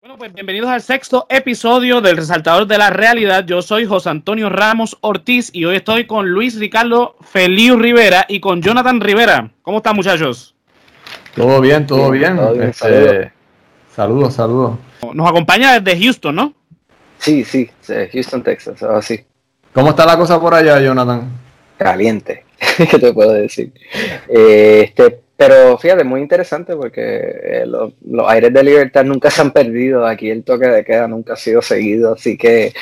Bueno, 0.00 0.18
pues 0.18 0.34
bienvenidos 0.34 0.68
al 0.68 0.82
sexto 0.82 1.26
episodio 1.30 2.02
del 2.02 2.18
Resaltador 2.18 2.66
de 2.66 2.76
la 2.76 2.90
Realidad. 2.90 3.46
Yo 3.46 3.62
soy 3.62 3.86
José 3.86 4.10
Antonio 4.10 4.50
Ramos 4.50 4.98
Ortiz 5.00 5.48
y 5.54 5.64
hoy 5.64 5.76
estoy 5.76 6.06
con 6.06 6.28
Luis 6.28 6.58
Ricardo 6.58 7.16
Feliu 7.22 7.76
Rivera 7.76 8.26
y 8.28 8.40
con 8.40 8.60
Jonathan 8.60 9.00
Rivera. 9.00 9.50
¿Cómo 9.62 9.78
están, 9.78 9.96
muchachos? 9.96 10.54
Todo 11.34 11.62
bien, 11.62 11.86
todo 11.86 12.10
bien. 12.10 12.38
Este, 12.60 13.32
saludos, 13.94 14.34
saludos. 14.34 14.78
Nos 15.14 15.30
acompaña 15.30 15.80
desde 15.80 15.98
Houston, 16.02 16.34
¿no? 16.34 16.54
Sí, 17.18 17.42
sí, 17.44 17.70
Houston, 18.12 18.42
Texas, 18.42 18.82
así. 18.82 19.24
¿Cómo 19.72 19.90
está 19.90 20.04
la 20.04 20.16
cosa 20.16 20.40
por 20.40 20.54
allá, 20.54 20.80
Jonathan? 20.80 21.30
Caliente, 21.78 22.44
¿qué 22.90 22.98
te 22.98 23.12
puedo 23.12 23.32
decir? 23.32 23.72
Eh, 24.28 24.82
este, 24.84 25.20
pero 25.36 25.78
fíjate, 25.78 26.04
muy 26.04 26.20
interesante 26.20 26.76
porque 26.76 27.00
eh, 27.00 27.64
los, 27.66 27.92
aires 28.28 28.52
de 28.52 28.62
libertad 28.62 29.04
nunca 29.04 29.30
se 29.30 29.40
han 29.40 29.50
perdido. 29.50 30.06
Aquí 30.06 30.30
el 30.30 30.44
toque 30.44 30.68
de 30.68 30.84
queda 30.84 31.08
nunca 31.08 31.32
ha 31.32 31.36
sido 31.36 31.62
seguido, 31.62 32.12
así 32.12 32.36
que 32.36 32.72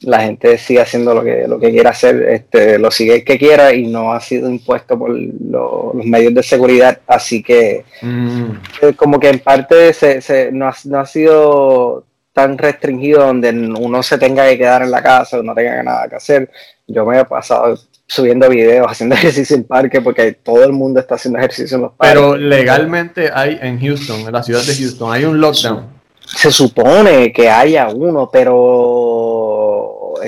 la 0.00 0.20
gente 0.20 0.58
sigue 0.58 0.80
haciendo 0.80 1.14
lo 1.14 1.22
que, 1.22 1.48
lo 1.48 1.58
que 1.58 1.70
quiera 1.70 1.90
hacer, 1.90 2.22
este, 2.28 2.78
lo 2.78 2.90
sigue 2.90 3.24
que 3.24 3.38
quiera 3.38 3.72
y 3.72 3.86
no 3.86 4.12
ha 4.12 4.20
sido 4.20 4.50
impuesto 4.50 4.98
por 4.98 5.10
los 5.10 5.94
medios 5.94 6.34
de 6.34 6.42
seguridad. 6.42 7.00
Así 7.06 7.42
que, 7.42 7.84
mm. 8.02 8.50
eh, 8.82 8.92
como 8.96 9.18
que 9.18 9.30
en 9.30 9.38
parte 9.38 9.92
se, 9.94 10.50
no, 10.52 10.66
ha, 10.66 10.74
no 10.84 10.98
ha 10.98 11.06
sido 11.06 12.04
tan 12.34 12.58
restringido 12.58 13.24
donde 13.24 13.50
uno 13.50 14.02
se 14.02 14.18
tenga 14.18 14.46
que 14.48 14.58
quedar 14.58 14.82
en 14.82 14.90
la 14.90 15.02
casa, 15.02 15.40
no 15.42 15.54
tenga 15.54 15.82
nada 15.82 16.08
que 16.08 16.16
hacer. 16.16 16.50
Yo 16.86 17.06
me 17.06 17.20
he 17.20 17.24
pasado 17.24 17.78
subiendo 18.06 18.48
videos, 18.50 18.86
haciendo 18.90 19.14
ejercicio 19.14 19.56
en 19.56 19.64
parque, 19.64 20.02
porque 20.02 20.32
todo 20.32 20.64
el 20.64 20.72
mundo 20.72 21.00
está 21.00 21.14
haciendo 21.14 21.38
ejercicio 21.38 21.76
en 21.76 21.82
los 21.82 21.92
parques. 21.92 22.14
Pero 22.14 22.36
legalmente 22.36 23.30
hay 23.32 23.58
en 23.62 23.80
Houston, 23.80 24.20
en 24.20 24.32
la 24.32 24.42
ciudad 24.42 24.62
de 24.62 24.74
Houston, 24.74 25.12
hay 25.12 25.24
un 25.24 25.40
lockdown. 25.40 25.94
Se 26.26 26.50
supone 26.50 27.32
que 27.32 27.48
haya 27.48 27.88
uno, 27.88 28.28
pero 28.32 29.43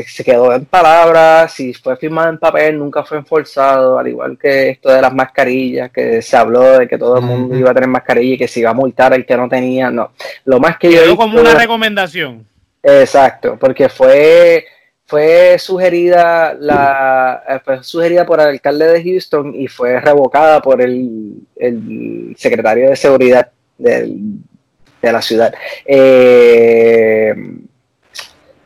se 0.07 0.25
quedó 0.25 0.53
en 0.55 0.65
palabras, 0.65 1.53
si 1.53 1.73
fue 1.75 1.97
firmado 1.97 2.31
en 2.31 2.39
papel, 2.39 2.79
nunca 2.79 3.05
fue 3.05 3.19
enforzado, 3.19 3.99
al 3.99 4.09
igual 4.09 4.39
que 4.39 4.71
esto 4.71 4.91
de 4.91 5.01
las 5.01 5.13
mascarillas, 5.13 5.91
que 5.91 6.23
se 6.23 6.37
habló 6.37 6.79
de 6.79 6.89
que 6.89 6.99
todo 6.99 7.19
el 7.19 7.25
mundo 7.25 7.57
iba 7.57 7.71
a 7.71 7.75
tener 7.75 7.89
mascarilla 7.89 8.35
y 8.35 8.39
que 8.39 8.49
se 8.49 8.61
iba 8.61 8.71
a 8.71 8.75
multar 8.75 9.13
el 9.15 9.27
que 9.27 9.37
no 9.37 9.49
tenía, 9.49 9.91
no. 9.91 10.13
Lo 10.45 10.59
más 10.61 10.79
que 10.79 10.93
yo... 10.93 11.17
como 11.17 11.41
una 11.41 11.55
recomendación. 11.55 12.47
Exacto, 12.83 13.57
porque 13.59 13.89
fue 13.89 14.65
fue 15.07 15.57
sugerida 15.59 16.55
la 16.55 17.43
eh, 17.49 17.61
fue 17.65 17.83
sugerida 17.83 18.27
por 18.27 18.41
el 18.41 18.49
alcalde 18.49 18.89
de 18.89 19.05
Houston 19.05 19.55
y 19.55 19.69
fue 19.69 20.01
revocada 20.01 20.61
por 20.61 20.83
el, 20.83 21.47
secretario 22.37 22.91
de 22.91 22.97
seguridad 22.97 23.51
de 23.79 25.13
la 25.13 25.23
ciudad. 25.23 25.55
Eh, 25.85 27.35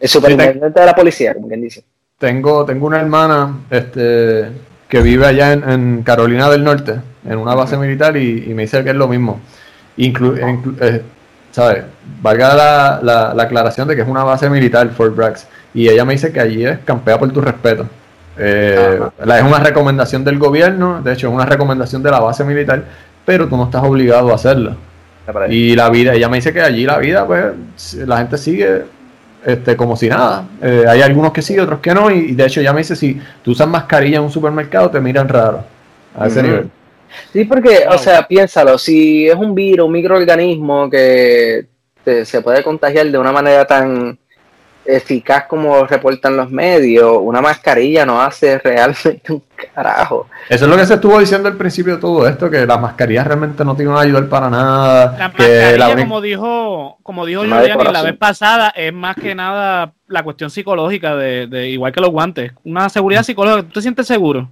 el 0.01 0.09
superintendente 0.09 0.81
de 0.81 0.87
la 0.87 0.95
policía, 0.95 1.35
como 1.35 1.49
quien 1.49 1.61
dice. 1.61 1.85
Tengo, 2.19 2.65
tengo 2.65 2.87
una 2.87 3.01
hermana 3.01 3.61
este, 3.71 4.49
que 4.89 5.01
vive 5.01 5.27
allá 5.27 5.53
en, 5.53 6.03
Carolina 6.03 6.49
del 6.51 6.65
Norte, 6.65 6.97
en 7.25 7.39
una 7.39 7.55
base 7.55 7.77
militar, 7.77 8.17
y, 8.17 8.53
me 8.55 8.63
dice 8.63 8.83
que 8.83 8.91
es 8.91 8.97
lo 8.97 9.09
mismo. 9.09 9.41
Inclu, 9.97 10.37
eh, 10.81 11.03
¿sabes? 11.51 11.85
Valga 12.23 12.55
la, 12.55 13.01
la, 13.03 13.35
la, 13.35 13.43
aclaración 13.43 13.89
de 13.89 13.97
que 13.97 14.03
es 14.03 14.09
una 14.09 14.25
base 14.25 14.49
militar, 14.49 14.89
Fort 14.91 15.15
Bragg 15.15 15.37
y 15.73 15.89
ella 15.89 16.05
me 16.05 16.15
dice 16.15 16.33
que 16.33 16.41
allí 16.41 16.65
es 16.65 16.79
campea 16.81 17.19
por 17.19 17.33
tu 17.33 17.41
respeto. 17.41 17.87
Eh, 18.37 19.01
es 19.21 19.43
una 19.43 19.59
recomendación 19.59 20.25
del 20.25 20.39
gobierno, 20.39 21.03
de 21.03 21.13
hecho 21.13 21.29
es 21.29 21.35
una 21.35 21.47
recomendación 21.47 22.03
de 22.03 22.11
la 22.11 22.21
base 22.21 22.45
militar, 22.45 22.85
pero 23.25 23.49
tú 23.49 23.57
no 23.57 23.65
estás 23.65 23.83
obligado 23.85 24.33
a 24.33 24.35
hacerla. 24.35 24.77
Y 25.49 25.77
la 25.77 25.91
vida, 25.91 26.15
ella 26.15 26.29
me 26.29 26.39
dice 26.39 26.53
que 26.53 26.61
allí 26.61 26.85
la 26.85 26.99
vida, 26.99 27.27
pues 27.27 27.95
la 27.95 28.19
gente 28.19 28.37
sigue 28.39 28.85
este, 29.45 29.77
como 29.77 29.97
si 29.97 30.09
nada. 30.09 30.45
Eh, 30.63 30.85
hay 30.89 31.03
algunos 31.03 31.33
que 31.33 31.43
sí, 31.43 31.59
otros 31.59 31.81
que 31.81 31.95
no, 31.95 32.11
y, 32.11 32.33
de 32.33 32.47
hecho 32.47 32.61
ella 32.61 32.73
me 32.73 32.81
dice, 32.81 32.97
si 32.97 33.21
tú 33.43 33.53
usas 33.53 33.69
mascarilla 33.69 34.19
en 34.19 34.25
un 34.25 34.31
supermercado, 34.31 34.91
te 34.91 35.01
miran 35.01 35.29
raro. 35.29 35.65
A 36.17 36.27
ese 36.27 36.43
nivel. 36.43 36.71
Sí, 37.33 37.45
porque, 37.45 37.85
o 37.89 37.99
sea, 37.99 38.27
piénsalo, 38.27 38.79
si 38.79 39.29
es 39.29 39.35
un 39.35 39.55
virus, 39.55 39.87
un 39.87 39.93
microorganismo 39.93 40.91
que 40.91 41.67
se 42.25 42.41
puede 42.41 42.63
contagiar 42.63 43.07
de 43.07 43.19
una 43.19 43.33
manera 43.33 43.67
tan 43.67 44.19
eficaz 44.85 45.47
como 45.47 45.85
reportan 45.85 46.37
los 46.37 46.51
medios, 46.51 47.19
una 47.21 47.41
mascarilla 47.41 48.05
no 48.07 48.21
hace 48.21 48.59
realmente 48.65 49.33
un 49.33 49.43
carajo. 49.75 50.29
Eso 50.49 50.65
es 50.65 50.71
lo 50.71 50.77
que 50.77 50.87
se 50.87 50.95
estuvo 50.95 51.19
diciendo 51.19 51.49
al 51.49 51.57
principio 51.57 51.97
de 51.97 52.01
todo 52.01 52.27
esto, 52.27 52.51
que 52.51 52.67
las 52.67 52.81
mascarillas 52.81 53.27
realmente 53.27 53.65
no 53.65 53.77
tienen 53.77 53.95
a 53.95 54.01
ayudar 54.01 54.29
para 54.29 54.51
nada. 54.51 55.17
La 55.19 55.29
mascarilla, 55.29 55.97
como 55.97 56.21
dijo, 56.21 56.99
como 57.03 57.27
dijo 57.27 57.43
Julián 57.43 57.93
la 57.93 58.03
vez 58.03 58.17
pasada, 58.17 58.71
es 58.71 58.93
más 58.93 59.17
que 59.17 59.35
nada 59.35 59.93
la 60.09 60.23
cuestión 60.23 60.51
psicológica 60.51 61.15
de, 61.15 61.47
de 61.47 61.69
igual 61.69 61.93
que 61.93 62.01
los 62.01 62.11
guantes. 62.11 62.53
Una 62.65 62.89
seguridad 62.89 63.23
psicológica, 63.23 63.69
¿tú 63.69 63.75
te 63.75 63.83
sientes 63.83 64.07
seguro? 64.07 64.49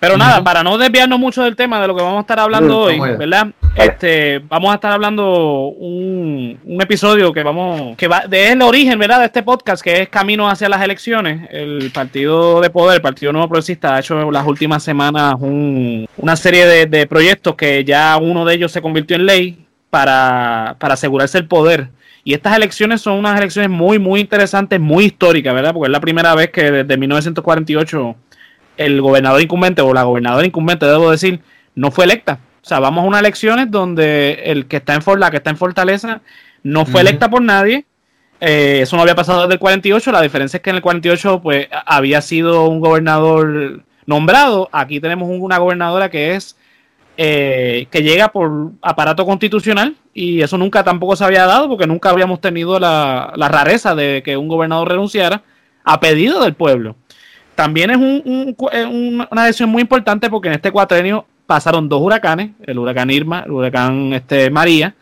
Pero 0.00 0.16
nada, 0.16 0.42
para 0.42 0.62
no 0.62 0.78
desviarnos 0.78 1.18
mucho 1.18 1.42
del 1.42 1.54
tema 1.54 1.78
de 1.80 1.86
lo 1.86 1.94
que 1.94 2.02
vamos 2.02 2.18
a 2.18 2.20
estar 2.22 2.40
hablando 2.40 2.78
hoy, 2.80 2.98
¿verdad? 2.98 3.48
Este, 3.76 4.38
vamos 4.38 4.72
a 4.72 4.76
estar 4.76 4.92
hablando 4.92 5.66
un, 5.68 6.58
un 6.64 6.82
episodio 6.82 7.32
que 7.34 7.42
vamos, 7.42 7.96
que 7.98 8.08
va, 8.08 8.26
de 8.26 8.52
el 8.52 8.62
origen, 8.62 8.98
¿verdad? 8.98 9.20
De 9.20 9.26
este 9.26 9.42
podcast, 9.42 9.82
que 9.82 10.02
es 10.02 10.08
Camino 10.08 10.48
hacia 10.48 10.70
las 10.70 10.82
elecciones. 10.82 11.48
El 11.50 11.90
Partido 11.92 12.62
de 12.62 12.70
Poder, 12.70 12.96
el 12.96 13.02
Partido 13.02 13.32
Nuevo 13.32 13.48
Progresista, 13.48 13.94
ha 13.94 14.00
hecho 14.00 14.30
las 14.30 14.46
últimas 14.46 14.82
semanas 14.82 15.36
una 15.38 16.36
serie 16.36 16.66
de, 16.66 16.86
de 16.86 17.06
proyectos 17.06 17.54
que 17.54 17.84
ya 17.84 18.16
uno 18.16 18.46
de 18.46 18.54
ellos 18.54 18.72
se 18.72 18.80
convirtió 18.80 19.16
en 19.16 19.26
ley 19.26 19.66
para, 19.90 20.76
para 20.78 20.94
asegurarse 20.94 21.36
el 21.36 21.46
poder. 21.46 21.90
Y 22.24 22.34
estas 22.34 22.56
elecciones 22.56 23.00
son 23.00 23.18
unas 23.18 23.38
elecciones 23.38 23.70
muy, 23.70 23.98
muy 23.98 24.20
interesantes, 24.20 24.80
muy 24.80 25.06
históricas, 25.06 25.54
¿verdad? 25.54 25.72
Porque 25.72 25.88
es 25.88 25.92
la 25.92 26.00
primera 26.00 26.34
vez 26.34 26.50
que 26.50 26.70
desde 26.70 26.96
1948 26.96 28.16
el 28.80 29.02
gobernador 29.02 29.42
incumbente 29.42 29.82
o 29.82 29.92
la 29.92 30.04
gobernadora 30.04 30.46
incumbente, 30.46 30.86
debo 30.86 31.10
decir, 31.10 31.40
no 31.74 31.90
fue 31.90 32.06
electa. 32.06 32.40
O 32.62 32.66
sea, 32.66 32.80
vamos 32.80 33.04
a 33.04 33.08
unas 33.08 33.20
elecciones 33.20 33.70
donde 33.70 34.40
el 34.46 34.66
que 34.66 34.78
está 34.78 34.94
en 34.94 35.20
la 35.20 35.30
que 35.30 35.36
está 35.36 35.50
en 35.50 35.58
Fortaleza 35.58 36.22
no 36.62 36.86
fue 36.86 37.02
electa 37.02 37.28
por 37.28 37.42
nadie. 37.42 37.84
Eh, 38.40 38.80
eso 38.80 38.96
no 38.96 39.02
había 39.02 39.14
pasado 39.14 39.42
desde 39.42 39.54
el 39.54 39.60
48. 39.60 40.12
La 40.12 40.22
diferencia 40.22 40.56
es 40.56 40.62
que 40.62 40.70
en 40.70 40.76
el 40.76 40.82
48 40.82 41.40
pues 41.42 41.68
había 41.84 42.22
sido 42.22 42.68
un 42.68 42.80
gobernador 42.80 43.84
nombrado. 44.06 44.70
Aquí 44.72 44.98
tenemos 44.98 45.28
una 45.30 45.58
gobernadora 45.58 46.08
que 46.08 46.34
es 46.34 46.56
eh, 47.18 47.86
que 47.90 48.02
llega 48.02 48.28
por 48.28 48.70
aparato 48.80 49.26
constitucional 49.26 49.94
y 50.14 50.40
eso 50.40 50.56
nunca 50.56 50.84
tampoco 50.84 51.16
se 51.16 51.24
había 51.24 51.44
dado 51.44 51.68
porque 51.68 51.86
nunca 51.86 52.08
habíamos 52.08 52.40
tenido 52.40 52.80
la, 52.80 53.34
la 53.36 53.48
rareza 53.48 53.94
de 53.94 54.22
que 54.24 54.38
un 54.38 54.48
gobernador 54.48 54.88
renunciara 54.88 55.42
a 55.84 56.00
pedido 56.00 56.42
del 56.42 56.54
pueblo 56.54 56.96
también 57.60 57.90
es 57.90 57.98
una 57.98 59.44
decisión 59.44 59.68
muy 59.68 59.82
importante 59.82 60.30
porque 60.30 60.48
en 60.48 60.54
este 60.54 60.72
cuatrenio 60.72 61.26
pasaron 61.44 61.90
dos 61.90 62.00
huracanes, 62.00 62.52
el 62.62 62.78
huracán 62.78 63.10
Irma, 63.10 63.42
el 63.44 63.52
huracán 63.52 64.14
este, 64.14 64.48
María, 64.48 64.94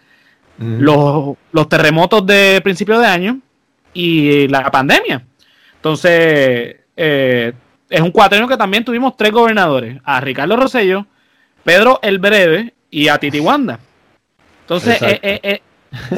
los, 0.59 1.37
terremotos 1.69 2.27
de 2.27 2.61
principio 2.65 2.99
de 2.99 3.07
año 3.07 3.39
y 3.95 4.49
la 4.49 4.69
pandemia. 4.73 5.25
Entonces, 5.77 6.79
eh, 6.97 7.53
es 7.89 8.01
un 8.01 8.11
cuatrenio 8.11 8.49
que 8.49 8.57
también 8.57 8.85
tuvimos 8.85 9.17
tres 9.17 9.31
gobernadores, 9.31 10.01
a 10.03 10.21
Ricardo 10.21 10.57
Rosello, 10.57 11.07
Pedro 11.63 12.01
el 12.03 12.19
Breve 12.19 12.75
y 12.91 13.07
a 13.07 13.19
Titi 13.19 13.39
Wanda. 13.39 13.79
Entonces, 14.63 15.01
eh, 15.01 15.21
eh, 15.23 15.63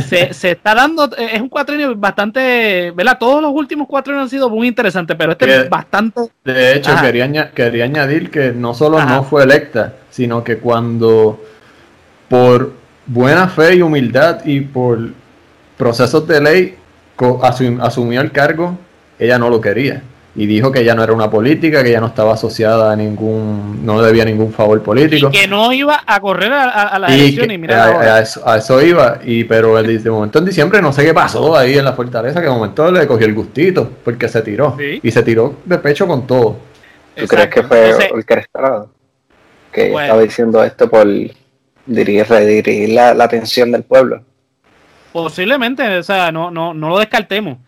se, 0.08 0.32
se, 0.34 0.52
está 0.52 0.74
dando, 0.74 1.08
es 1.16 1.40
un 1.40 1.48
cuatrenio 1.48 1.94
bastante, 1.96 2.92
¿verdad? 2.92 3.18
Todos 3.18 3.42
los 3.42 3.52
últimos 3.52 3.86
cuatrenios 3.88 4.24
han 4.24 4.30
sido 4.30 4.50
muy 4.50 4.68
interesantes, 4.68 5.16
pero 5.16 5.32
este 5.32 5.62
es 5.62 5.68
bastante... 5.68 6.20
De 6.44 6.76
hecho, 6.76 6.92
quería, 7.00 7.50
quería, 7.52 7.84
añadir 7.84 8.30
que 8.30 8.52
no 8.52 8.74
solo 8.74 9.02
no 9.04 9.22
fue 9.22 9.44
electa, 9.44 9.94
sino 10.10 10.42
que 10.42 10.58
cuando 10.58 11.42
por 12.28 12.72
buena 13.06 13.48
fe 13.48 13.76
y 13.76 13.82
humildad 13.82 14.44
y 14.44 14.60
por 14.60 15.10
procesos 15.76 16.26
de 16.26 16.40
ley 16.40 16.76
asumió 17.80 18.20
el 18.20 18.32
cargo, 18.32 18.78
ella 19.18 19.38
no 19.38 19.50
lo 19.50 19.60
quería 19.60 20.02
y 20.34 20.46
dijo 20.46 20.70
que 20.70 20.84
ya 20.84 20.94
no 20.94 21.02
era 21.02 21.12
una 21.12 21.28
política, 21.28 21.82
que 21.82 21.90
ya 21.90 22.00
no 22.00 22.06
estaba 22.06 22.34
asociada 22.34 22.92
a 22.92 22.96
ningún, 22.96 23.84
no 23.84 24.00
debía 24.00 24.24
ningún 24.24 24.52
favor 24.52 24.80
político. 24.82 25.28
Y 25.28 25.38
que 25.38 25.48
no 25.48 25.72
iba 25.72 26.02
a 26.06 26.20
correr 26.20 26.52
a, 26.52 26.98
la 26.98 27.08
elección 27.08 27.50
y 27.50 27.58
mira 27.58 28.18
a, 28.44 28.56
eso, 28.56 28.82
iba, 28.82 29.18
y 29.24 29.44
pero 29.44 29.76
el, 29.78 30.02
de 30.02 30.10
momento 30.10 30.38
en 30.38 30.44
diciembre 30.44 30.80
no 30.80 30.92
sé 30.92 31.04
qué 31.04 31.12
pasó 31.12 31.56
ahí 31.56 31.76
en 31.76 31.84
la 31.84 31.94
fortaleza, 31.94 32.40
que 32.40 32.46
de 32.46 32.52
momento 32.52 32.90
le 32.92 33.06
cogió 33.06 33.26
el 33.26 33.34
gustito, 33.34 33.90
porque 34.04 34.28
se 34.28 34.42
tiró, 34.42 34.76
y 34.80 35.10
se 35.10 35.22
tiró 35.22 35.56
de 35.64 35.78
pecho 35.78 36.06
con 36.06 36.26
todo. 36.26 36.56
¿Tú 37.16 37.26
crees 37.26 37.48
que 37.48 37.62
fue 37.64 37.90
el 37.90 38.24
que 38.24 38.44
que 39.72 39.86
estaba 39.92 40.20
diciendo 40.20 40.64
esto 40.64 40.90
por 40.90 41.06
dirigir, 41.86 42.26
redirigir 42.28 42.88
la, 42.90 43.14
la 43.14 43.24
atención 43.24 43.70
del 43.70 43.84
pueblo? 43.84 44.22
Posiblemente, 45.12 45.98
o 45.98 46.02
sea, 46.02 46.30
no, 46.30 46.50
no, 46.50 46.72
no 46.72 46.88
lo 46.88 46.98
descartemos. 46.98 47.58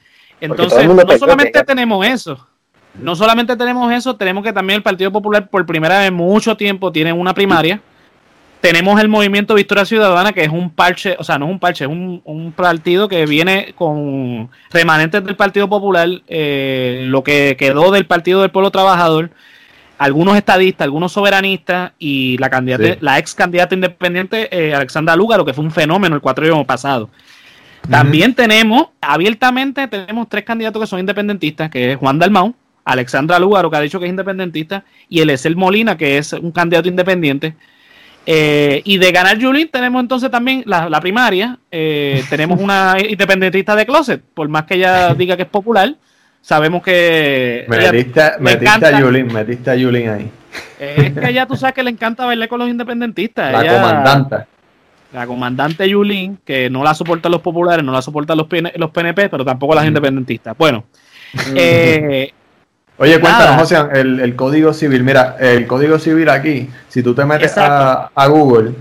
Entonces, 0.40 0.86
no 0.86 1.18
solamente 1.18 1.62
tenemos 1.62 2.04
eso, 2.04 2.48
No 2.94 3.16
solamente 3.16 3.56
tenemos 3.56 3.92
eso, 3.92 4.16
tenemos 4.16 4.44
que 4.44 4.52
también 4.52 4.78
el 4.78 4.82
Partido 4.82 5.10
Popular 5.10 5.48
por 5.48 5.64
primera 5.64 5.98
vez 5.98 6.08
en 6.08 6.14
mucho 6.14 6.56
tiempo 6.56 6.92
tiene 6.92 7.12
una 7.12 7.34
primaria. 7.34 7.80
Tenemos 8.60 9.00
el 9.00 9.08
movimiento 9.08 9.54
Victoria 9.54 9.84
Ciudadana, 9.84 10.32
que 10.32 10.44
es 10.44 10.50
un 10.50 10.70
parche, 10.70 11.16
o 11.18 11.24
sea, 11.24 11.36
no 11.36 11.46
es 11.46 11.50
un 11.50 11.58
parche, 11.58 11.84
es 11.84 11.90
un, 11.90 12.52
partido 12.54 13.08
que 13.08 13.26
viene 13.26 13.74
con 13.74 14.50
remanentes 14.70 15.24
del 15.24 15.34
Partido 15.34 15.68
Popular, 15.68 16.08
eh, 16.28 17.04
lo 17.08 17.24
que 17.24 17.56
quedó 17.58 17.90
del 17.90 18.06
Partido 18.06 18.40
del 18.42 18.52
Pueblo 18.52 18.70
Trabajador, 18.70 19.30
algunos 19.98 20.36
estadistas, 20.36 20.84
algunos 20.84 21.12
soberanistas 21.12 21.92
y 21.98 22.38
la 22.38 22.50
candidata, 22.50 22.98
la 23.00 23.18
ex 23.18 23.34
candidata 23.34 23.74
independiente 23.74 24.48
eh, 24.50 24.74
Alexandra 24.74 25.16
Lúgaro, 25.16 25.44
que 25.44 25.54
fue 25.54 25.64
un 25.64 25.72
fenómeno 25.72 26.14
el 26.14 26.20
cuatro 26.20 26.44
años 26.44 26.64
pasado. 26.64 27.10
También 27.90 28.32
tenemos, 28.34 28.90
abiertamente, 29.00 29.88
tenemos 29.88 30.28
tres 30.28 30.44
candidatos 30.44 30.80
que 30.82 30.86
son 30.86 31.00
independentistas, 31.00 31.68
que 31.68 31.92
es 31.92 31.98
Juan 31.98 32.18
Dalmau, 32.18 32.54
Alexandra 32.84 33.38
Lúgaro, 33.38 33.70
que 33.70 33.76
ha 33.76 33.80
dicho 33.80 33.98
que 33.98 34.06
es 34.06 34.10
independentista, 34.10 34.84
y 35.08 35.20
el 35.20 35.30
Esel 35.30 35.56
Molina, 35.56 35.96
que 35.96 36.18
es 36.18 36.32
un 36.32 36.52
candidato 36.52 36.88
independiente. 36.88 37.54
Eh, 38.24 38.82
y 38.84 38.98
de 38.98 39.10
ganar 39.10 39.40
Julín 39.40 39.68
tenemos 39.68 40.00
entonces 40.00 40.30
también 40.30 40.62
la, 40.66 41.00
primaria. 41.00 41.58
Eh, 41.70 42.22
tenemos 42.30 42.60
una 42.60 42.96
independentista 43.08 43.74
de 43.74 43.86
closet, 43.86 44.22
por 44.34 44.48
más 44.48 44.64
que 44.64 44.74
ella 44.74 45.14
diga 45.18 45.36
que 45.36 45.42
es 45.42 45.48
popular. 45.48 45.94
Sabemos 46.40 46.82
que. 46.82 47.66
Metiste, 47.68 48.20
a 48.20 48.98
Yulín, 48.98 49.32
metiste 49.32 49.70
a 49.70 49.76
Yulín 49.76 50.08
ahí. 50.08 50.30
Es 50.78 51.12
que 51.12 51.28
ella 51.28 51.46
tú 51.46 51.56
sabes 51.56 51.74
que 51.74 51.84
le 51.84 51.90
encanta 51.90 52.26
bailar 52.26 52.48
con 52.48 52.58
los 52.58 52.68
independentistas. 52.68 53.52
La 53.52 53.72
comandante. 53.72 54.36
La 55.12 55.26
comandante 55.26 55.88
Yulín, 55.88 56.38
que 56.44 56.68
no 56.68 56.82
la 56.82 56.94
soportan 56.94 57.30
los 57.30 57.42
populares, 57.42 57.84
no 57.84 57.92
la 57.92 58.02
soportan 58.02 58.38
los, 58.38 58.48
los 58.76 58.90
PNP, 58.90 59.28
pero 59.28 59.44
tampoco 59.44 59.74
las 59.74 59.86
independentistas. 59.86 60.56
Bueno. 60.58 60.84
eh, 61.54 62.32
Oye, 62.98 63.18
cuéntanos, 63.20 63.56
José, 63.56 63.76
el, 63.94 64.36
código 64.36 64.72
civil. 64.72 65.02
Mira, 65.02 65.36
el 65.40 65.66
código 65.66 65.98
civil 65.98 66.28
aquí, 66.28 66.68
si 66.88 67.02
tú 67.02 67.14
te 67.14 67.24
metes 67.24 67.54
a, 67.56 68.10
Google, 68.28 68.72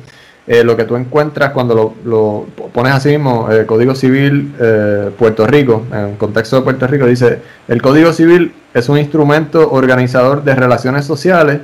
eh, 0.47 0.63
lo 0.63 0.75
que 0.75 0.83
tú 0.83 0.95
encuentras 0.95 1.51
cuando 1.51 1.95
lo, 2.03 2.45
pones 2.73 2.93
así 2.93 3.09
mismo, 3.09 3.49
el 3.49 3.65
Código 3.65 3.95
Civil 3.95 4.53
eh, 4.59 5.11
Puerto 5.17 5.47
Rico, 5.47 5.85
en 5.91 5.99
el 5.99 6.17
contexto 6.17 6.57
de 6.57 6.61
Puerto 6.63 6.87
Rico, 6.87 7.05
dice, 7.05 7.39
el 7.67 7.81
Código 7.81 8.11
Civil 8.11 8.53
es 8.73 8.89
un 8.89 8.97
instrumento 8.97 9.71
organizador 9.71 10.43
de 10.43 10.55
relaciones 10.55 11.05
sociales 11.05 11.61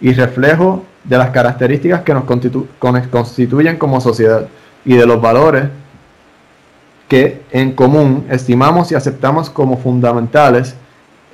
y 0.00 0.12
reflejo 0.12 0.84
de 1.02 1.18
las 1.18 1.30
características 1.30 2.02
que 2.02 2.14
nos 2.14 2.24
constituyen 2.24 3.78
como 3.78 4.00
sociedad 4.00 4.46
y 4.84 4.96
de 4.96 5.06
los 5.06 5.20
valores 5.20 5.64
que 7.08 7.42
en 7.50 7.72
común 7.72 8.26
estimamos 8.30 8.92
y 8.92 8.94
aceptamos 8.94 9.50
como 9.50 9.76
fundamentales 9.76 10.76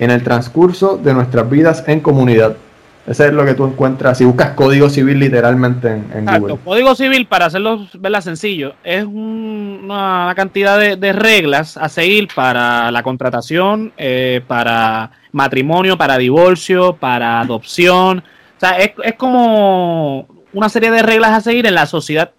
en 0.01 0.09
el 0.09 0.23
transcurso 0.23 0.97
de 0.97 1.13
nuestras 1.13 1.47
vidas 1.49 1.83
en 1.87 1.99
comunidad. 1.99 2.57
Eso 3.05 3.23
es 3.23 3.33
lo 3.33 3.45
que 3.45 3.53
tú 3.53 3.65
encuentras 3.65 4.17
si 4.17 4.25
buscas 4.25 4.51
código 4.51 4.89
civil 4.89 5.19
literalmente 5.19 5.89
en, 5.89 6.11
en 6.13 6.25
Google. 6.25 6.57
Código 6.63 6.95
civil, 6.95 7.27
para 7.27 7.45
hacerlo 7.45 7.87
verla 7.93 8.21
sencillo, 8.21 8.73
es 8.83 9.05
una 9.05 10.33
cantidad 10.35 10.79
de, 10.79 11.13
reglas 11.13 11.77
a 11.77 11.87
seguir 11.87 12.29
para 12.33 12.91
la 12.91 13.03
contratación, 13.03 13.93
eh, 13.95 14.41
para 14.47 15.11
matrimonio, 15.31 15.97
para 15.97 16.17
divorcio, 16.17 16.93
para 16.93 17.39
adopción. 17.39 18.19
O 18.57 18.59
sea, 18.59 18.79
es, 18.79 18.93
como 19.17 20.27
una 20.51 20.69
serie 20.69 20.89
de 20.89 21.03
reglas 21.03 21.31
a 21.31 21.41
seguir 21.41 21.67
en 21.67 21.75
la 21.75 21.85
sociedad, 21.85 22.31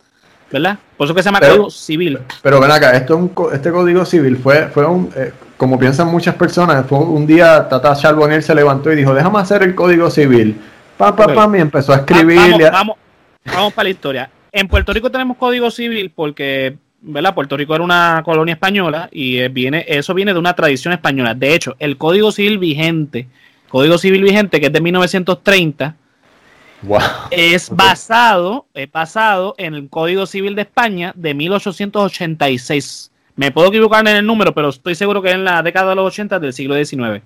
¿verdad? 0.50 0.78
Por 0.96 1.06
eso 1.06 1.14
que 1.14 1.22
se 1.22 1.28
llama 1.28 1.40
código 1.40 1.70
civil. 1.70 2.18
Pero 2.42 2.60
ven 2.60 2.72
acá, 2.72 2.96
esto 2.96 3.30
este 3.52 3.70
código 3.70 4.04
civil 4.04 4.36
fue, 4.36 4.66
fue 4.68 4.84
un, 4.84 5.10
eh, 5.16 5.32
como 5.62 5.78
piensan 5.78 6.08
muchas 6.08 6.34
personas, 6.34 6.84
fue 6.88 6.98
un 6.98 7.24
día 7.24 7.68
Tata 7.68 7.94
Charbonnier 7.94 8.42
se 8.42 8.52
levantó 8.52 8.92
y 8.92 8.96
dijo, 8.96 9.14
déjame 9.14 9.38
hacer 9.38 9.62
el 9.62 9.76
código 9.76 10.10
civil. 10.10 10.60
Pa, 10.96 11.14
pa, 11.14 11.32
pa, 11.32 11.56
y 11.56 11.60
empezó 11.60 11.92
a 11.92 11.98
escribir. 11.98 12.68
Vamos, 12.72 12.96
vamos, 13.44 13.72
para 13.72 13.84
la 13.84 13.90
historia. 13.90 14.30
En 14.50 14.66
Puerto 14.66 14.92
Rico 14.92 15.08
tenemos 15.08 15.36
código 15.36 15.70
civil 15.70 16.10
porque, 16.12 16.76
¿verdad? 17.00 17.32
Puerto 17.32 17.56
Rico 17.56 17.76
era 17.76 17.84
una 17.84 18.22
colonia 18.24 18.54
española 18.54 19.08
y 19.12 19.38
eh, 19.38 19.50
viene, 19.50 19.84
eso 19.86 20.14
viene 20.14 20.32
de 20.32 20.40
una 20.40 20.52
tradición 20.52 20.94
española. 20.94 21.32
De 21.32 21.54
hecho, 21.54 21.76
el 21.78 21.96
código 21.96 22.32
civil 22.32 22.58
vigente, 22.58 23.28
código 23.68 23.98
civil 23.98 24.24
vigente 24.24 24.58
que 24.58 24.66
es 24.66 24.72
de 24.72 24.80
1930, 24.80 25.94
Es 27.30 27.70
basado, 27.70 28.66
es 28.74 28.90
basado 28.90 29.54
en 29.58 29.74
el 29.74 29.88
Código 29.88 30.26
Civil 30.26 30.56
de 30.56 30.62
España 30.62 31.12
de 31.14 31.34
1886. 31.34 33.11
Me 33.36 33.50
puedo 33.50 33.68
equivocar 33.68 34.06
en 34.06 34.16
el 34.16 34.26
número, 34.26 34.54
pero 34.54 34.68
estoy 34.68 34.94
seguro 34.94 35.22
que 35.22 35.28
es 35.28 35.34
en 35.34 35.44
la 35.44 35.62
década 35.62 35.90
de 35.90 35.96
los 35.96 36.06
80 36.06 36.38
del 36.38 36.52
siglo 36.52 36.74
XIX. 36.74 37.22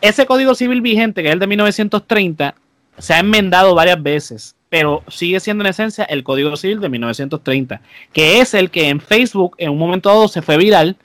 Ese 0.00 0.26
código 0.26 0.54
civil 0.54 0.80
vigente, 0.80 1.22
que 1.22 1.28
es 1.28 1.32
el 1.32 1.40
de 1.40 1.46
1930, 1.46 2.54
se 2.98 3.14
ha 3.14 3.18
enmendado 3.18 3.74
varias 3.74 4.02
veces, 4.02 4.54
pero 4.68 5.02
sigue 5.08 5.40
siendo 5.40 5.64
en 5.64 5.70
esencia 5.70 6.04
el 6.04 6.22
código 6.22 6.56
civil 6.56 6.80
de 6.80 6.88
1930, 6.88 7.80
que 8.12 8.40
es 8.40 8.54
el 8.54 8.70
que 8.70 8.88
en 8.88 9.00
Facebook 9.00 9.56
en 9.58 9.70
un 9.70 9.78
momento 9.78 10.08
dado 10.08 10.28
se 10.28 10.42
fue 10.42 10.56
viral 10.56 10.96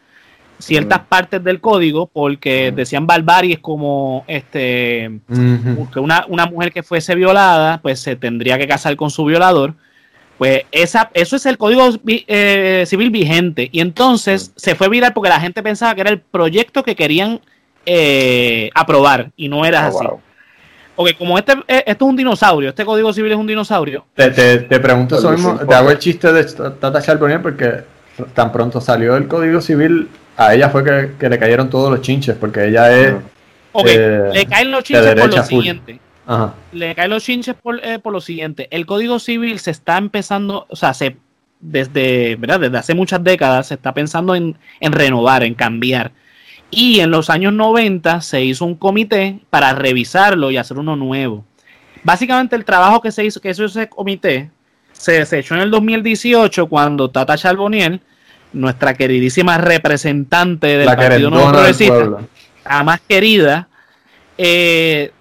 ciertas 0.59 0.99
partes 0.99 1.43
del 1.43 1.61
código 1.61 2.07
porque 2.07 2.71
decían 2.73 3.07
barbaries 3.07 3.59
como 3.59 4.25
este 4.27 5.19
que 5.93 5.99
una, 5.99 6.25
una 6.27 6.45
mujer 6.47 6.73
que 6.73 6.83
fuese 6.83 7.15
violada 7.15 7.79
pues 7.81 8.01
se 8.01 8.17
tendría 8.17 8.57
que 8.57 8.67
casar 8.67 8.95
con 8.97 9.09
su 9.09 9.23
violador 9.23 9.75
pues 10.39 10.63
esa, 10.71 11.11
eso 11.13 11.35
es 11.35 11.45
el 11.45 11.57
código 11.57 11.89
eh, 12.07 12.85
civil 12.87 13.09
vigente. 13.09 13.67
Y 13.73 13.81
entonces 13.81 14.53
se 14.55 14.73
fue 14.73 14.87
viral 14.87 15.11
porque 15.13 15.27
la 15.27 15.41
gente 15.41 15.61
pensaba 15.61 15.93
que 15.93 16.01
era 16.01 16.09
el 16.09 16.21
proyecto 16.21 16.81
que 16.81 16.95
querían 16.95 17.41
eh, 17.85 18.69
aprobar 18.73 19.31
y 19.35 19.49
no 19.49 19.65
era 19.65 19.89
oh, 19.89 19.99
así. 19.99 20.07
Porque 20.95 21.13
como 21.15 21.37
este, 21.37 21.51
eh, 21.67 21.83
esto 21.85 22.05
es 22.05 22.09
un 22.09 22.15
dinosaurio, 22.15 22.69
este 22.69 22.85
código 22.85 23.11
civil 23.11 23.33
es 23.33 23.37
un 23.37 23.47
dinosaurio. 23.47 24.05
Te, 24.15 24.29
te, 24.31 24.79
pregunto 24.79 25.17
eso 25.17 25.29
mismo, 25.31 25.59
te 25.59 25.75
hago 25.75 25.91
el 25.91 25.99
chiste 25.99 26.31
de 26.31 26.45
Tata 26.45 27.01
Charbonnier 27.01 27.41
porque 27.41 27.81
tan 28.33 28.53
pronto 28.53 28.79
salió 28.79 29.17
el 29.17 29.27
código 29.27 29.59
civil, 29.59 30.07
a 30.37 30.53
ella 30.55 30.69
fue 30.69 30.85
que, 31.19 31.29
le 31.29 31.37
cayeron 31.37 31.69
todos 31.69 31.91
los 31.91 32.01
chinches, 32.01 32.37
porque 32.37 32.67
ella 32.67 32.97
es... 32.97 33.13
Ok, 33.73 33.87
le 33.87 34.45
caen 34.45 34.71
los 34.71 34.85
chinches 34.85 35.15
por 35.15 35.35
lo 35.35 35.43
siguiente 35.43 35.99
le 36.71 36.95
caen 36.95 37.09
los 37.09 37.23
chinches 37.23 37.55
eh, 37.83 37.99
por, 37.99 38.13
lo 38.13 38.21
siguiente. 38.21 38.67
El 38.71 38.85
Código 38.85 39.19
Civil 39.19 39.59
se 39.59 39.71
está 39.71 39.97
empezando, 39.97 40.67
o 40.69 40.75
sea, 40.75 40.93
se, 40.93 41.17
desde, 41.59 42.35
¿verdad? 42.35 42.59
desde 42.59 42.77
hace 42.77 42.93
muchas 42.93 43.23
décadas 43.23 43.67
se 43.67 43.75
está 43.75 43.93
pensando 43.93 44.35
en, 44.35 44.55
renovar, 44.81 45.43
en 45.43 45.55
cambiar. 45.55 46.11
Y 46.71 46.99
en 46.99 47.09
los 47.09 47.31
años 47.31 47.53
90 47.53 48.21
se 48.21 48.43
hizo 48.43 48.65
un 48.65 48.75
comité 48.75 49.39
para 49.49 49.73
revisarlo 49.73 50.51
y 50.51 50.57
hacer 50.57 50.77
uno 50.77 50.95
nuevo. 50.95 51.43
Básicamente 52.03 52.55
el 52.55 52.63
trabajo 52.63 53.01
que 53.01 53.11
se 53.11 53.25
hizo, 53.25 53.41
que 53.41 53.49
hizo 53.49 53.65
ese 53.65 53.89
comité, 53.89 54.51
se, 54.91 55.25
se 55.25 55.39
echó 55.39 55.55
en 55.55 55.61
el 55.61 55.71
2018 55.71 56.67
cuando 56.67 57.09
Tata 57.09 57.37
Charbonnier, 57.37 57.99
nuestra 58.53 58.93
queridísima 58.93 59.57
representante 59.57 60.77
del 60.77 60.85
Partido 60.85 61.31
Nuevo 61.31 61.51
Progresista, 61.51 62.19
la 62.65 62.83
más 62.83 63.01
querida, 63.01 63.67
eh, 64.37 65.11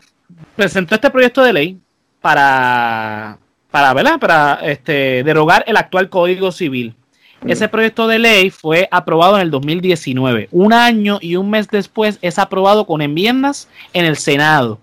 presentó 0.59 0.97
este 0.97 1.09
proyecto 1.09 1.43
de 1.43 1.53
ley 1.53 1.79
para, 2.21 3.39
para, 3.71 3.95
¿verdad? 3.95 4.19
para 4.19 4.59
este, 4.65 5.23
derogar 5.23 5.65
el 5.69 5.77
actual 5.77 6.11
Código 6.11 6.51
Civil. 6.51 6.97
Mm. 7.43 7.51
Ese 7.51 7.69
proyecto 7.69 8.09
de 8.09 8.19
ley 8.19 8.51
fue 8.51 8.89
aprobado 8.91 9.37
en 9.37 9.43
el 9.43 9.53
2019. 9.53 10.49
Un 10.51 10.73
año 10.73 11.19
y 11.23 11.37
un 11.37 11.49
mes 11.49 11.69
después 11.69 12.19
es 12.23 12.41
aprobado 12.41 12.87
con 12.87 13.01
enmiendas 13.01 13.69
en 13.93 14.05
el 14.05 14.17
Senado. 14.17 14.81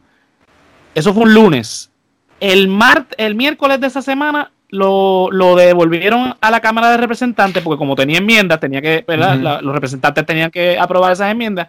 Eso 0.95 1.13
fue 1.13 1.23
un 1.23 1.33
lunes. 1.33 1.91
El, 2.39 2.69
el 3.17 3.35
miércoles 3.35 3.81
de 3.81 3.87
esa 3.87 4.01
semana 4.01 4.51
lo, 4.69 5.55
devolvieron 5.57 6.35
a 6.39 6.51
la 6.51 6.61
Cámara 6.61 6.91
de 6.91 6.97
Representantes 6.97 7.61
porque 7.61 7.77
como 7.77 7.95
tenía 7.95 8.19
enmiendas, 8.19 8.61
tenía 8.61 8.81
que, 8.81 9.03
los 9.07 9.73
representantes 9.73 10.25
tenían 10.25 10.51
que 10.51 10.79
aprobar 10.79 11.11
esas 11.11 11.31
enmiendas 11.31 11.67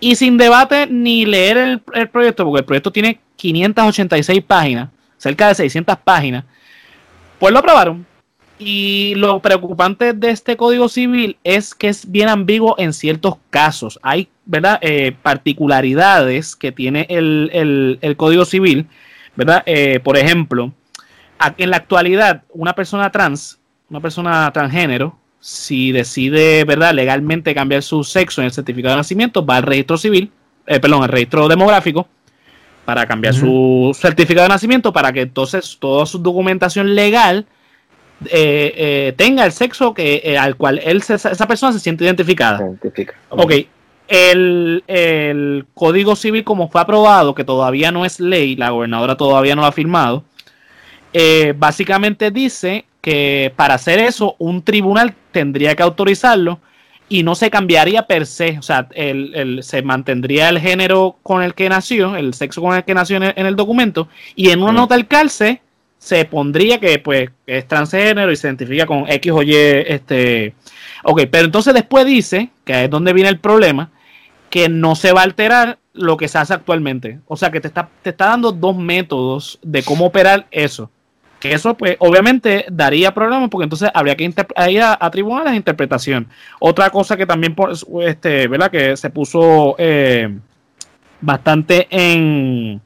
y 0.00 0.16
sin 0.16 0.36
debate 0.36 0.86
ni 0.86 1.24
leer 1.24 1.80
el, 1.92 2.08
proyecto, 2.08 2.44
porque 2.44 2.60
el 2.60 2.64
proyecto 2.64 2.92
tiene 2.92 3.20
586 3.36 4.42
páginas, 4.42 4.90
cerca 5.16 5.48
de 5.48 5.54
600 5.54 5.96
páginas, 5.98 6.44
pues 7.38 7.52
lo 7.52 7.58
aprobaron. 7.60 8.06
Y 8.58 9.14
lo 9.16 9.40
preocupante 9.40 10.14
de 10.14 10.30
este 10.30 10.56
código 10.56 10.88
civil 10.88 11.36
es 11.44 11.74
que 11.74 11.88
es 11.88 12.10
bien 12.10 12.30
ambiguo 12.30 12.74
en 12.78 12.94
ciertos 12.94 13.36
casos. 13.50 13.98
Hay 14.02 14.28
¿verdad? 14.46 14.78
Eh, 14.80 15.14
particularidades 15.22 16.56
que 16.56 16.72
tiene 16.72 17.06
el, 17.10 18.14
código 18.16 18.46
civil. 18.46 18.86
¿verdad? 19.34 19.62
Eh, 19.66 20.00
por 20.02 20.16
ejemplo, 20.16 20.72
en 21.58 21.70
la 21.70 21.76
actualidad, 21.76 22.44
una 22.52 22.74
persona 22.74 23.10
trans, 23.10 23.58
una 23.90 24.00
persona 24.00 24.50
transgénero, 24.52 25.18
si 25.38 25.92
decide, 25.92 26.64
¿verdad?, 26.64 26.94
legalmente 26.94 27.54
cambiar 27.54 27.82
su 27.82 28.02
sexo 28.02 28.40
en 28.40 28.46
el 28.46 28.52
certificado 28.52 28.94
de 28.94 29.00
nacimiento, 29.00 29.44
va 29.44 29.58
al 29.58 29.62
registro 29.62 29.98
civil, 29.98 30.32
eh, 30.66 30.80
perdón, 30.80 31.02
al 31.02 31.08
registro 31.08 31.46
demográfico, 31.46 32.08
para 32.86 33.04
cambiar 33.04 33.34
su 33.34 33.94
certificado 33.94 34.44
de 34.44 34.48
nacimiento, 34.48 34.92
para 34.92 35.12
que 35.12 35.22
entonces 35.22 35.76
toda 35.78 36.06
su 36.06 36.18
documentación 36.18 36.94
legal 36.94 37.44
eh, 38.26 38.72
eh, 38.76 39.14
tenga 39.16 39.44
el 39.44 39.52
sexo 39.52 39.92
que 39.92 40.38
al 40.40 40.56
cual 40.56 40.80
él 40.82 41.02
esa 41.06 41.46
persona 41.46 41.72
se 41.72 41.80
siente 41.80 42.04
identificada. 42.04 42.64
Ok, 43.28 43.52
el, 44.08 44.84
el, 44.86 45.66
Código 45.74 46.16
Civil 46.16 46.44
como 46.44 46.68
fue 46.68 46.80
aprobado, 46.80 47.34
que 47.34 47.44
todavía 47.44 47.90
no 47.90 48.04
es 48.04 48.20
ley, 48.20 48.56
la 48.56 48.70
gobernadora 48.70 49.16
todavía 49.16 49.54
no 49.54 49.62
lo 49.62 49.66
ha 49.66 49.72
firmado, 49.72 50.24
eh, 51.12 51.54
básicamente 51.56 52.30
dice 52.30 52.84
que 53.00 53.52
para 53.56 53.74
hacer 53.74 53.98
eso 53.98 54.36
un 54.38 54.62
tribunal 54.62 55.14
tendría 55.32 55.74
que 55.74 55.82
autorizarlo 55.82 56.60
y 57.08 57.22
no 57.22 57.34
se 57.34 57.50
cambiaría 57.50 58.06
per 58.06 58.26
se, 58.26 58.58
o 58.58 58.62
sea, 58.62 58.88
el, 58.92 59.60
se 59.62 59.82
mantendría 59.82 60.48
el 60.48 60.58
género 60.58 61.16
con 61.22 61.42
el 61.42 61.54
que 61.54 61.68
nació, 61.68 62.16
el 62.16 62.34
sexo 62.34 62.60
con 62.60 62.76
el 62.76 62.84
que 62.84 62.94
nació 62.94 63.16
en 63.16 63.46
el, 63.46 63.56
documento, 63.56 64.08
y 64.34 64.50
en 64.50 64.62
una 64.62 64.72
nota 64.72 64.94
al 64.94 65.06
calce 65.06 65.62
se 65.98 66.24
pondría 66.24 66.78
que 66.78 66.98
pues 66.98 67.30
es 67.46 67.66
transgénero 67.66 68.30
y 68.30 68.36
se 68.36 68.48
identifica 68.48 68.86
con 68.86 69.08
X 69.08 69.32
o 69.32 69.42
Y, 69.42 69.54
este, 69.54 70.54
ok, 71.04 71.22
pero 71.30 71.44
entonces 71.44 71.74
después 71.74 72.04
dice, 72.06 72.50
que 72.64 72.84
es 72.84 72.90
donde 72.90 73.12
viene 73.12 73.30
el 73.30 73.38
problema, 73.38 73.90
que 74.50 74.68
no 74.68 74.96
se 74.96 75.12
va 75.12 75.20
a 75.20 75.24
alterar 75.24 75.78
lo 75.92 76.16
que 76.16 76.28
se 76.28 76.38
hace 76.38 76.54
actualmente. 76.54 77.20
O 77.26 77.36
sea 77.36 77.50
que 77.50 77.60
te 77.60 77.68
está, 77.68 77.88
te 78.02 78.10
está 78.10 78.26
dando 78.26 78.52
dos 78.52 78.76
métodos 78.76 79.58
de 79.62 79.82
cómo 79.82 80.06
operar 80.06 80.46
eso. 80.50 80.90
Eso, 81.52 81.76
pues, 81.76 81.96
obviamente 81.98 82.66
daría 82.70 83.12
problemas 83.14 83.48
porque 83.50 83.64
entonces 83.64 83.90
habría 83.94 84.16
que 84.16 84.24
ir 84.24 84.82
a, 84.82 84.98
a, 85.00 85.10
tribunales 85.10 85.52
de 85.52 85.56
interpretación. 85.56 86.28
Otra 86.58 86.90
cosa 86.90 87.16
que 87.16 87.26
también, 87.26 87.54
este, 88.02 88.48
¿verdad? 88.48 88.70
Que 88.70 88.96
se 88.96 89.10
puso 89.10 89.74
eh, 89.78 90.36
bastante 91.20 91.86
en 91.90 92.80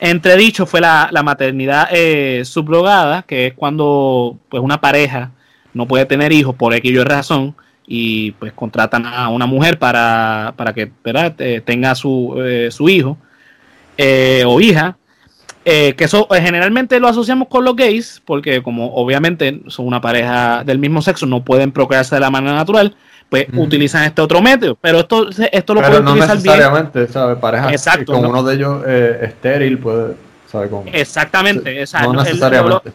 entredicho 0.00 0.66
fue 0.66 0.80
la, 0.80 1.10
maternidad 1.24 1.88
eh, 1.90 2.42
subrogada, 2.44 3.22
que 3.22 3.48
es 3.48 3.54
cuando 3.54 4.38
pues 4.48 4.62
una 4.62 4.80
pareja 4.80 5.30
no 5.72 5.86
puede 5.86 6.06
tener 6.06 6.32
hijos 6.32 6.54
por 6.54 6.74
aquello 6.74 7.04
razón 7.04 7.54
y 7.86 8.32
pues 8.32 8.52
contratan 8.52 9.06
a 9.06 9.28
una 9.28 9.46
mujer 9.46 9.78
para, 9.78 10.54
para 10.56 10.72
que 10.72 10.90
tenga 11.64 11.94
su, 11.94 12.34
eh, 12.44 12.70
su 12.70 12.88
hijo 12.88 13.16
eh, 13.96 14.44
o 14.46 14.60
hija. 14.60 14.96
Eh, 15.64 15.94
que 15.96 16.04
eso 16.04 16.28
generalmente 16.30 17.00
lo 17.00 17.08
asociamos 17.08 17.48
con 17.48 17.64
los 17.64 17.74
gays, 17.74 18.20
porque 18.24 18.62
como 18.62 18.94
obviamente 18.94 19.62
son 19.68 19.86
una 19.86 20.00
pareja 20.00 20.62
del 20.64 20.78
mismo 20.78 21.00
sexo, 21.00 21.26
no 21.26 21.42
pueden 21.42 21.72
procrearse 21.72 22.16
de 22.16 22.20
la 22.20 22.30
manera 22.30 22.54
natural, 22.54 22.94
pues 23.30 23.46
utilizan 23.54 24.04
este 24.04 24.20
otro 24.20 24.42
método. 24.42 24.76
Pero 24.80 25.00
esto, 25.00 25.28
esto 25.52 25.74
lo 25.74 25.80
puede 25.80 26.02
no 26.02 26.14
necesariamente, 26.14 27.08
¿sabes? 27.08 27.38
Pareja 27.38 27.70
Exacto, 27.70 28.12
con 28.12 28.26
uno 28.26 28.42
de 28.42 28.54
ellos 28.54 28.86
estéril, 28.86 29.78
puede, 29.78 30.14
¿sabe 30.50 30.68
cómo? 30.68 30.84
Exactamente, 30.92 31.80
exacto. 31.80 32.12
No 32.12 32.22
necesariamente. 32.22 32.92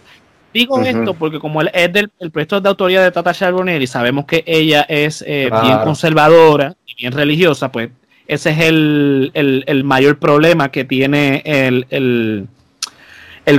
Digo 0.54 0.82
esto 0.82 1.14
porque 1.14 1.40
como 1.40 1.62
él 1.62 1.70
es 1.74 1.94
del 1.94 2.12
el 2.20 2.32
proyecto 2.32 2.60
de 2.60 2.70
autoría 2.70 3.04
de 3.04 3.12
Tata 3.12 3.34
Charbonnier 3.34 3.82
y 3.82 3.88
sabemos 3.88 4.26
que 4.26 4.44
ella 4.48 4.82
es 4.90 5.24
eh, 5.28 5.50
bien 5.62 5.80
conservadora 5.84 6.76
y 6.88 6.96
bien 6.96 7.14
religiosa, 7.14 7.72
pues 7.72 7.92
ese 8.28 8.50
es 8.52 8.60
el, 8.60 9.82
mayor 9.86 10.18
problema 10.18 10.72
que 10.72 10.86
tiene 10.86 11.44
el, 11.46 11.86
el, 11.90 12.48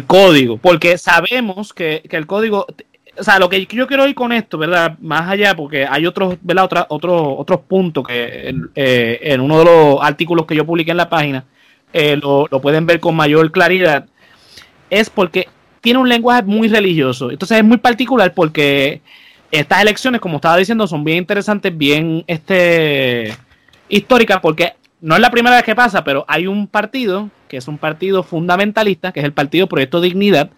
código. 0.06 0.56
Porque 0.58 0.98
sabemos 0.98 1.72
que, 1.72 2.02
el 2.10 2.26
código, 2.26 2.66
o 3.18 3.24
sea, 3.24 3.38
lo 3.38 3.48
que 3.48 3.66
yo 3.66 3.86
quiero 3.86 4.06
ir 4.06 4.14
con 4.14 4.32
esto, 4.32 4.58
¿verdad? 4.58 4.96
Más 5.00 5.28
allá, 5.28 5.54
porque 5.56 5.86
hay 5.86 6.06
otros, 6.06 6.36
¿verdad? 6.42 6.64
Otra, 6.64 6.86
otro, 6.88 7.36
otros 7.36 7.60
puntos 7.68 8.06
que 8.06 8.54
eh, 8.74 9.18
en 9.22 9.40
uno 9.40 9.58
de 9.58 9.64
los 9.64 9.98
artículos 10.02 10.46
que 10.46 10.54
yo 10.54 10.64
publiqué 10.64 10.90
en 10.92 10.96
la 10.96 11.08
página 11.08 11.44
eh, 11.92 12.16
lo, 12.16 12.46
lo 12.50 12.60
pueden 12.60 12.86
ver 12.86 13.00
con 13.00 13.16
mayor 13.16 13.50
claridad, 13.50 14.06
es 14.90 15.10
porque 15.10 15.48
tiene 15.80 15.98
un 15.98 16.08
lenguaje 16.08 16.42
muy 16.42 16.68
religioso. 16.68 17.30
Entonces 17.30 17.58
es 17.58 17.64
muy 17.64 17.78
particular 17.78 18.32
porque 18.34 19.00
estas 19.50 19.82
elecciones, 19.82 20.20
como 20.20 20.36
estaba 20.36 20.56
diciendo, 20.56 20.86
son 20.86 21.04
bien 21.04 21.18
interesantes, 21.18 21.76
bien 21.76 22.24
este, 22.26 23.34
históricas, 23.88 24.38
porque 24.40 24.74
no 25.00 25.14
es 25.14 25.20
la 25.20 25.30
primera 25.30 25.56
vez 25.56 25.64
que 25.64 25.74
pasa, 25.74 26.04
pero 26.04 26.24
hay 26.28 26.46
un 26.46 26.66
partido, 26.66 27.30
que 27.48 27.56
es 27.56 27.68
un 27.68 27.78
partido 27.78 28.22
fundamentalista, 28.22 29.12
que 29.12 29.20
es 29.20 29.26
el 29.26 29.32
Partido 29.32 29.66
Proyecto 29.66 30.00
Dignidad, 30.00 30.50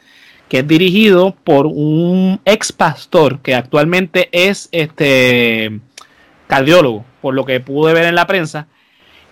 que 0.48 0.58
es 0.58 0.68
dirigido 0.68 1.34
por 1.44 1.66
un 1.66 2.40
ex 2.44 2.72
pastor 2.72 3.38
que 3.40 3.54
actualmente 3.54 4.28
es 4.32 4.68
este 4.72 5.80
cardiólogo, 6.46 7.04
por 7.20 7.34
lo 7.34 7.44
que 7.44 7.60
pude 7.60 7.94
ver 7.94 8.04
en 8.04 8.14
la 8.14 8.26
prensa. 8.26 8.66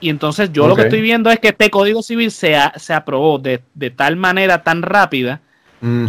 Y 0.00 0.08
entonces 0.08 0.50
yo 0.52 0.66
lo 0.66 0.74
que 0.74 0.82
estoy 0.82 1.02
viendo 1.02 1.30
es 1.30 1.38
que 1.38 1.48
este 1.48 1.68
Código 1.68 2.02
Civil 2.02 2.30
se, 2.30 2.56
se 2.76 2.94
aprobó 2.94 3.38
de, 3.38 3.62
de 3.74 3.90
tal 3.90 4.16
manera 4.16 4.62
tan 4.62 4.82
rápida 4.82 5.42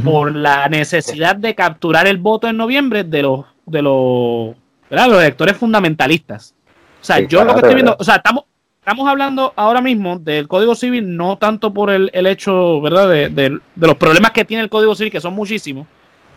por 0.03 0.35
la 0.35 0.67
necesidad 0.67 1.35
de 1.35 1.55
capturar 1.55 2.07
el 2.07 2.17
voto 2.17 2.47
en 2.47 2.57
noviembre 2.57 3.05
de 3.05 3.21
los 3.21 3.45
de 3.65 3.81
los, 3.81 4.55
los 4.89 5.21
electores 5.21 5.57
fundamentalistas. 5.57 6.53
O 7.01 7.03
sea, 7.03 7.19
yo 7.19 7.43
lo 7.43 7.53
que 7.53 7.61
estoy 7.61 7.75
viendo, 7.75 7.95
o 7.97 8.03
sea, 8.03 8.15
estamos, 8.15 8.45
estamos 8.81 9.07
hablando 9.07 9.53
ahora 9.55 9.79
mismo 9.79 10.17
del 10.17 10.47
Código 10.47 10.73
Civil, 10.73 11.15
no 11.15 11.37
tanto 11.37 11.71
por 11.71 11.91
el, 11.91 12.09
hecho, 12.25 12.81
¿verdad?, 12.81 13.09
de, 13.09 13.59
los 13.75 13.95
problemas 13.95 14.31
que 14.31 14.43
tiene 14.43 14.63
el 14.63 14.69
Código 14.69 14.95
Civil, 14.95 15.11
que 15.11 15.21
son 15.21 15.35
muchísimos, 15.35 15.85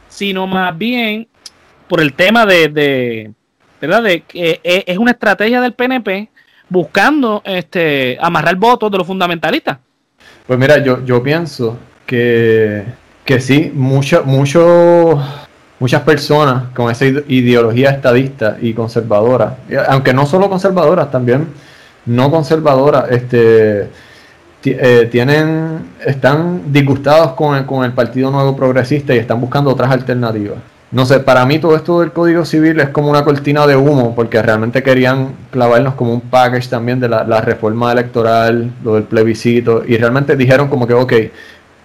sino 0.09 0.47
más 0.47 0.77
bien 0.77 1.27
por 1.89 2.03
el 2.03 2.13
tema 2.13 2.45
de, 2.45 2.69
de 2.69 3.33
¿verdad?, 3.81 4.03
de 4.03 4.21
que 4.25 4.61
e, 4.63 4.85
es 4.87 4.99
una 4.99 5.13
estrategia 5.13 5.63
del 5.63 5.73
PNP 5.73 6.29
buscando 6.69 7.41
este 7.47 8.19
amarrar 8.21 8.57
votos 8.57 8.91
de 8.91 8.99
los 8.99 9.07
fundamentalistas. 9.07 9.79
Pues 10.47 10.59
mira, 10.59 10.85
yo, 10.85 11.03
yo 11.03 11.23
pienso 11.23 11.79
que 12.05 12.85
que 13.25 13.41
sí, 13.41 13.73
mucho, 13.75 14.23
mucho, 14.27 15.19
muchas 15.81 16.03
personas 16.03 16.65
con 16.75 16.91
esa 16.91 17.07
ideología 17.07 17.89
estadista 17.89 18.59
y 18.61 18.75
conservadora, 18.75 19.57
aunque 19.89 20.13
no 20.13 20.27
solo 20.27 20.51
conservadoras, 20.51 21.11
también 21.11 21.49
no 22.07 22.31
conservadoras, 22.31 23.11
este, 23.11 23.89
eh, 24.65 25.09
tienen, 25.11 25.91
están 26.05 26.73
disgustados 26.73 27.33
con 27.33 27.57
el, 27.57 27.67
con 27.67 27.85
el 27.85 27.93
Partido 27.93 28.31
Nuevo 28.31 28.57
Progresista 28.57 29.15
y 29.15 29.19
están 29.19 29.41
buscando 29.41 29.71
otras 29.71 29.91
alternativas. 29.91 30.59
No 30.91 31.05
sé, 31.05 31.19
para 31.19 31.45
mí 31.45 31.59
todo 31.59 31.75
esto 31.75 32.01
del 32.01 32.13
Código 32.13 32.45
Civil 32.45 32.79
es 32.79 32.91
como 32.91 33.11
una 33.11 33.25
cortina 33.25 33.67
de 33.67 33.75
humo, 33.75 34.15
porque 34.15 34.41
realmente 34.41 34.83
querían 34.83 35.33
clavarnos 35.51 35.95
como 35.95 36.13
un 36.13 36.21
package 36.21 36.69
también 36.69 37.01
de 37.01 37.09
la, 37.09 37.25
la 37.25 37.41
reforma 37.41 37.91
electoral, 37.91 38.71
lo 38.85 38.95
del 38.95 39.03
plebiscito, 39.03 39.83
y 39.85 39.97
realmente 39.97 40.37
dijeron 40.37 40.69
como 40.69 40.87
que, 40.87 40.95
ok, 40.95 41.13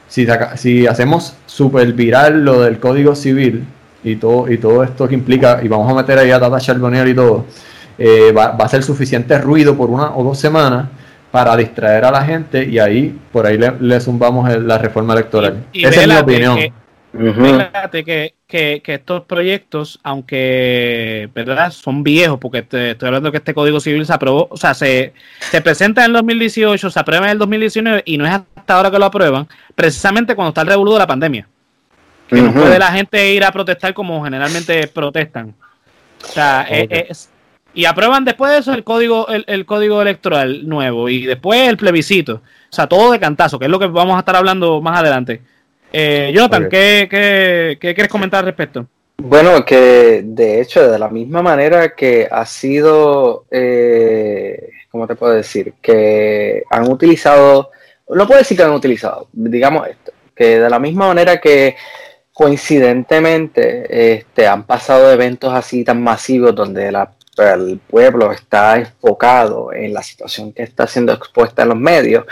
si, 0.07 0.27
si 0.55 0.85
hacemos 0.85 1.33
super 1.47 1.91
viral 1.93 2.45
lo 2.45 2.61
del 2.61 2.79
código 2.79 3.15
civil 3.15 3.65
y 4.03 4.15
todo, 4.17 4.51
y 4.51 4.57
todo 4.57 4.83
esto 4.83 5.07
que 5.07 5.15
implica, 5.15 5.59
y 5.63 5.67
vamos 5.67 5.91
a 5.91 5.95
meter 5.95 6.19
ahí 6.19 6.29
a 6.29 6.39
Tata 6.39 6.59
Charbonnier 6.59 7.07
y 7.07 7.15
todo, 7.15 7.45
eh, 7.99 8.31
va, 8.31 8.55
a 8.57 8.69
ser 8.69 8.81
suficiente 8.81 9.37
ruido 9.37 9.75
por 9.75 9.89
una 9.89 10.15
o 10.15 10.23
dos 10.23 10.39
semanas 10.39 10.87
para 11.31 11.55
distraer 11.57 12.05
a 12.05 12.11
la 12.11 12.23
gente 12.23 12.65
y 12.65 12.79
ahí 12.79 13.15
por 13.31 13.45
ahí 13.45 13.57
le, 13.57 13.99
zumbamos 13.99 14.49
la 14.57 14.77
reforma 14.77 15.13
electoral. 15.13 15.65
Esa 15.73 16.01
es 16.01 16.07
mi 16.07 16.15
opinión. 16.15 16.57
Que, 17.91 18.33
que, 18.47 18.81
que, 18.81 18.93
estos 18.93 19.25
proyectos, 19.25 19.99
aunque 20.03 21.29
verdad 21.33 21.71
son 21.71 22.03
viejos, 22.03 22.39
porque 22.39 22.59
estoy 22.59 22.95
hablando 23.07 23.31
que 23.31 23.37
este 23.37 23.53
Código 23.53 23.79
Civil 23.79 24.05
se 24.05 24.13
aprobó, 24.13 24.47
o 24.49 24.57
sea, 24.57 24.73
se, 24.73 25.13
se 25.39 25.61
presenta 25.61 26.01
en 26.01 26.07
el 26.07 26.13
2018, 26.13 26.89
se 26.89 26.99
aprueba 26.99 27.25
en 27.25 27.31
el 27.31 27.37
2019 27.39 28.03
y 28.05 28.17
no 28.17 28.25
es 28.25 28.31
hasta 28.31 28.75
ahora 28.75 28.91
que 28.91 28.99
lo 28.99 29.05
aprueban, 29.05 29.47
precisamente 29.75 30.35
cuando 30.35 30.49
está 30.49 30.61
el 30.61 30.67
revoludo 30.67 30.95
de 30.95 30.99
la 30.99 31.07
pandemia. 31.07 31.47
Que 32.27 32.41
no 32.41 32.53
puede 32.53 32.77
la 32.77 32.91
gente 32.91 33.33
ir 33.33 33.43
a 33.43 33.51
protestar 33.51 33.93
como 33.93 34.23
generalmente 34.23 34.87
protestan. 34.87 35.55
O 36.23 36.27
sea, 36.27 36.67
eh, 36.69 37.07
es, 37.09 37.29
y 37.73 37.85
aprueban 37.85 38.25
después 38.25 38.51
de 38.51 38.57
eso 38.59 38.73
el 38.73 38.83
código, 38.83 39.27
el, 39.27 39.65
código 39.65 40.01
electoral 40.01 40.67
nuevo 40.67 41.09
y 41.09 41.25
después 41.25 41.67
el 41.67 41.77
plebiscito. 41.77 42.35
O 42.35 42.75
sea, 42.75 42.87
todo 42.87 43.11
de 43.11 43.19
cantazo, 43.19 43.59
que 43.59 43.65
es 43.65 43.71
lo 43.71 43.79
que 43.79 43.87
vamos 43.87 44.15
a 44.15 44.19
estar 44.19 44.35
hablando 44.35 44.81
más 44.81 44.99
adelante. 44.99 45.41
Eh, 45.91 46.31
Jonathan, 46.33 46.69
¿qué, 46.69 47.07
qué, 47.09 47.77
quieres 47.79 48.09
comentar 48.09 48.39
al 48.39 48.45
respecto? 48.45 48.85
Bueno, 49.17 49.65
que 49.65 50.21
de 50.23 50.61
hecho, 50.61 50.89
de 50.89 50.99
la 50.99 51.09
misma 51.09 51.41
manera 51.41 51.93
que 51.95 52.27
ha 52.29 52.45
sido, 52.45 53.45
eh, 53.51 54.69
¿cómo 54.89 55.07
te 55.07 55.15
puedo 55.15 55.33
decir? 55.33 55.73
Que 55.81 56.63
han 56.69 56.89
utilizado, 56.89 57.71
no 58.07 58.27
puedo 58.27 58.39
decir 58.39 58.57
que 58.57 58.63
han 58.63 58.71
utilizado, 58.71 59.27
digamos 59.33 59.87
esto, 59.87 60.11
que 60.35 60.59
de 60.59 60.69
la 60.69 60.79
misma 60.79 61.07
manera 61.07 61.39
que 61.39 61.75
coincidentemente 62.31 64.13
este, 64.13 64.47
han 64.47 64.63
pasado 64.63 65.11
eventos 65.11 65.53
así 65.53 65.83
tan 65.83 66.01
masivos 66.01 66.55
donde 66.55 66.89
el 67.41 67.79
pueblo 67.79 68.31
está 68.31 68.77
enfocado 68.77 69.73
en 69.73 69.93
la 69.93 70.03
situación 70.03 70.53
que 70.53 70.63
está 70.63 70.87
siendo 70.87 71.13
expuesta 71.13 71.63
en 71.63 71.69
los 71.69 71.77
medios, 71.77 72.25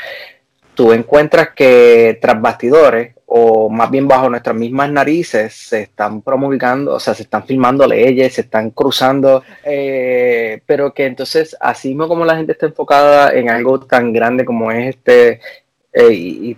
tú 0.73 0.93
encuentras 0.93 1.49
que 1.55 2.19
tras 2.21 2.39
bastidores 2.39 3.15
o 3.29 3.69
más 3.69 3.91
bien 3.91 4.07
bajo 4.07 4.29
nuestras 4.29 4.55
mismas 4.55 4.89
narices 4.89 5.53
se 5.53 5.81
están 5.81 6.21
promulgando, 6.21 6.93
o 6.93 6.99
sea, 6.99 7.13
se 7.13 7.23
están 7.23 7.45
filmando 7.45 7.85
leyes, 7.85 8.35
se 8.35 8.41
están 8.41 8.71
cruzando, 8.71 9.43
eh, 9.65 10.61
pero 10.65 10.93
que 10.93 11.07
entonces, 11.07 11.55
así 11.59 11.95
como 11.95 12.23
la 12.23 12.37
gente 12.37 12.53
está 12.53 12.67
enfocada 12.67 13.31
en 13.31 13.49
algo 13.49 13.81
tan 13.81 14.13
grande 14.13 14.45
como 14.45 14.71
es 14.71 14.95
este, 14.95 15.41
eh, 15.91 16.13
y, 16.13 16.57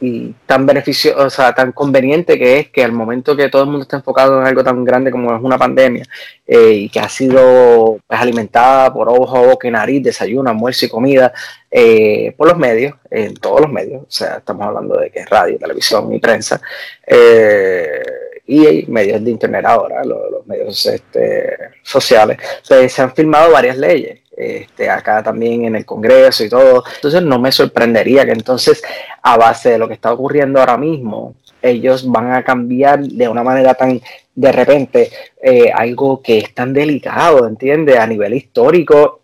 y 0.00 0.34
tan 0.46 0.64
beneficioso, 0.64 1.18
o 1.18 1.30
sea, 1.30 1.54
tan 1.54 1.72
conveniente 1.72 2.38
que 2.38 2.58
es 2.58 2.70
que 2.70 2.82
al 2.82 2.92
momento 2.92 3.36
que 3.36 3.50
todo 3.50 3.62
el 3.62 3.68
mundo 3.68 3.82
está 3.82 3.98
enfocado 3.98 4.40
en 4.40 4.46
algo 4.46 4.64
tan 4.64 4.84
grande 4.84 5.10
como 5.10 5.34
es 5.34 5.42
una 5.42 5.58
pandemia 5.58 6.04
eh, 6.46 6.72
y 6.72 6.88
que 6.88 7.00
ha 7.00 7.08
sido 7.08 7.98
pues, 8.06 8.20
alimentada 8.20 8.92
por 8.92 9.08
ojo, 9.08 9.44
boca 9.44 9.68
y 9.68 9.70
nariz, 9.70 10.02
desayuno, 10.02 10.50
almuerzo 10.50 10.86
y 10.86 10.88
comida 10.88 11.32
eh, 11.70 12.34
por 12.36 12.48
los 12.48 12.56
medios, 12.56 12.94
en 13.10 13.34
todos 13.34 13.60
los 13.60 13.70
medios, 13.70 14.02
o 14.02 14.10
sea, 14.10 14.38
estamos 14.38 14.66
hablando 14.66 14.96
de 14.96 15.10
que 15.10 15.20
es 15.20 15.28
radio, 15.28 15.58
televisión 15.58 16.12
y 16.14 16.18
prensa, 16.18 16.60
eh, 17.06 18.02
y 18.46 18.86
medios 18.88 19.22
de 19.22 19.30
internet 19.30 19.64
ahora, 19.66 20.02
los, 20.04 20.46
medios 20.46 20.84
este, 20.86 21.56
sociales, 21.82 22.38
pues, 22.66 22.92
se 22.92 23.02
han 23.02 23.14
firmado 23.14 23.52
varias 23.52 23.76
leyes 23.76 24.20
este, 24.40 24.88
acá 24.88 25.22
también 25.22 25.66
en 25.66 25.76
el 25.76 25.84
Congreso 25.84 26.44
y 26.44 26.48
todo. 26.48 26.82
Entonces 26.94 27.22
no 27.22 27.38
me 27.38 27.52
sorprendería 27.52 28.24
que 28.24 28.32
entonces 28.32 28.82
a 29.22 29.36
base 29.36 29.70
de 29.70 29.78
lo 29.78 29.86
que 29.86 29.94
está 29.94 30.12
ocurriendo 30.12 30.60
ahora 30.60 30.78
mismo, 30.78 31.34
ellos 31.62 32.10
van 32.10 32.32
a 32.32 32.42
cambiar 32.42 33.00
de 33.00 33.28
una 33.28 33.42
manera 33.42 33.74
tan 33.74 34.00
de 34.34 34.52
repente 34.52 35.10
eh, 35.42 35.70
algo 35.74 36.22
que 36.22 36.38
es 36.38 36.54
tan 36.54 36.72
delicado, 36.72 37.46
¿entiendes? 37.46 37.98
A 37.98 38.06
nivel 38.06 38.32
histórico 38.32 39.20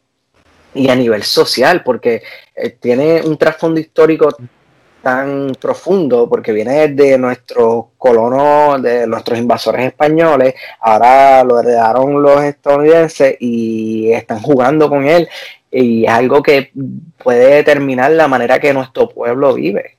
y 0.75 0.91
a 0.91 0.95
nivel 0.95 1.23
social, 1.23 1.83
porque 1.83 2.23
eh, 2.55 2.77
tiene 2.79 3.23
un 3.23 3.39
trasfondo 3.39 3.81
histórico 3.81 4.29
tan 5.07 5.53
profundo 5.61 6.29
porque 6.29 6.51
viene 6.51 6.89
de 6.89 7.17
nuestros 7.17 7.85
colonos, 7.97 8.83
de 8.83 9.07
nuestros 9.07 9.39
invasores 9.39 9.87
españoles, 9.87 10.55
ahora 10.81 11.45
lo 11.45 11.61
heredaron 11.61 12.21
los 12.21 12.43
estadounidenses 12.43 13.37
y 13.39 14.11
están 14.11 14.41
jugando 14.41 14.89
con 14.89 15.07
él. 15.07 15.29
Y 15.71 16.07
es 16.07 16.11
algo 16.11 16.43
que 16.43 16.73
puede 17.23 17.55
determinar 17.55 18.11
la 18.11 18.27
manera 18.27 18.59
que 18.59 18.75
nuestro 18.75 19.09
pueblo 19.09 19.55
vive. 19.55 19.97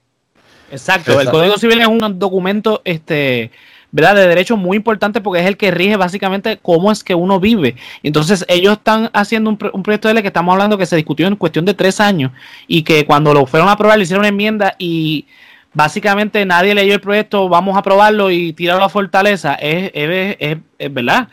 Exacto, 0.70 1.22
el 1.22 1.32
Código 1.32 1.58
Civil 1.58 1.80
es 1.80 1.88
un 1.88 2.20
documento 2.20 2.82
este 2.84 3.50
¿verdad? 3.92 4.16
De 4.16 4.28
derechos 4.28 4.58
muy 4.58 4.78
importante 4.78 5.22
porque 5.22 5.42
es 5.42 5.48
el 5.48 5.58
que 5.58 5.72
rige 5.72 5.96
básicamente 5.96 6.58
cómo 6.62 6.92
es 6.92 7.04
que 7.04 7.16
uno 7.16 7.40
vive. 7.40 7.76
Entonces 8.04 8.46
ellos 8.48 8.74
están 8.74 9.10
haciendo 9.14 9.50
un, 9.50 9.58
proyecto 9.58 10.08
de 10.08 10.16
ley 10.16 10.24
que 10.24 10.28
estamos 10.28 10.54
hablando 10.54 10.78
que 10.78 10.86
se 10.86 10.96
discutió 10.96 11.28
en 11.28 11.36
cuestión 11.36 11.66
de 11.66 11.74
tres 11.74 12.00
años 12.00 12.32
y 12.68 12.84
que 12.84 13.06
cuando 13.06 13.34
lo 13.34 13.46
fueron 13.46 13.70
a 13.70 13.74
aprobar 13.74 13.98
le 13.98 14.04
hicieron 14.04 14.22
una 14.22 14.30
enmienda 14.30 14.76
y 14.78 15.26
básicamente 15.74 16.46
nadie 16.46 16.74
leyó 16.74 16.96
el 16.96 17.02
proyecto, 17.02 17.48
vamos 17.50 17.76
a 17.76 17.80
aprobarlo 17.80 18.32
y 18.32 18.54
tirarlo 18.54 18.84
a 18.84 18.90
fortaleza. 18.90 19.54
Es, 19.56 19.92
es, 19.94 20.58
es, 20.80 20.94
verdad. 20.94 21.30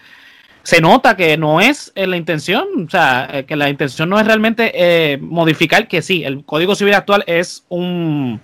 Se 0.63 0.81
nota 0.81 1.17
que 1.17 1.37
no 1.37 1.61
es 1.61 1.93
eh, 1.95 2.07
la 2.07 2.17
intención, 2.17 2.87
o 2.87 2.91
sea, 2.91 3.29
eh, 3.33 3.45
que 3.45 3.57
la 3.57 3.69
intención 3.69 4.09
no 4.09 4.19
es 4.19 4.27
realmente 4.27 4.73
eh, 4.75 5.19
modificar, 5.19 5.89
que 5.89 6.01
sí, 6.01 6.25
el 6.25 6.45
Código 6.45 6.75
Civil 6.75 6.95
actual 6.95 7.23
es 7.27 7.65
un 7.69 8.41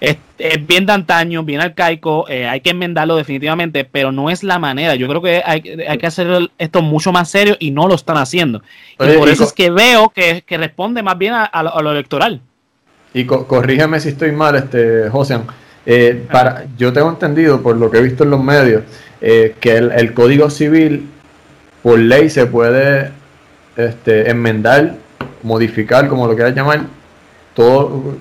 es, 0.00 0.16
bien 0.66 0.86
de 0.86 0.92
antaño, 0.92 1.42
bien 1.42 1.60
arcaico, 1.60 2.28
eh, 2.28 2.46
hay 2.46 2.60
que 2.60 2.70
enmendarlo 2.70 3.16
definitivamente, 3.16 3.84
pero 3.84 4.12
no 4.12 4.30
es 4.30 4.44
la 4.44 4.58
manera. 4.58 4.94
Yo 4.94 5.08
creo 5.08 5.20
que 5.20 5.42
hay, 5.44 5.60
que 5.60 6.06
hacer 6.06 6.50
esto 6.58 6.82
mucho 6.82 7.12
más 7.12 7.30
serio 7.30 7.56
y 7.58 7.70
no 7.70 7.88
lo 7.88 7.94
están 7.94 8.16
haciendo. 8.16 8.62
y 9.00 9.16
por 9.16 9.28
eso 9.28 9.44
es 9.44 9.52
que 9.52 9.70
veo 9.70 10.10
que, 10.10 10.44
responde 10.48 11.02
más 11.02 11.18
bien 11.18 11.34
a, 11.34 11.62
lo, 11.62 11.90
electoral. 11.90 12.40
Y 13.14 13.24
corrígeme 13.24 13.98
si 14.00 14.10
estoy 14.10 14.32
mal, 14.32 14.54
este 14.54 15.08
José. 15.10 15.38
Eh, 15.86 16.26
para, 16.30 16.66
yo 16.76 16.92
tengo 16.92 17.08
entendido, 17.08 17.62
por 17.62 17.76
lo 17.76 17.90
que 17.90 17.98
he 17.98 18.02
visto 18.02 18.22
en 18.22 18.30
los 18.30 18.42
medios, 18.42 18.82
eh, 19.20 19.56
que 19.58 19.76
el, 19.76 20.12
Código 20.12 20.50
Civil, 20.50 21.08
por 21.82 21.98
ley, 21.98 22.28
se 22.28 22.46
puede 22.46 23.10
este, 23.76 24.30
enmendar, 24.30 24.96
modificar, 25.42 26.06
como 26.08 26.26
lo 26.26 26.34
quieras 26.34 26.54
llamar, 26.54 26.82
todo 27.54 28.16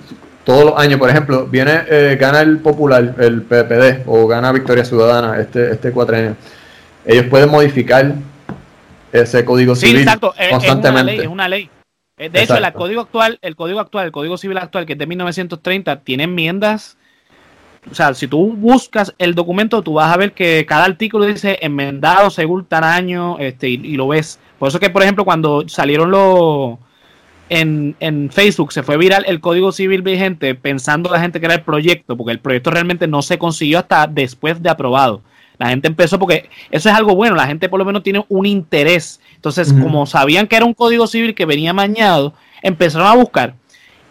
todos 0.47 0.63
los 0.63 0.79
años, 0.79 0.97
por 0.97 1.09
ejemplo, 1.09 1.45
viene, 1.45 1.81
eh, 1.89 2.17
gana 2.17 2.39
el 2.39 2.59
Popular, 2.59 3.15
el 3.19 3.41
PPD, 3.41 4.03
o 4.05 4.27
gana 4.27 4.53
Victoria 4.53 4.85
Ciudadana 4.85 5.41
este, 5.41 5.71
este 5.71 5.91
cuatrenio. 5.91 6.37
Ellos 7.05 7.25
pueden 7.25 7.51
modificar 7.51 8.13
ese 9.11 9.43
código 9.43 9.75
civil 9.75 9.97
exacto. 9.97 10.33
constantemente. 10.49 11.21
Es 11.21 11.27
una 11.27 11.49
ley, 11.49 11.65
es 11.65 11.73
una 12.17 12.29
ley. 12.29 12.31
De 12.31 12.43
hecho, 12.43 12.55
el 12.55 12.71
código 12.71 13.01
actual, 13.01 13.37
el 13.41 13.57
código 13.57 13.81
actual, 13.81 14.05
el 14.05 14.13
código 14.13 14.37
civil 14.37 14.57
actual, 14.57 14.85
que 14.85 14.93
es 14.93 14.99
de 14.99 15.05
1930, 15.05 15.99
tiene 15.99 16.23
enmiendas. 16.23 16.97
O 17.91 17.93
sea, 17.93 18.13
si 18.13 18.29
tú 18.29 18.53
buscas 18.53 19.13
el 19.17 19.35
documento, 19.35 19.81
tú 19.81 19.95
vas 19.95 20.13
a 20.13 20.17
ver 20.17 20.31
que 20.31 20.65
cada 20.65 20.85
artículo 20.85 21.25
dice 21.25 21.59
enmendado 21.61 22.29
según 22.29 22.63
tal 22.63 22.85
año, 22.85 23.37
este, 23.39 23.67
y, 23.67 23.73
y 23.73 23.97
lo 23.97 24.07
ves. 24.07 24.39
Por 24.59 24.69
eso 24.69 24.79
que, 24.79 24.89
por 24.89 25.03
ejemplo, 25.03 25.25
cuando 25.25 25.67
salieron 25.67 26.09
los 26.09 26.77
en, 27.49 28.29
Facebook 28.31 28.73
se 28.73 28.83
fue 28.83 28.97
viral 28.97 29.23
el 29.27 29.39
código 29.39 29.71
civil 29.71 30.01
vigente 30.01 30.55
pensando 30.55 31.09
la 31.09 31.19
gente 31.19 31.39
que 31.39 31.45
era 31.45 31.55
el 31.55 31.61
proyecto, 31.61 32.17
porque 32.17 32.31
el 32.31 32.39
proyecto 32.39 32.71
realmente 32.71 33.07
no 33.07 33.21
se 33.21 33.37
consiguió 33.37 33.79
hasta 33.79 34.07
después 34.07 34.61
de 34.61 34.69
aprobado. 34.69 35.21
La 35.57 35.69
gente 35.69 35.87
empezó 35.87 36.19
porque 36.19 36.49
eso 36.69 36.89
es 36.89 36.95
algo 36.95 37.15
bueno, 37.15 37.35
la 37.35 37.47
gente 37.47 37.67
por 37.67 37.79
lo 37.79 37.85
menos 37.85 38.03
tiene 38.03 38.23
un 38.29 38.45
interés. 38.45 39.19
Entonces, 39.35 39.73
como 39.73 40.05
sabían 40.05 40.47
que 40.47 40.55
era 40.55 40.65
un 40.65 40.73
código 40.73 41.07
civil 41.07 41.33
que 41.33 41.45
venía 41.45 41.73
mañado, 41.73 42.33
empezaron 42.61 43.07
a 43.07 43.15
buscar. 43.15 43.55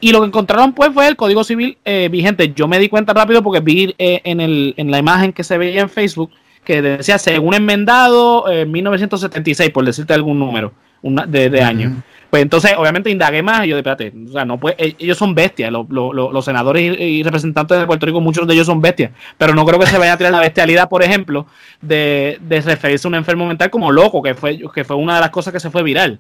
Y 0.00 0.12
lo 0.12 0.20
que 0.20 0.26
encontraron 0.26 0.72
pues 0.72 0.92
fue 0.92 1.06
el 1.08 1.16
código 1.16 1.44
civil 1.44 1.78
eh, 1.84 2.08
vigente. 2.10 2.52
Yo 2.52 2.66
me 2.68 2.78
di 2.78 2.88
cuenta 2.88 3.14
rápido 3.14 3.42
porque 3.42 3.60
vi 3.60 3.94
eh, 3.98 4.20
en, 4.24 4.40
el, 4.40 4.74
en 4.76 4.90
la 4.90 4.98
imagen 4.98 5.32
que 5.32 5.44
se 5.44 5.56
veía 5.56 5.80
en 5.80 5.88
Facebook 5.88 6.30
que 6.64 6.82
decía 6.82 7.16
según 7.18 7.54
enmendado 7.54 8.50
en 8.50 8.70
1976, 8.72 9.70
por 9.70 9.84
decirte 9.84 10.12
algún 10.14 10.38
número 10.38 10.72
de, 11.02 11.48
de 11.48 11.62
año. 11.62 12.02
Pues 12.30 12.42
entonces, 12.42 12.72
obviamente, 12.76 13.10
indagué 13.10 13.42
más 13.42 13.64
y 13.64 13.68
yo, 13.68 13.76
espérate, 13.76 14.12
o 14.28 14.32
sea, 14.32 14.44
no 14.44 14.58
puede, 14.58 14.76
e, 14.78 14.96
ellos 14.98 15.16
son 15.16 15.34
bestias, 15.34 15.70
los, 15.70 16.44
senadores 16.44 16.98
y, 16.98 17.22
representantes 17.22 17.78
de 17.78 17.86
Puerto 17.86 18.06
Rico, 18.06 18.20
muchos 18.20 18.46
de 18.46 18.54
ellos 18.54 18.66
son 18.66 18.80
bestias, 18.80 19.12
pero 19.38 19.54
no 19.54 19.64
creo 19.64 19.78
que 19.78 19.86
se 19.86 19.98
vaya 19.98 20.14
a 20.14 20.16
tirar 20.16 20.32
la 20.32 20.40
bestialidad, 20.40 20.88
por 20.88 21.02
ejemplo, 21.02 21.46
de, 21.80 22.38
referirse 22.48 23.06
a 23.06 23.08
un 23.08 23.14
enfermo 23.14 23.46
mental 23.46 23.70
como 23.70 23.92
loco, 23.92 24.22
que 24.22 24.34
fue, 24.34 24.58
que 24.74 24.84
fue 24.84 24.96
una 24.96 25.14
de 25.14 25.20
las 25.20 25.30
cosas 25.30 25.52
que 25.52 25.60
se 25.60 25.70
fue 25.70 25.82
viral. 25.82 26.18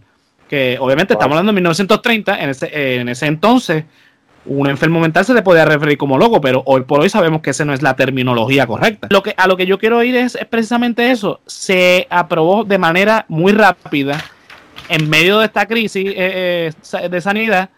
Que 0.48 0.78
obviamente 0.80 1.14
estamos 1.14 1.32
hablando 1.34 1.50
de 1.50 1.56
1930, 1.56 2.40
en 2.40 2.50
ese, 2.50 2.94
en 3.00 3.08
ese 3.08 3.26
entonces, 3.26 3.84
un 4.44 4.68
enfermo 4.68 5.00
mental 5.00 5.24
se 5.24 5.34
le 5.34 5.42
podía 5.42 5.64
referir 5.64 5.98
como 5.98 6.18
loco, 6.18 6.40
pero 6.40 6.62
hoy 6.66 6.82
por 6.82 7.00
hoy 7.00 7.08
sabemos 7.08 7.42
que 7.42 7.50
esa 7.50 7.64
no 7.64 7.72
es 7.72 7.82
la 7.82 7.96
terminología 7.96 8.66
correcta. 8.66 9.08
Lo 9.10 9.22
que, 9.22 9.34
a 9.36 9.48
lo 9.48 9.56
que 9.56 9.66
yo 9.66 9.78
quiero 9.78 10.02
ir 10.04 10.14
es 10.14 10.38
precisamente 10.48 11.10
eso. 11.10 11.40
Se 11.46 12.06
aprobó 12.10 12.62
de 12.62 12.78
manera 12.78 13.24
muy 13.28 13.52
rápida 13.52 14.24
en 14.88 15.08
medio 15.08 15.38
de 15.38 15.46
esta 15.46 15.66
crisis 15.66 16.06
eh, 16.08 16.70
eh, 16.92 17.08
de 17.08 17.20
sanidad, 17.20 17.70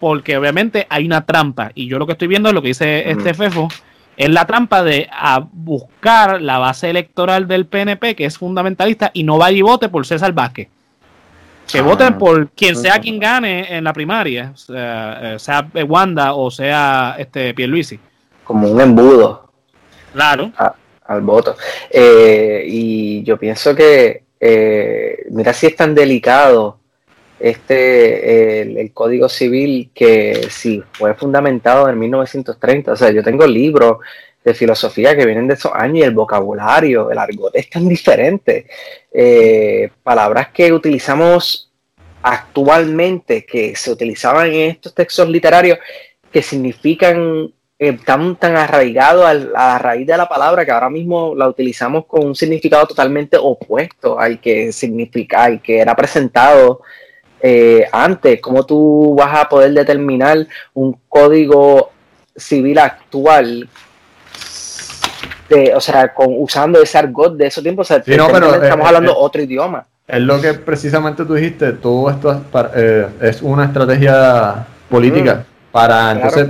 porque 0.00 0.36
obviamente 0.36 0.86
hay 0.88 1.06
una 1.06 1.24
trampa. 1.24 1.70
Y 1.74 1.88
yo 1.88 1.98
lo 1.98 2.06
que 2.06 2.12
estoy 2.12 2.28
viendo 2.28 2.48
es 2.48 2.54
lo 2.54 2.62
que 2.62 2.68
dice 2.68 3.10
este 3.10 3.34
FEFO, 3.34 3.68
es 4.16 4.30
la 4.30 4.46
trampa 4.46 4.82
de 4.82 5.08
buscar 5.52 6.40
la 6.40 6.58
base 6.58 6.90
electoral 6.90 7.46
del 7.46 7.66
PNP, 7.66 8.14
que 8.14 8.24
es 8.24 8.38
fundamentalista, 8.38 9.10
y 9.12 9.22
no 9.22 9.38
vaya 9.38 9.58
y 9.58 9.62
vote 9.62 9.88
por 9.88 10.06
César 10.06 10.32
Vázquez. 10.32 10.68
Que 11.66 11.78
ah, 11.78 11.82
voten 11.82 12.16
por 12.16 12.48
quien 12.50 12.74
sea 12.76 12.98
quien 12.98 13.18
gane 13.18 13.76
en 13.76 13.84
la 13.84 13.92
primaria, 13.92 14.52
sea, 14.54 15.34
eh, 15.34 15.38
sea 15.38 15.68
Wanda 15.86 16.32
o 16.32 16.50
sea 16.50 17.16
este 17.18 17.52
Pierluisi. 17.52 18.00
Como 18.42 18.68
un 18.68 18.80
embudo. 18.80 19.52
Claro. 20.14 20.50
al 21.06 21.20
voto. 21.20 21.54
y 21.92 23.22
yo 23.22 23.36
pienso 23.36 23.74
que 23.74 24.27
eh, 24.40 25.26
mira 25.30 25.52
si 25.52 25.66
es 25.66 25.76
tan 25.76 25.94
delicado 25.94 26.78
este 27.40 28.80
el, 28.80 28.92
Código 28.92 29.28
Civil 29.28 29.90
que 29.94 30.48
si 30.50 30.82
fue 30.92 31.14
fundamentado 31.14 31.88
en 31.88 31.98
1930. 31.98 32.92
O 32.92 32.96
sea, 32.96 33.10
yo 33.10 33.22
tengo 33.22 33.46
libros 33.46 33.98
de 34.44 34.54
filosofía 34.54 35.16
que 35.16 35.26
vienen 35.26 35.46
de 35.46 35.54
esos 35.54 35.72
años 35.74 35.98
y 35.98 36.02
el 36.02 36.14
vocabulario, 36.14 37.10
el 37.10 37.18
argot 37.18 37.54
es 37.54 37.70
tan 37.70 37.88
diferente. 37.88 38.66
Eh, 39.12 39.90
palabras 40.02 40.48
que 40.48 40.72
utilizamos 40.72 41.70
actualmente, 42.22 43.44
que 43.44 43.76
se 43.76 43.90
utilizaban 43.90 44.48
en 44.48 44.70
estos 44.70 44.94
textos 44.94 45.28
literarios, 45.28 45.78
que 46.32 46.42
significan 46.42 47.52
tan, 48.04 48.34
tan 48.36 48.56
arraigado 48.56 49.24
a 49.24 49.34
la 49.34 49.78
raíz 49.78 50.06
de 50.06 50.16
la 50.16 50.28
palabra 50.28 50.64
que 50.64 50.72
ahora 50.72 50.90
mismo 50.90 51.34
la 51.36 51.48
utilizamos 51.48 52.06
con 52.06 52.26
un 52.26 52.34
significado 52.34 52.86
totalmente 52.86 53.36
opuesto 53.40 54.18
al 54.18 54.40
que 54.40 54.72
significa, 54.72 55.44
al 55.44 55.62
que 55.62 55.78
era 55.78 55.94
presentado 55.94 56.80
eh, 57.40 57.86
antes. 57.92 58.40
¿Cómo 58.40 58.66
tú 58.66 59.14
vas 59.16 59.40
a 59.40 59.48
poder 59.48 59.72
determinar 59.72 60.44
un 60.74 60.98
código 61.08 61.92
civil 62.34 62.78
actual? 62.78 63.68
De, 65.48 65.72
o 65.74 65.80
sea, 65.80 66.12
con, 66.12 66.26
usando 66.30 66.82
ese 66.82 66.98
argot 66.98 67.36
de 67.36 67.46
esos 67.46 67.62
tiempos, 67.62 67.88
estamos 67.90 68.86
hablando 68.86 69.16
otro 69.16 69.40
idioma. 69.40 69.86
Es 70.06 70.20
lo 70.20 70.40
que 70.40 70.54
precisamente 70.54 71.24
tú 71.24 71.34
dijiste, 71.34 71.72
todo 71.74 72.10
esto 72.10 72.32
es, 72.32 72.38
eh, 72.74 73.06
es 73.20 73.40
una 73.40 73.66
estrategia 73.66 74.66
política 74.90 75.34
mm. 75.34 75.70
para 75.70 76.10
entonces 76.12 76.48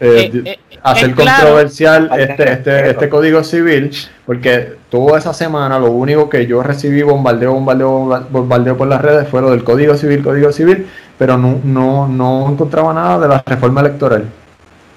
eh, 0.00 0.30
eh, 0.32 0.42
eh, 0.46 0.58
hacer 0.82 1.14
controversial 1.14 2.10
este, 2.18 2.52
este, 2.52 2.90
este 2.90 3.08
código 3.08 3.44
civil, 3.44 3.90
porque 4.24 4.76
toda 4.88 5.18
esa 5.18 5.34
semana 5.34 5.78
lo 5.78 5.90
único 5.90 6.30
que 6.30 6.46
yo 6.46 6.62
recibí 6.62 7.02
bombardeo, 7.02 7.52
bombardeo, 7.52 8.26
bombardeo 8.30 8.76
por 8.76 8.88
las 8.88 9.02
redes 9.02 9.28
fue 9.28 9.42
lo 9.42 9.50
del 9.50 9.62
código 9.62 9.94
civil, 9.96 10.22
código 10.22 10.52
civil, 10.52 10.86
pero 11.18 11.36
no, 11.36 11.60
no, 11.62 12.08
no 12.08 12.50
encontraba 12.50 12.94
nada 12.94 13.18
de 13.18 13.28
la 13.28 13.42
reforma 13.44 13.82
electoral. 13.82 14.24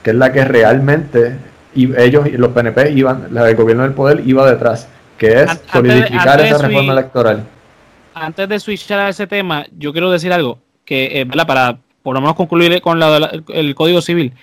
que 0.01 0.11
es 0.11 0.15
la 0.15 0.31
que 0.31 0.45
realmente 0.45 1.37
y 1.75 1.89
ellos, 1.99 2.31
los 2.33 2.51
PNP, 2.51 2.91
iban, 2.91 3.35
el 3.35 3.55
gobierno 3.55 3.83
del 3.83 3.93
poder 3.93 4.21
iba 4.25 4.49
detrás, 4.49 4.87
que 5.17 5.41
es 5.41 5.61
solidificar 5.71 6.39
esa 6.39 6.59
reforma 6.59 6.93
electoral. 6.93 7.43
Antes 8.13 8.47
de 8.47 8.59
switchar 8.59 8.99
a 8.99 9.09
ese 9.09 9.25
tema, 9.25 9.65
yo 9.77 9.91
quiero 9.91 10.11
decir 10.11 10.31
algo, 10.31 10.59
que 10.85 11.21
eh, 11.21 11.25
para 11.25 11.77
por 12.03 12.13
lo 12.13 12.21
menos 12.21 12.35
concluir 12.35 12.79
con 12.81 13.01
el 13.01 13.75
Código 13.75 14.01
Civil. 14.01 14.33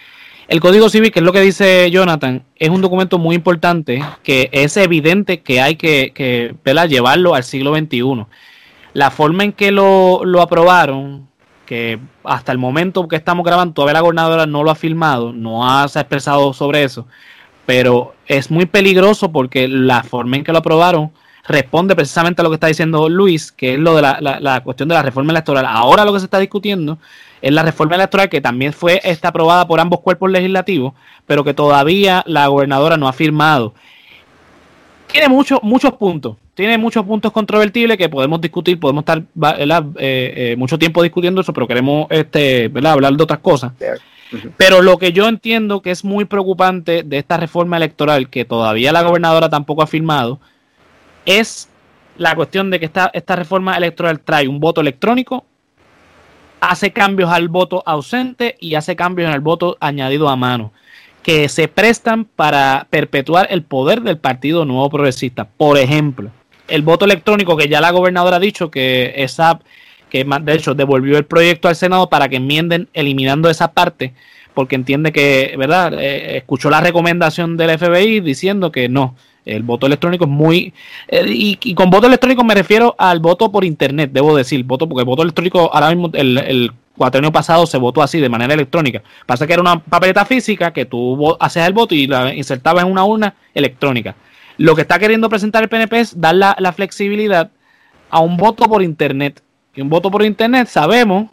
El 0.50 0.58
Código 0.58 0.88
Civil, 0.88 1.12
que 1.12 1.20
es 1.20 1.24
lo 1.24 1.32
que 1.32 1.42
dice 1.42 1.88
Jonathan, 1.92 2.42
es 2.56 2.70
un 2.70 2.80
documento 2.80 3.18
muy 3.18 3.36
importante 3.36 4.02
que 4.24 4.48
es 4.50 4.76
evidente 4.76 5.42
que 5.42 5.60
hay 5.60 5.76
que, 5.76 6.10
que 6.12 6.56
llevarlo 6.88 7.36
al 7.36 7.44
siglo 7.44 7.72
XXI. 7.72 8.26
La 8.92 9.12
forma 9.12 9.44
en 9.44 9.52
que 9.52 9.70
lo, 9.70 10.24
lo 10.24 10.42
aprobaron, 10.42 11.28
que 11.66 12.00
hasta 12.24 12.50
el 12.50 12.58
momento 12.58 13.06
que 13.06 13.14
estamos 13.14 13.46
grabando, 13.46 13.74
todavía 13.74 13.92
la 13.92 14.00
gobernadora 14.00 14.46
no 14.46 14.64
lo 14.64 14.72
ha 14.72 14.74
firmado, 14.74 15.32
no 15.32 15.86
se 15.86 16.00
ha 16.00 16.02
expresado 16.02 16.52
sobre 16.52 16.82
eso, 16.82 17.06
pero 17.64 18.16
es 18.26 18.50
muy 18.50 18.66
peligroso 18.66 19.30
porque 19.30 19.68
la 19.68 20.02
forma 20.02 20.34
en 20.34 20.42
que 20.42 20.50
lo 20.50 20.58
aprobaron 20.58 21.12
responde 21.46 21.94
precisamente 21.94 22.40
a 22.40 22.44
lo 22.44 22.50
que 22.50 22.54
está 22.54 22.66
diciendo 22.66 23.08
Luis, 23.08 23.52
que 23.52 23.74
es 23.74 23.78
lo 23.78 23.96
de 23.96 24.02
la, 24.02 24.38
la, 24.40 24.60
cuestión 24.62 24.88
de 24.88 24.94
la 24.94 25.02
reforma 25.02 25.32
electoral. 25.32 25.66
Ahora 25.66 26.04
lo 26.04 26.12
que 26.12 26.20
se 26.20 26.26
está 26.26 26.38
discutiendo 26.38 26.98
es 27.42 27.52
la 27.52 27.62
reforma 27.62 27.94
electoral 27.94 28.28
que 28.28 28.40
también 28.40 28.72
fue 28.72 29.00
está 29.02 29.28
aprobada 29.28 29.66
por 29.66 29.80
ambos 29.80 30.00
cuerpos 30.00 30.30
legislativos, 30.30 30.94
pero 31.26 31.44
que 31.44 31.54
todavía 31.54 32.22
la 32.26 32.46
gobernadora 32.46 32.96
no 32.96 33.08
ha 33.08 33.12
firmado. 33.12 33.74
Tiene 35.10 35.28
muchos 35.28 35.60
muchos 35.62 35.94
puntos 35.94 36.36
tiene 36.60 36.76
muchos 36.76 37.06
puntos 37.06 37.32
controvertibles 37.32 37.96
que 37.96 38.10
podemos 38.10 38.38
discutir, 38.38 38.78
podemos 38.78 39.00
estar 39.00 39.18
eh, 39.18 39.94
eh, 39.96 40.56
mucho 40.58 40.78
tiempo 40.78 41.02
discutiendo 41.02 41.40
eso, 41.40 41.54
pero 41.54 41.66
queremos 41.66 42.06
este, 42.10 42.70
hablar 42.84 43.14
de 43.14 43.22
otras 43.22 43.38
cosas. 43.38 43.72
Pero 44.58 44.82
lo 44.82 44.98
que 44.98 45.12
yo 45.12 45.26
entiendo 45.26 45.80
que 45.80 45.90
es 45.90 46.04
muy 46.04 46.26
preocupante 46.26 47.02
de 47.02 47.16
esta 47.16 47.38
reforma 47.38 47.78
electoral, 47.78 48.28
que 48.28 48.44
todavía 48.44 48.92
la 48.92 49.00
gobernadora 49.00 49.48
tampoco 49.48 49.82
ha 49.82 49.86
firmado, 49.86 50.38
es 51.26 51.68
la 52.16 52.34
cuestión 52.34 52.70
de 52.70 52.78
que 52.78 52.86
esta, 52.86 53.10
esta 53.12 53.36
reforma 53.36 53.76
electoral 53.76 54.20
trae 54.20 54.48
un 54.48 54.60
voto 54.60 54.80
electrónico, 54.80 55.44
hace 56.60 56.92
cambios 56.92 57.30
al 57.30 57.48
voto 57.48 57.82
ausente 57.86 58.56
y 58.60 58.74
hace 58.74 58.96
cambios 58.96 59.28
en 59.28 59.34
el 59.34 59.40
voto 59.40 59.76
añadido 59.80 60.28
a 60.28 60.36
mano 60.36 60.72
que 61.22 61.48
se 61.48 61.68
prestan 61.68 62.24
para 62.24 62.86
perpetuar 62.90 63.48
el 63.50 63.62
poder 63.62 64.00
del 64.02 64.18
Partido 64.18 64.64
Nuevo 64.64 64.88
Progresista. 64.88 65.44
Por 65.44 65.76
ejemplo, 65.78 66.30
el 66.68 66.82
voto 66.82 67.04
electrónico 67.04 67.56
que 67.56 67.68
ya 67.68 67.80
la 67.80 67.90
gobernadora 67.90 68.36
ha 68.36 68.40
dicho 68.40 68.70
que 68.70 69.12
esa 69.16 69.60
que 70.08 70.24
de 70.24 70.54
hecho 70.54 70.74
devolvió 70.74 71.18
el 71.18 71.24
proyecto 71.24 71.68
al 71.68 71.76
Senado 71.76 72.08
para 72.08 72.28
que 72.28 72.36
enmienden 72.36 72.88
eliminando 72.94 73.48
esa 73.48 73.72
parte 73.72 74.12
porque 74.54 74.74
entiende 74.74 75.12
que, 75.12 75.54
¿verdad? 75.56 75.94
Eh, 75.98 76.38
escuchó 76.38 76.70
la 76.70 76.80
recomendación 76.80 77.56
del 77.56 77.78
FBI 77.78 78.20
diciendo 78.20 78.72
que 78.72 78.88
no, 78.88 79.14
el 79.56 79.62
voto 79.62 79.86
electrónico 79.86 80.24
es 80.24 80.30
muy... 80.30 80.72
Eh, 81.08 81.24
y, 81.28 81.74
con 81.74 81.90
voto 81.90 82.06
electrónico 82.06 82.44
me 82.44 82.54
refiero 82.54 82.94
al 82.98 83.20
voto 83.20 83.50
por 83.50 83.64
Internet, 83.64 84.10
debo 84.12 84.36
decir, 84.36 84.64
voto 84.64 84.88
porque 84.88 85.00
el 85.00 85.06
voto 85.06 85.22
electrónico 85.22 85.70
ahora 85.72 85.88
mismo, 85.90 86.10
el, 86.14 86.38
el 86.38 86.70
años 86.98 87.32
pasado 87.32 87.66
se 87.66 87.78
votó 87.78 88.02
así, 88.02 88.20
de 88.20 88.28
manera 88.28 88.54
electrónica. 88.54 89.02
Pasa 89.26 89.46
que 89.46 89.52
era 89.52 89.62
una 89.62 89.78
papeleta 89.78 90.24
física 90.24 90.72
que 90.72 90.84
tú 90.84 91.36
haces 91.40 91.66
el 91.66 91.72
voto 91.72 91.94
y 91.94 92.06
la 92.06 92.34
insertabas 92.34 92.84
en 92.84 92.90
una 92.90 93.04
urna 93.04 93.34
electrónica. 93.54 94.14
Lo 94.58 94.74
que 94.74 94.82
está 94.82 94.98
queriendo 94.98 95.28
presentar 95.28 95.62
el 95.62 95.68
PNP 95.68 96.00
es 96.00 96.20
dar 96.20 96.34
la, 96.34 96.72
flexibilidad 96.72 97.50
a 98.10 98.20
un 98.20 98.36
voto 98.36 98.68
por 98.68 98.82
Internet. 98.82 99.42
Y 99.74 99.80
un 99.80 99.88
voto 99.88 100.10
por 100.10 100.22
Internet 100.22 100.68
sabemos 100.68 101.30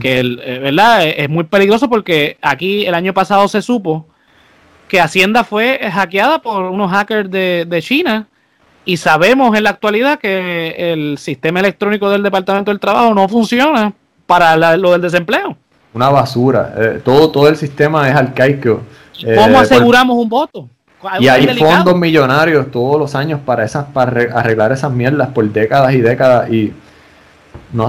que 0.00 0.20
eh, 0.20 0.58
¿verdad? 0.60 1.04
Es, 1.04 1.28
muy 1.28 1.44
peligroso 1.44 1.88
porque 1.88 2.38
aquí 2.40 2.86
el 2.86 2.94
año 2.94 3.12
pasado 3.12 3.48
se 3.48 3.60
supo 3.60 4.06
que 4.88 5.00
Hacienda 5.00 5.44
fue 5.44 5.78
hackeada 5.90 6.40
por 6.40 6.64
unos 6.64 6.90
hackers 6.90 7.30
de, 7.30 7.78
China 7.82 8.26
y 8.84 8.96
sabemos 8.96 9.56
en 9.56 9.64
la 9.64 9.70
actualidad 9.70 10.18
que 10.18 10.92
el 10.92 11.18
sistema 11.18 11.60
electrónico 11.60 12.10
del 12.10 12.22
Departamento 12.22 12.70
del 12.70 12.80
Trabajo 12.80 13.14
no 13.14 13.28
funciona 13.28 13.92
para 14.26 14.76
lo 14.76 14.92
del 14.92 15.00
desempleo. 15.00 15.56
Una 15.92 16.10
basura. 16.10 16.74
Eh, 16.76 17.00
todo, 17.04 17.30
todo 17.30 17.48
el 17.48 17.56
sistema 17.56 18.08
es 18.08 18.16
arcaico. 18.16 18.82
¿Cómo 19.22 19.56
eh, 19.56 19.56
aseguramos 19.56 20.16
un 20.16 20.28
voto? 20.28 20.68
Y 21.20 21.28
hay 21.28 21.46
fondos 21.58 21.96
millonarios 21.96 22.70
todos 22.70 22.98
los 22.98 23.14
años 23.14 23.40
para 23.44 23.64
esas 23.64 23.84
para 23.86 24.22
arreglar 24.38 24.72
esas 24.72 24.90
mierdas 24.90 25.28
por 25.28 25.44
décadas 25.50 25.92
y 25.92 26.00
décadas 26.00 26.50
y 26.50 26.72
no, 27.72 27.88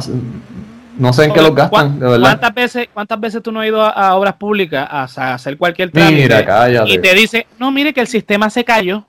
no 0.98 1.14
sé 1.14 1.26
en 1.26 1.34
qué 1.34 1.42
los 1.42 1.54
gastan, 1.54 2.00
de 2.00 2.06
verdad. 2.06 2.22
¿Cuántas 2.22 2.54
veces, 2.54 2.90
cuántas 2.94 3.20
veces 3.20 3.44
tú 3.44 3.52
no 3.52 3.62
has 3.62 3.68
ido 3.68 3.82
a, 3.82 4.16
obras 4.16 4.36
públicas 4.36 4.88
a, 4.90 5.34
hacer 5.34 5.58
cualquier 5.58 5.92
trámite 5.92 6.46
y 6.88 6.98
te 7.00 7.14
dice, 7.14 7.48
no, 7.60 7.72
mire 7.72 7.94
que 7.94 8.02
el 8.02 8.08
sistema 8.08 8.50
se 8.50 8.64
cayó? 8.64 9.06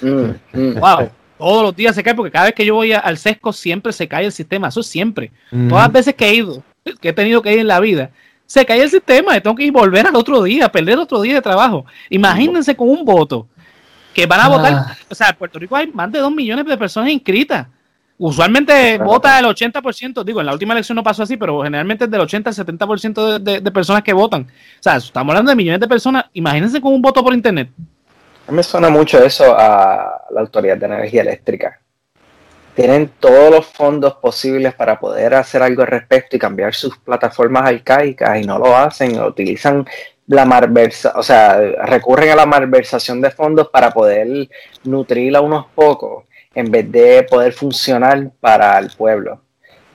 Mm, 0.00 0.30
mm. 0.52 0.74
wow, 0.80 1.08
todos 1.38 1.62
los 1.62 1.76
días 1.76 1.94
se 1.94 2.02
cae 2.02 2.14
porque 2.14 2.30
cada 2.30 2.46
vez 2.46 2.54
que 2.54 2.64
yo 2.64 2.74
voy 2.74 2.92
al 2.92 3.18
sesco 3.18 3.52
siempre 3.52 3.92
se 3.92 4.06
cae 4.06 4.26
el 4.26 4.32
sistema, 4.32 4.68
eso 4.68 4.82
siempre. 4.82 5.32
Todas 5.50 5.84
las 5.84 5.92
veces 5.92 6.14
que 6.14 6.28
he 6.28 6.34
ido, 6.34 6.62
que 7.00 7.08
he 7.08 7.12
tenido 7.12 7.42
que 7.42 7.52
ir 7.52 7.60
en 7.60 7.68
la 7.68 7.80
vida, 7.80 8.10
se 8.46 8.64
cae 8.64 8.82
el 8.82 8.90
sistema, 8.90 9.40
tengo 9.40 9.56
que 9.56 9.64
ir 9.64 9.72
volver 9.72 10.06
al 10.06 10.16
otro 10.16 10.42
día, 10.42 10.70
perder 10.70 10.98
otro 10.98 11.20
día 11.22 11.34
de 11.34 11.42
trabajo. 11.42 11.86
Imagínense 12.10 12.76
con 12.76 12.88
un 12.88 13.04
voto 13.04 13.46
que 14.12 14.26
van 14.26 14.40
a 14.40 14.48
votar, 14.48 14.72
ah. 14.74 14.96
o 15.08 15.14
sea, 15.14 15.30
en 15.30 15.36
Puerto 15.36 15.58
Rico 15.58 15.74
hay 15.74 15.88
más 15.88 16.10
de 16.12 16.20
dos 16.20 16.32
millones 16.32 16.64
de 16.64 16.76
personas 16.76 17.10
inscritas. 17.10 17.66
Usualmente 18.16 18.96
vota 18.98 19.38
el 19.38 19.46
80%, 19.46 20.22
digo, 20.24 20.40
en 20.40 20.46
la 20.46 20.52
última 20.52 20.72
elección 20.72 20.96
no 20.96 21.02
pasó 21.02 21.24
así, 21.24 21.36
pero 21.36 21.62
generalmente 21.62 22.04
es 22.04 22.10
del 22.10 22.20
80 22.20 22.50
al 22.50 22.56
70% 22.56 23.38
de, 23.38 23.60
de, 23.60 23.70
personas 23.72 24.02
que 24.02 24.12
votan. 24.12 24.42
O 24.42 24.82
sea, 24.82 24.96
estamos 24.96 25.32
hablando 25.32 25.50
de 25.50 25.56
millones 25.56 25.80
de 25.80 25.88
personas. 25.88 26.26
Imagínense 26.32 26.80
con 26.80 26.94
un 26.94 27.02
voto 27.02 27.24
por 27.24 27.34
internet. 27.34 27.70
A 28.46 28.52
mí 28.52 28.56
me 28.56 28.62
suena 28.62 28.88
mucho 28.88 29.22
eso 29.22 29.54
a 29.58 30.22
la 30.30 30.40
Autoridad 30.40 30.76
de 30.76 30.86
Energía 30.86 31.22
Eléctrica 31.22 31.80
tienen 32.74 33.12
todos 33.20 33.50
los 33.50 33.66
fondos 33.66 34.14
posibles 34.16 34.74
para 34.74 34.98
poder 34.98 35.34
hacer 35.34 35.62
algo 35.62 35.82
al 35.82 35.88
respecto 35.88 36.36
y 36.36 36.38
cambiar 36.38 36.74
sus 36.74 36.98
plataformas 36.98 37.68
arcaicas 37.68 38.40
y 38.40 38.44
no 38.44 38.58
lo 38.58 38.76
hacen, 38.76 39.20
utilizan 39.20 39.86
la 40.26 40.44
malversa, 40.44 41.12
o 41.16 41.22
sea, 41.22 41.58
recurren 41.84 42.30
a 42.30 42.36
la 42.36 42.46
malversación 42.46 43.20
de 43.20 43.30
fondos 43.30 43.68
para 43.68 43.90
poder 43.92 44.48
nutrir 44.84 45.36
a 45.36 45.40
unos 45.40 45.66
pocos 45.74 46.24
en 46.54 46.70
vez 46.70 46.90
de 46.90 47.22
poder 47.24 47.52
funcionar 47.52 48.30
para 48.40 48.78
el 48.78 48.90
pueblo. 48.90 49.40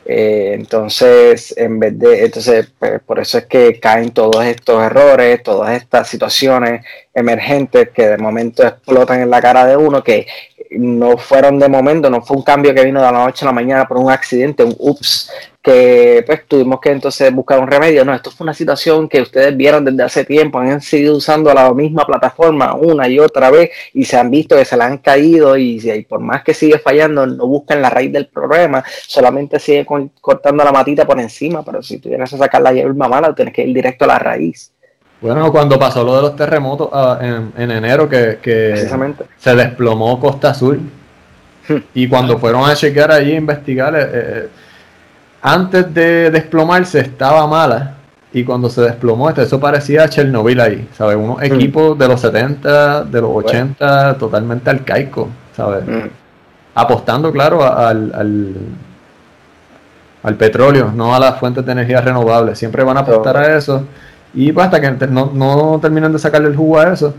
Eh, 0.05 0.53
entonces, 0.55 1.53
en 1.55 1.79
vez 1.79 1.99
de, 1.99 2.25
entonces, 2.25 2.71
pues, 2.79 2.99
por 3.01 3.19
eso 3.19 3.37
es 3.37 3.45
que 3.45 3.79
caen 3.79 4.09
todos 4.09 4.43
estos 4.43 4.83
errores, 4.83 5.43
todas 5.43 5.79
estas 5.79 6.07
situaciones 6.07 6.83
emergentes 7.13 7.89
que 7.89 8.07
de 8.07 8.17
momento 8.17 8.63
explotan 8.65 9.21
en 9.21 9.29
la 9.29 9.39
cara 9.39 9.67
de 9.67 9.77
uno, 9.77 10.03
que 10.03 10.25
no 10.71 11.17
fueron 11.17 11.57
de 11.59 11.67
momento, 11.67 12.09
no 12.09 12.21
fue 12.21 12.37
un 12.37 12.43
cambio 12.43 12.73
que 12.73 12.83
vino 12.83 12.99
de 12.99 13.11
la 13.11 13.25
noche 13.25 13.43
a 13.43 13.47
la 13.47 13.53
mañana 13.53 13.87
por 13.87 13.97
un 13.97 14.11
accidente, 14.11 14.63
un 14.63 14.75
ups, 14.77 15.31
que 15.61 16.23
pues 16.25 16.47
tuvimos 16.47 16.79
que 16.79 16.91
entonces 16.91 17.33
buscar 17.33 17.59
un 17.59 17.67
remedio. 17.67 18.05
No, 18.05 18.13
esto 18.13 18.31
fue 18.31 18.45
una 18.45 18.53
situación 18.53 19.09
que 19.09 19.21
ustedes 19.21 19.55
vieron 19.57 19.83
desde 19.83 20.03
hace 20.03 20.25
tiempo, 20.25 20.59
han 20.59 20.81
seguido 20.81 21.17
usando 21.17 21.53
la 21.53 21.73
misma 21.73 22.05
plataforma 22.05 22.75
una 22.75 23.07
y 23.07 23.19
otra 23.19 23.49
vez 23.49 23.71
y 23.93 24.05
se 24.05 24.17
han 24.17 24.29
visto 24.29 24.55
que 24.55 24.65
se 24.65 24.77
la 24.77 24.85
han 24.85 24.99
caído 24.99 25.57
y, 25.57 26.05
por 26.07 26.19
más 26.19 26.43
que 26.43 26.53
sigue 26.53 26.79
fallando, 26.79 27.25
no 27.25 27.47
buscan 27.47 27.81
la 27.81 27.89
raíz 27.89 28.11
del 28.11 28.27
problema, 28.27 28.83
solamente 29.07 29.59
sigue 29.59 29.85
cortando 30.21 30.63
la 30.63 30.71
matita 30.71 31.05
por 31.05 31.19
encima, 31.19 31.63
pero 31.63 31.81
si 31.81 31.99
tuvieras 31.99 32.29
que 32.29 32.37
sacar 32.37 32.61
la 32.61 32.73
hierba 32.73 33.07
mala, 33.07 33.33
tienes 33.33 33.53
que 33.53 33.63
ir 33.63 33.73
directo 33.73 34.05
a 34.05 34.09
la 34.09 34.19
raíz. 34.19 34.71
Bueno, 35.21 35.51
cuando 35.51 35.77
pasó 35.77 36.03
lo 36.03 36.15
de 36.15 36.21
los 36.21 36.35
terremotos 36.35 36.89
ah, 36.93 37.19
en, 37.21 37.71
enero, 37.71 38.07
que, 38.07 38.87
se 39.37 39.55
desplomó 39.55 40.19
Costa 40.19 40.51
Azul, 40.51 40.79
hmm. 41.67 41.75
y 41.93 42.07
cuando 42.07 42.37
fueron 42.39 42.69
a 42.69 42.73
chequear 42.73 43.11
allí, 43.11 43.33
a 43.33 43.37
investigar, 43.37 43.95
eh, 43.95 44.09
eh, 44.11 44.49
antes 45.41 45.93
de 45.93 46.31
desplomarse 46.31 46.99
estaba 46.99 47.45
mala, 47.47 47.95
y 48.31 48.43
cuando 48.45 48.69
se 48.69 48.81
desplomó, 48.81 49.27
este, 49.27 49.41
eso 49.41 49.59
parecía 49.59 50.07
Chernobyl 50.07 50.61
ahí, 50.61 50.87
¿sabes? 50.93 51.17
Unos 51.17 51.39
hmm. 51.39 51.43
equipos 51.43 51.97
de 51.97 52.07
los 52.07 52.21
70, 52.21 53.03
de 53.03 53.21
los 53.21 53.31
80, 53.31 54.17
totalmente 54.17 54.69
arcaicos, 54.69 55.27
¿sabes? 55.53 55.85
Hmm. 55.85 56.09
Apostando, 56.75 57.29
claro, 57.33 57.61
al, 57.61 58.13
al, 58.15 58.55
al 60.23 60.35
petróleo, 60.35 60.93
no 60.95 61.13
a 61.13 61.19
las 61.19 61.37
fuentes 61.39 61.65
de 61.65 61.73
energía 61.73 61.99
renovables. 61.99 62.57
Siempre 62.57 62.85
van 62.85 62.95
a 62.95 63.01
apostar 63.01 63.35
a 63.35 63.57
eso 63.57 63.83
y 64.33 64.51
pues 64.51 64.65
hasta 64.65 64.79
que 64.79 65.07
no, 65.07 65.31
no 65.33 65.79
terminen 65.81 66.11
de 66.11 66.19
sacarle 66.19 66.49
el 66.49 66.55
jugo 66.55 66.79
a 66.79 66.93
eso, 66.93 67.13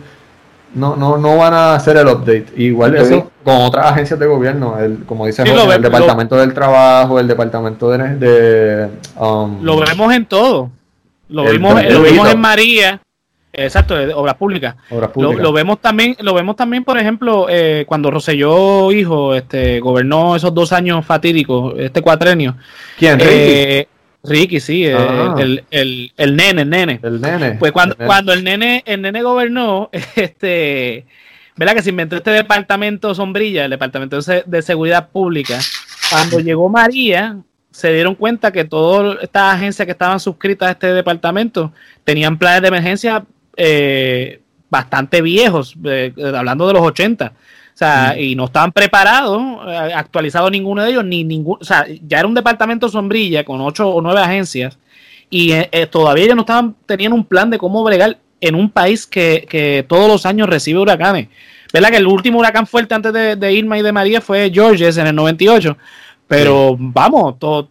no, 0.74 0.96
no, 0.96 1.16
no 1.16 1.36
van 1.36 1.52
a 1.52 1.74
hacer 1.74 1.96
el 1.96 2.06
update. 2.06 2.46
Igual 2.56 2.96
eso 2.96 3.30
con 3.42 3.56
otras 3.62 3.86
agencias 3.86 4.18
de 4.18 4.26
gobierno, 4.26 4.78
el, 4.78 5.04
como 5.04 5.26
dice 5.26 5.42
el 5.42 5.82
Departamento 5.82 6.36
del 6.36 6.54
Trabajo, 6.54 7.18
el 7.18 7.26
Departamento 7.26 7.90
de... 7.90 8.88
Um, 9.16 9.62
lo 9.62 9.80
vemos 9.80 10.14
en 10.14 10.26
todo. 10.26 10.70
Lo, 11.28 11.44
vimos, 11.44 11.82
lo 11.84 12.02
vimos 12.02 12.30
en 12.30 12.40
María. 12.40 13.00
Exacto, 13.52 13.96
de 13.96 14.14
obras 14.14 14.36
públicas. 14.36 14.76
Lo, 15.16 15.52
vemos 15.52 15.80
también, 15.80 16.16
lo 16.20 16.34
vemos 16.34 16.54
también, 16.54 16.84
por 16.84 16.98
ejemplo, 16.98 17.46
eh, 17.48 17.84
cuando 17.86 18.10
Roselló 18.10 18.92
hijo 18.92 19.34
este, 19.34 19.80
gobernó 19.80 20.36
esos 20.36 20.54
dos 20.54 20.72
años 20.72 21.04
fatídicos, 21.04 21.74
este 21.76 22.00
cuatrenio. 22.00 22.54
¿Quién? 22.96 23.18
Eh, 23.20 23.24
Ricky, 23.24 23.88
sí, 24.60 24.86
ah. 24.88 25.34
el, 25.38 25.64
el, 25.70 26.12
el, 26.16 26.36
nene, 26.36 26.62
el 26.62 26.70
nene. 26.70 27.00
El 27.02 27.20
nene. 27.20 27.52
Pues 27.52 27.72
cuando, 27.72 27.96
el 27.98 28.06
cuando 28.06 28.32
el 28.32 28.44
nene, 28.44 28.82
el 28.86 29.02
nene 29.02 29.22
gobernó, 29.22 29.90
este, 30.16 31.06
¿verdad? 31.56 31.74
Que 31.74 31.82
se 31.82 31.90
inventó 31.90 32.16
este 32.16 32.30
departamento 32.30 33.14
sombrilla, 33.14 33.64
el 33.64 33.70
departamento 33.70 34.20
de 34.20 34.62
seguridad 34.62 35.08
pública. 35.10 35.58
Cuando 36.10 36.40
llegó 36.40 36.68
María, 36.68 37.38
se 37.70 37.92
dieron 37.92 38.14
cuenta 38.14 38.52
que 38.52 38.64
todas 38.64 39.22
estas 39.22 39.54
agencias 39.54 39.86
que 39.86 39.92
estaban 39.92 40.20
suscritas 40.20 40.68
a 40.68 40.72
este 40.72 40.92
departamento 40.92 41.72
tenían 42.04 42.38
planes 42.38 42.62
de 42.62 42.68
emergencia 42.68 43.24
eh, 43.56 44.40
bastante 44.68 45.22
viejos, 45.22 45.76
eh, 45.84 46.12
hablando 46.34 46.66
de 46.66 46.72
los 46.74 46.82
80. 46.82 47.32
Sea, 47.80 48.18
y 48.18 48.36
no 48.36 48.44
estaban 48.44 48.72
preparados, 48.72 49.42
eh, 49.66 49.92
actualizados 49.94 50.50
ninguno 50.50 50.82
de 50.82 50.90
ellos, 50.90 51.04
ni 51.04 51.24
ningún, 51.24 51.56
o 51.60 51.64
sea, 51.64 51.86
ya 52.06 52.18
era 52.18 52.28
un 52.28 52.34
departamento 52.34 52.90
sombrilla 52.90 53.42
con 53.42 53.58
ocho 53.62 53.88
o 53.88 54.02
nueve 54.02 54.20
agencias 54.20 54.78
y 55.30 55.54
todavía 55.90 56.24
ellos 56.24 56.36
no 56.36 56.42
estaban, 56.42 56.74
tenían 56.84 57.14
un 57.14 57.24
plan 57.24 57.48
de 57.48 57.56
cómo 57.56 57.82
bregar 57.82 58.18
en 58.40 58.54
un 58.54 58.68
país 58.68 59.06
que, 59.06 59.46
que 59.48 59.84
todos 59.88 60.08
los 60.08 60.26
años 60.26 60.48
recibe 60.48 60.80
huracanes. 60.80 61.28
¿Verdad 61.72 61.90
que 61.90 61.96
el 61.96 62.06
último 62.06 62.38
huracán 62.38 62.66
fuerte 62.66 62.94
antes 62.94 63.12
de, 63.12 63.36
de 63.36 63.52
Irma 63.52 63.78
y 63.78 63.82
de 63.82 63.92
María 63.92 64.20
fue 64.20 64.50
Georges 64.52 64.96
en 64.98 65.06
el 65.06 65.14
98? 65.14 65.76
Pero 66.30 66.76
vamos, 66.78 67.38
todos 67.40 67.68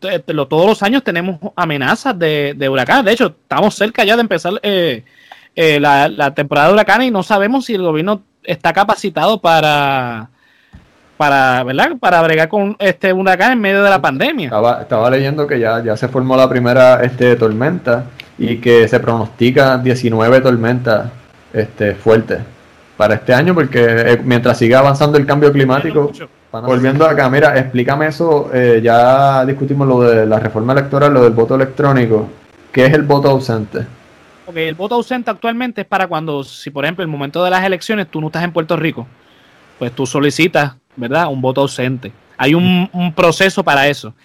los 0.67 0.83
años 0.83 1.01
tenemos 1.01 1.39
amenazas 1.55 2.17
de, 2.19 2.53
de 2.57 2.67
huracanes. 2.67 3.05
De 3.05 3.13
hecho, 3.13 3.27
estamos 3.27 3.73
cerca 3.73 4.03
ya 4.03 4.17
de 4.17 4.21
empezar 4.21 4.53
eh, 4.63 5.05
eh, 5.55 5.79
la, 5.79 6.33
temporada 6.35 6.67
de 6.67 6.73
huracanes 6.73 7.07
y 7.07 7.11
no 7.11 7.23
sabemos 7.23 7.65
si 7.65 7.75
el 7.75 7.83
gobierno 7.83 8.21
está 8.51 8.73
capacitado 8.73 9.39
para, 9.39 10.29
para, 11.17 11.63
¿verdad? 11.63 11.91
Para 11.99 12.21
bregar 12.21 12.49
con 12.49 12.75
este 12.79 13.13
huracán 13.13 13.53
en 13.53 13.61
medio 13.61 13.83
de 13.83 13.89
la 13.89 14.01
pandemia. 14.01 14.51
Estaba, 14.81 15.09
leyendo 15.09 15.45
que 15.45 15.59
ya, 15.59 15.83
ya 15.83 15.95
se 15.95 16.07
formó 16.07 16.35
la 16.35 16.49
primera 16.49 17.03
este, 17.03 17.35
tormenta 17.35 18.05
y 18.37 18.57
que 18.57 18.87
se 18.87 18.99
pronostica 18.99 19.77
19 19.77 20.41
tormentas 20.41 21.11
este, 21.53 21.93
fuertes 21.93 22.39
para 22.97 23.15
este 23.15 23.33
año 23.33 23.53
porque 23.53 23.85
eh, 23.85 24.21
mientras 24.23 24.57
siga 24.57 24.79
avanzando 24.79 25.17
el 25.17 25.25
cambio 25.25 25.51
climático... 25.51 26.11
Volviendo 26.51 27.05
acá, 27.05 27.29
mira, 27.29 27.55
explícame 27.59 28.07
eso. 28.07 28.49
Eh, 28.51 28.81
ya 28.83 29.45
discutimos 29.45 29.87
lo 29.87 30.01
de 30.01 30.25
la 30.25 30.39
reforma 30.39 30.73
electoral, 30.73 31.13
lo 31.13 31.23
del 31.23 31.33
voto 31.33 31.53
electrónico. 31.53 32.27
¿Qué 32.71 32.87
es 32.87 32.93
el 32.95 33.03
voto 33.03 33.29
ausente? 33.29 33.85
Ok, 34.49 34.57
el 34.57 34.73
voto 34.73 34.95
ausente 34.95 35.29
actualmente 35.29 35.81
es 35.81 35.87
para 35.87 36.07
cuando, 36.07 36.43
si 36.43 36.71
por 36.71 36.83
ejemplo, 36.83 37.03
el 37.03 37.07
momento 37.07 37.43
de 37.43 37.51
las 37.51 37.63
elecciones 37.63 38.09
tú 38.09 38.19
no 38.19 38.27
estás 38.27 38.43
en 38.43 38.51
Puerto 38.51 38.75
Rico, 38.75 39.05
pues 39.77 39.91
tú 39.93 40.07
solicitas, 40.07 40.73
¿verdad? 40.95 41.27
Un 41.27 41.39
voto 41.39 41.61
ausente. 41.61 42.11
Hay 42.35 42.55
un, 42.55 42.89
un 42.91 43.13
proceso 43.13 43.63
para 43.63 43.87
eso. 43.87 44.15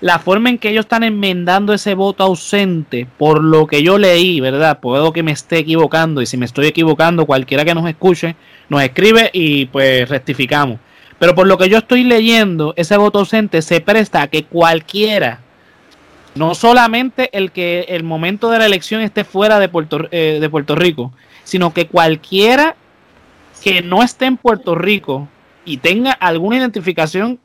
La 0.00 0.20
forma 0.20 0.50
en 0.50 0.58
que 0.58 0.68
ellos 0.70 0.84
están 0.84 1.02
enmendando 1.02 1.72
ese 1.72 1.94
voto 1.94 2.22
ausente, 2.22 3.08
por 3.18 3.42
lo 3.42 3.66
que 3.66 3.82
yo 3.82 3.98
leí, 3.98 4.38
¿verdad? 4.40 4.78
Puedo 4.78 5.12
que 5.12 5.24
me 5.24 5.32
esté 5.32 5.58
equivocando 5.58 6.22
y 6.22 6.26
si 6.26 6.36
me 6.36 6.46
estoy 6.46 6.66
equivocando, 6.66 7.26
cualquiera 7.26 7.64
que 7.64 7.74
nos 7.74 7.88
escuche, 7.88 8.36
nos 8.68 8.84
escribe 8.84 9.30
y 9.32 9.66
pues 9.66 10.08
rectificamos 10.08 10.78
pero 11.22 11.36
por 11.36 11.46
lo 11.46 11.56
que 11.56 11.68
yo 11.68 11.78
estoy 11.78 12.02
leyendo, 12.02 12.74
ese 12.76 12.96
voto 12.96 13.20
ausente 13.20 13.62
se 13.62 13.80
presta 13.80 14.22
a 14.22 14.26
que 14.26 14.42
cualquiera, 14.42 15.38
no 16.34 16.54
solamente 16.54 17.30
el 17.36 17.52
que 17.52 17.86
el 17.88 18.04
momento 18.04 18.50
de 18.50 18.58
la 18.58 18.66
elección 18.66 19.00
esté 19.00 19.24
fuera 19.24 19.58
de 19.58 19.68
Puerto, 19.68 20.08
eh, 20.10 20.38
de 20.40 20.50
Puerto 20.50 20.74
Rico, 20.74 21.12
sino 21.44 21.72
que 21.72 21.86
cualquiera 21.86 22.76
que 23.62 23.82
no 23.82 24.02
esté 24.02 24.26
en 24.26 24.36
Puerto 24.36 24.74
Rico 24.74 25.28
y 25.64 25.76
tenga 25.76 26.12
alguna 26.12 26.56
identificación 26.56 27.38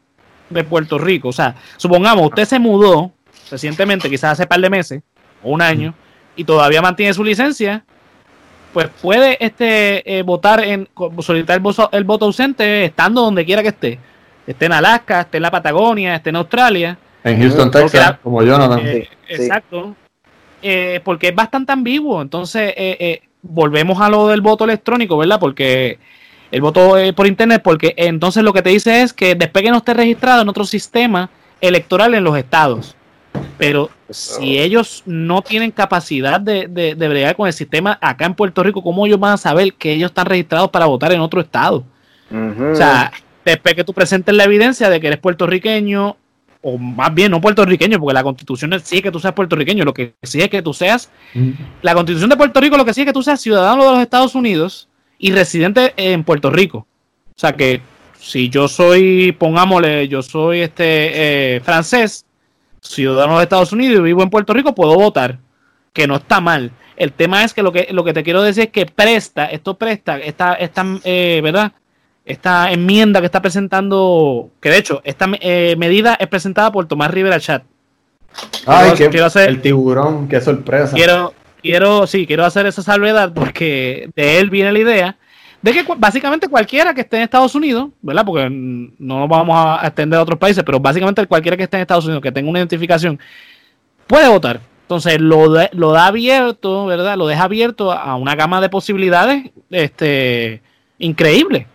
de 0.49 0.63
Puerto 0.63 0.97
Rico, 0.97 1.27
o 1.29 1.33
sea, 1.33 1.55
supongamos 1.75 2.25
usted 2.25 2.45
se 2.45 2.57
mudó 2.57 3.11
recientemente, 3.51 4.09
quizás 4.09 4.33
hace 4.33 4.47
par 4.47 4.61
de 4.61 4.69
meses 4.69 5.03
o 5.43 5.51
un 5.51 5.61
año, 5.61 5.93
y 6.35 6.43
todavía 6.43 6.81
mantiene 6.81 7.13
su 7.13 7.23
licencia, 7.23 7.83
pues 8.73 8.87
puede 9.01 9.43
este 9.43 10.17
eh, 10.19 10.21
votar 10.21 10.63
en 10.63 10.87
solicitar 11.19 11.57
el 11.91 12.03
voto, 12.03 12.25
ausente 12.25 12.85
estando 12.85 13.21
donde 13.21 13.43
quiera 13.43 13.63
que 13.63 13.69
esté. 13.69 13.99
Esté 14.45 14.67
en 14.67 14.73
Alaska, 14.73 15.21
esté 15.21 15.37
en 15.37 15.43
la 15.43 15.51
Patagonia, 15.51 16.15
esté 16.15 16.29
en 16.29 16.35
Australia. 16.37 16.97
En 17.27 17.41
Houston, 17.41 17.71
Texas, 17.71 18.17
como 18.23 18.43
yo 18.43 18.57
no 18.57 18.77
eh, 18.77 19.09
Exacto. 19.27 19.95
Eh, 20.61 21.01
porque 21.03 21.29
es 21.29 21.35
bastante 21.35 21.71
ambiguo. 21.71 22.21
Entonces, 22.21 22.73
volvemos 23.41 23.99
a 24.01 24.09
lo 24.09 24.27
del 24.27 24.41
voto 24.41 24.63
electrónico, 24.63 25.17
¿verdad? 25.17 25.39
Porque 25.39 25.99
el 26.51 26.61
voto 26.61 26.95
por 27.15 27.27
internet, 27.27 27.61
porque 27.63 27.93
entonces 27.97 28.43
lo 28.43 28.53
que 28.53 28.61
te 28.61 28.69
dice 28.69 29.01
es 29.01 29.13
que 29.13 29.35
después 29.35 29.63
que 29.63 29.71
no 29.71 29.77
esté 29.77 29.93
registrado 29.93 30.41
en 30.41 30.49
otro 30.49 30.65
sistema 30.65 31.29
electoral 31.61 32.13
en 32.13 32.23
los 32.23 32.37
estados. 32.37 32.95
Pero 33.57 33.89
si 34.09 34.59
ellos 34.59 35.03
no 35.05 35.41
tienen 35.41 35.71
capacidad 35.71 36.39
de, 36.39 36.67
de, 36.67 37.07
bregar 37.07 37.35
con 37.35 37.47
el 37.47 37.53
sistema 37.53 37.97
acá 38.01 38.25
en 38.25 38.35
Puerto 38.35 38.63
Rico, 38.63 38.83
¿cómo 38.83 39.05
ellos 39.05 39.19
van 39.19 39.33
a 39.33 39.37
saber 39.37 39.73
que 39.73 39.93
ellos 39.93 40.11
están 40.11 40.27
registrados 40.27 40.69
para 40.69 40.85
votar 40.85 41.11
en 41.11 41.21
otro 41.21 41.41
estado? 41.41 41.83
O 42.29 42.75
sea, 42.75 43.11
después 43.45 43.73
que 43.73 43.83
tú 43.83 43.93
presentes 43.93 44.35
la 44.35 44.43
evidencia 44.43 44.89
de 44.89 44.99
que 44.99 45.07
eres 45.07 45.19
puertorriqueño, 45.19 46.17
o 46.69 46.77
más 46.77 47.13
bien 47.13 47.31
no 47.31 47.39
puertorriqueño, 47.39 47.97
porque 47.97 48.13
la 48.13 48.23
constitución 48.23 48.73
exige 48.73 49.01
que 49.01 49.11
tú 49.11 49.21
seas 49.21 49.33
puertorriqueño, 49.33 49.85
lo 49.85 49.93
que 49.93 50.15
exige 50.21 50.43
es 50.43 50.49
que 50.49 50.61
tú 50.61 50.73
seas, 50.73 51.09
la 51.81 51.93
constitución 51.93 52.29
de 52.29 52.35
Puerto 52.35 52.59
Rico 52.59 52.75
lo 52.75 52.83
que 52.83 52.91
exige 52.91 53.03
es 53.03 53.07
que 53.07 53.13
tú 53.13 53.23
seas 53.23 53.39
ciudadano 53.39 53.85
de 53.85 53.91
los 53.91 53.99
Estados 54.01 54.35
Unidos 54.35 54.89
y 55.17 55.31
residente 55.31 55.93
en 55.95 56.25
Puerto 56.25 56.49
Rico. 56.49 56.85
O 57.29 57.39
sea 57.39 57.53
que 57.53 57.79
si 58.19 58.49
yo 58.49 58.67
soy, 58.67 59.31
pongámosle, 59.31 60.09
yo 60.09 60.21
soy 60.21 60.59
este 60.59 61.55
eh, 61.55 61.61
francés, 61.61 62.25
ciudadano 62.81 63.37
de 63.37 63.43
Estados 63.43 63.71
Unidos 63.71 63.99
y 63.99 64.01
vivo 64.01 64.21
en 64.21 64.29
Puerto 64.29 64.53
Rico, 64.53 64.75
puedo 64.75 64.95
votar, 64.95 65.39
que 65.93 66.05
no 66.05 66.17
está 66.17 66.41
mal. 66.41 66.71
El 66.97 67.13
tema 67.13 67.45
es 67.45 67.53
que 67.53 67.63
lo 67.63 67.71
que, 67.71 67.87
lo 67.91 68.03
que 68.03 68.11
te 68.11 68.23
quiero 68.23 68.41
decir 68.41 68.63
es 68.63 68.69
que 68.71 68.85
presta, 68.85 69.45
esto 69.45 69.77
presta, 69.77 70.17
esta, 70.17 70.55
esta 70.55 70.85
eh, 71.05 71.39
¿verdad? 71.41 71.71
Esta 72.27 72.71
enmienda 72.71 73.21
que 73.21 73.25
está 73.25 73.41
presentando, 73.41 74.49
que 74.59 74.69
de 74.69 74.77
hecho, 74.77 75.01
esta 75.05 75.27
eh, 75.39 75.75
medida 75.77 76.15
es 76.19 76.27
presentada 76.27 76.71
por 76.71 76.85
Tomás 76.85 77.09
Rivera 77.09 77.39
Chat. 77.39 77.63
Ay, 78.65 78.91
quiero, 78.91 79.25
hacer, 79.25 79.49
el 79.49 79.61
tiburón, 79.61 80.27
qué 80.27 80.41
sorpresa. 80.41 80.93
Quiero, 80.93 81.33
quiero, 81.61 82.05
sí, 82.05 82.27
quiero 82.27 82.45
hacer 82.45 82.65
esa 82.65 82.83
salvedad 82.83 83.31
porque 83.33 84.09
de 84.15 84.39
él 84.39 84.49
viene 84.49 84.73
la 84.73 84.79
idea 84.79 85.17
de 85.61 85.73
que 85.73 85.85
básicamente 85.97 86.47
cualquiera 86.47 86.93
que 86.93 87.01
esté 87.01 87.17
en 87.17 87.23
Estados 87.23 87.55
Unidos, 87.55 87.89
¿verdad? 88.01 88.25
Porque 88.25 88.47
no 88.49 89.27
vamos 89.27 89.55
a 89.57 89.87
extender 89.87 90.19
a 90.19 90.23
otros 90.23 90.37
países, 90.37 90.63
pero 90.63 90.79
básicamente 90.79 91.25
cualquiera 91.25 91.57
que 91.57 91.63
esté 91.63 91.77
en 91.77 91.81
Estados 91.81 92.05
Unidos 92.05 92.21
que 92.21 92.31
tenga 92.31 92.49
una 92.49 92.59
identificación 92.59 93.19
puede 94.05 94.27
votar. 94.27 94.59
Entonces 94.83 95.19
lo, 95.19 95.47
lo 95.71 95.91
da 95.91 96.07
abierto, 96.07 96.85
¿verdad? 96.85 97.17
Lo 97.17 97.27
deja 97.27 97.43
abierto 97.43 97.91
a 97.91 98.15
una 98.15 98.35
gama 98.35 98.61
de 98.61 98.69
posibilidades 98.69 99.51
este, 99.69 100.61
increíble. 100.99 101.67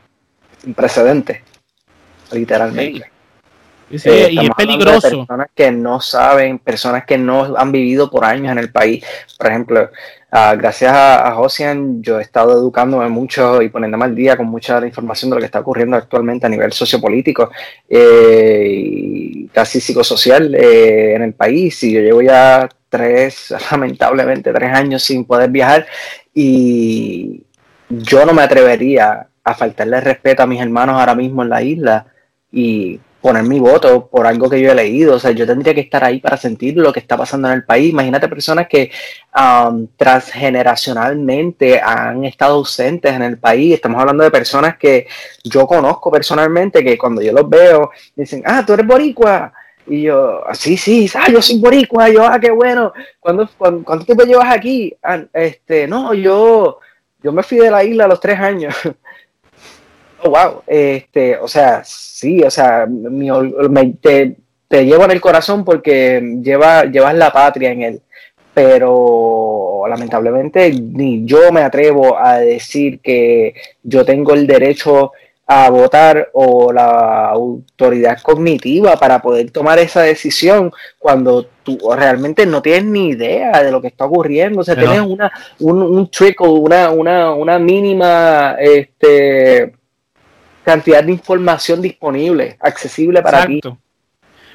Sin 0.62 0.74
precedente, 0.74 1.42
literalmente. 2.30 3.10
Sí, 3.98 4.08
eh, 4.08 4.28
y 4.30 4.38
es 4.38 4.50
peligroso. 4.56 5.08
personas 5.18 5.48
que 5.54 5.70
no 5.70 6.00
saben, 6.00 6.58
personas 6.58 7.04
que 7.04 7.18
no 7.18 7.56
han 7.56 7.72
vivido 7.72 8.10
por 8.10 8.24
años 8.24 8.52
en 8.52 8.58
el 8.58 8.72
país. 8.72 9.04
Por 9.36 9.48
ejemplo, 9.48 9.90
uh, 10.32 10.56
gracias 10.56 10.92
a, 10.92 11.28
a 11.28 11.34
Josian, 11.34 12.02
yo 12.02 12.18
he 12.18 12.22
estado 12.22 12.52
educándome 12.52 13.08
mucho 13.08 13.60
y 13.60 13.68
poniéndome 13.68 14.04
al 14.04 14.14
día 14.14 14.36
con 14.36 14.46
mucha 14.46 14.84
información 14.86 15.30
de 15.30 15.36
lo 15.36 15.40
que 15.40 15.46
está 15.46 15.60
ocurriendo 15.60 15.96
actualmente 15.96 16.46
a 16.46 16.48
nivel 16.48 16.72
sociopolítico 16.72 17.50
eh, 17.88 18.66
y 18.74 19.48
casi 19.48 19.80
psicosocial 19.80 20.54
eh, 20.54 21.14
en 21.14 21.22
el 21.22 21.34
país. 21.34 21.82
Y 21.82 21.92
yo 21.92 22.00
llevo 22.00 22.22
ya 22.22 22.68
tres, 22.88 23.54
lamentablemente, 23.70 24.52
tres 24.52 24.72
años 24.72 25.02
sin 25.02 25.24
poder 25.24 25.50
viajar 25.50 25.86
y 26.32 27.42
yo 27.90 28.24
no 28.24 28.32
me 28.32 28.42
atrevería 28.42 29.26
a 29.44 29.54
faltarle 29.54 30.00
respeto 30.00 30.42
a 30.42 30.46
mis 30.46 30.60
hermanos 30.60 30.98
ahora 30.98 31.14
mismo 31.14 31.42
en 31.42 31.48
la 31.48 31.62
isla 31.62 32.06
y 32.50 33.00
poner 33.22 33.44
mi 33.44 33.60
voto 33.60 34.08
por 34.08 34.26
algo 34.26 34.50
que 34.50 34.60
yo 34.60 34.72
he 34.72 34.74
leído. 34.74 35.14
O 35.14 35.18
sea, 35.18 35.30
yo 35.30 35.46
tendría 35.46 35.72
que 35.72 35.80
estar 35.80 36.04
ahí 36.04 36.20
para 36.20 36.36
sentir 36.36 36.76
lo 36.76 36.92
que 36.92 37.00
está 37.00 37.16
pasando 37.16 37.48
en 37.48 37.54
el 37.54 37.64
país. 37.64 37.90
Imagínate 37.90 38.28
personas 38.28 38.66
que 38.68 38.90
um, 39.34 39.86
transgeneracionalmente 39.96 41.80
han 41.80 42.24
estado 42.24 42.56
ausentes 42.56 43.14
en 43.14 43.22
el 43.22 43.38
país. 43.38 43.74
Estamos 43.74 44.00
hablando 44.00 44.24
de 44.24 44.30
personas 44.30 44.76
que 44.76 45.06
yo 45.44 45.66
conozco 45.66 46.10
personalmente, 46.10 46.84
que 46.84 46.98
cuando 46.98 47.22
yo 47.22 47.32
los 47.32 47.48
veo, 47.48 47.92
dicen, 48.16 48.42
ah, 48.44 48.64
tú 48.66 48.72
eres 48.74 48.86
boricua. 48.86 49.52
Y 49.86 50.02
yo, 50.02 50.42
ah, 50.46 50.54
sí, 50.54 50.76
sí, 50.76 51.08
ah, 51.14 51.30
yo 51.30 51.40
soy 51.40 51.58
boricua. 51.58 52.08
yo, 52.10 52.26
ah, 52.26 52.40
qué 52.40 52.50
bueno. 52.50 52.92
¿Cuándo, 53.20 53.48
cuánto 53.56 54.04
tiempo 54.04 54.24
llevas 54.24 54.52
aquí? 54.52 54.94
Ah, 55.00 55.22
este, 55.32 55.86
no, 55.86 56.12
yo, 56.12 56.80
yo 57.22 57.32
me 57.32 57.44
fui 57.44 57.58
de 57.58 57.70
la 57.70 57.84
isla 57.84 58.04
a 58.04 58.08
los 58.08 58.20
tres 58.20 58.38
años. 58.40 58.74
Oh, 60.24 60.30
wow. 60.30 60.62
Este, 60.66 61.36
o 61.36 61.48
sea, 61.48 61.82
sí, 61.84 62.42
o 62.42 62.50
sea, 62.50 62.86
te, 64.00 64.36
llevo 64.84 65.04
en 65.04 65.10
el 65.10 65.20
corazón 65.20 65.64
porque 65.64 66.38
lleva, 66.42 66.84
llevas 66.84 67.14
la 67.14 67.32
patria 67.32 67.72
en 67.72 67.82
él. 67.82 68.02
Pero 68.54 69.84
lamentablemente 69.88 70.70
ni 70.72 71.24
yo 71.24 71.50
me 71.52 71.62
atrevo 71.62 72.18
a 72.18 72.38
decir 72.38 73.00
que 73.00 73.54
yo 73.82 74.04
tengo 74.04 74.34
el 74.34 74.46
derecho 74.46 75.12
a 75.46 75.70
votar 75.70 76.30
o 76.34 76.72
la 76.72 77.30
autoridad 77.30 78.20
cognitiva 78.22 78.96
para 78.96 79.20
poder 79.20 79.50
tomar 79.50 79.78
esa 79.78 80.02
decisión 80.02 80.70
cuando 80.98 81.46
tú 81.62 81.78
realmente 81.96 82.46
no 82.46 82.62
tienes 82.62 82.84
ni 82.84 83.08
idea 83.08 83.62
de 83.62 83.72
lo 83.72 83.80
que 83.80 83.88
está 83.88 84.04
ocurriendo. 84.04 84.60
O 84.60 84.64
sea, 84.64 84.76
tienes 84.76 85.00
una, 85.00 85.32
un, 85.60 85.82
un 85.82 86.10
trickle, 86.10 86.48
una, 86.48 86.90
una, 86.90 87.32
una 87.34 87.58
mínima 87.58 88.56
este, 88.60 89.72
cantidad 90.64 91.02
de 91.02 91.12
información 91.12 91.82
disponible, 91.82 92.56
accesible 92.60 93.22
para 93.22 93.42
Exacto. 93.42 93.72
ti. 93.72 93.78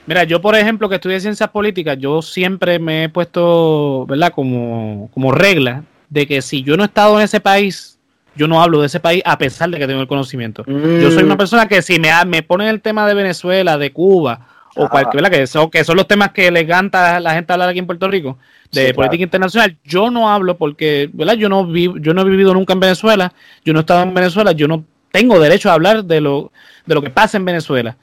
Mira, 0.05 0.23
yo 0.23 0.41
por 0.41 0.55
ejemplo 0.55 0.87
que 0.87 0.95
estudié 0.95 1.19
ciencias 1.19 1.49
políticas, 1.49 1.97
yo 1.99 2.21
siempre 2.21 2.79
me 2.79 3.05
he 3.05 3.09
puesto, 3.09 4.05
¿verdad? 4.07 4.31
Como, 4.33 5.09
como 5.13 5.33
regla 5.33 5.83
de 6.09 6.25
que 6.25 6.41
si 6.41 6.63
yo 6.63 6.77
no 6.77 6.83
he 6.83 6.85
estado 6.87 7.17
en 7.17 7.25
ese 7.25 7.41
país, 7.41 7.99
yo 8.33 8.47
no 8.47 8.61
hablo 8.61 8.79
de 8.79 8.87
ese 8.87 9.01
país 9.01 9.21
a 9.25 9.37
pesar 9.37 9.69
de 9.69 9.77
que 9.77 9.87
tengo 9.87 9.99
el 9.99 10.07
conocimiento. 10.07 10.63
Yo 10.65 11.11
soy 11.11 11.23
una 11.23 11.35
mm. 11.35 11.37
persona 11.37 11.67
que 11.67 11.81
si 11.81 11.99
me, 11.99 12.09
me 12.25 12.41
ponen 12.41 12.69
el 12.69 12.81
tema 12.81 13.05
de 13.05 13.15
Venezuela, 13.15 13.77
de 13.77 13.91
Cuba, 13.91 14.47
o 14.77 14.87
cualquiera 14.87 15.29
que 15.29 15.47
son, 15.47 15.69
que 15.69 15.83
son 15.83 15.97
los 15.97 16.07
temas 16.07 16.31
que 16.31 16.51
le 16.51 16.61
encanta 16.61 17.17
a 17.17 17.19
la 17.19 17.33
gente 17.33 17.51
hablar 17.51 17.69
aquí 17.69 17.79
en 17.79 17.87
Puerto 17.87 18.07
Rico, 18.07 18.37
de 18.71 18.93
política 18.93 19.23
internacional, 19.23 19.77
yo 19.83 20.11
no 20.11 20.29
hablo 20.29 20.57
porque, 20.57 21.09
¿verdad? 21.11 21.33
Yo 21.33 21.49
no, 21.49 21.65
vi, 21.65 21.91
yo 21.99 22.13
no 22.13 22.21
he 22.21 22.29
vivido 22.29 22.53
nunca 22.53 22.73
en 22.73 22.79
Venezuela, 22.79 23.33
yo 23.65 23.73
no 23.73 23.79
he 23.79 23.81
estado 23.81 24.03
en 24.03 24.13
Venezuela, 24.13 24.51
yo 24.51 24.67
no 24.67 24.85
tengo 25.11 25.39
derecho 25.39 25.69
a 25.69 25.73
hablar 25.73 26.03
de 26.03 26.21
lo, 26.21 26.51
de 26.85 26.95
lo 26.95 27.01
que 27.01 27.09
pasa 27.09 27.37
en 27.37 27.45
Venezuela. 27.45 27.95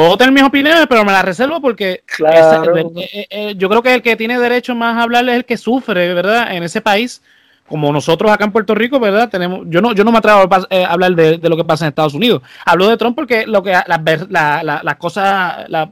Puedo 0.00 0.16
tener 0.16 0.32
mis 0.32 0.44
opiniones, 0.44 0.86
pero 0.88 1.04
me 1.04 1.12
las 1.12 1.24
reservo 1.24 1.60
porque 1.60 2.04
eh, 2.18 2.84
eh, 2.96 3.26
eh, 3.28 3.54
yo 3.56 3.68
creo 3.68 3.82
que 3.82 3.94
el 3.94 4.00
que 4.00 4.16
tiene 4.16 4.38
derecho 4.38 4.74
más 4.74 4.96
a 4.96 5.02
hablar 5.02 5.28
es 5.28 5.34
el 5.34 5.44
que 5.44 5.58
sufre, 5.58 6.14
¿verdad? 6.14 6.54
En 6.54 6.62
ese 6.62 6.80
país, 6.80 7.20
como 7.68 7.92
nosotros 7.92 8.30
acá 8.30 8.44
en 8.44 8.52
Puerto 8.52 8.74
Rico, 8.74 8.98
¿verdad? 8.98 9.28
Tenemos, 9.28 9.66
yo 9.68 9.82
no, 9.82 9.92
yo 9.92 10.02
no 10.02 10.10
me 10.12 10.16
atrevo 10.16 10.48
a 10.48 10.86
hablar 10.86 11.14
de, 11.14 11.38
lo 11.46 11.56
que 11.56 11.64
pasa 11.64 11.84
en 11.84 11.90
Estados 11.90 12.14
Unidos. 12.14 12.40
Hablo 12.64 12.88
de 12.88 12.96
Trump 12.96 13.14
porque 13.14 13.46
lo 13.46 13.62
que 13.62 13.72
las 13.72 14.96
cosas, 14.96 15.68
las 15.68 15.90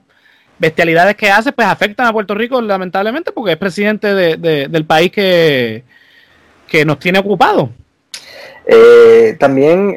bestialidades 0.59 1.15
que 1.15 1.31
hace, 1.31 1.53
pues 1.53 1.69
afectan 1.69 2.07
a 2.07 2.13
Puerto 2.13 2.35
Rico, 2.35 2.63
lamentablemente, 2.63 3.31
porque 3.33 3.53
es 3.53 3.59
presidente 3.59 4.15
del 4.15 4.85
país 4.87 5.13
que, 5.13 5.85
que 6.67 6.85
nos 6.87 6.99
tiene 6.99 7.19
ocupado. 7.19 7.71
También 9.39 9.97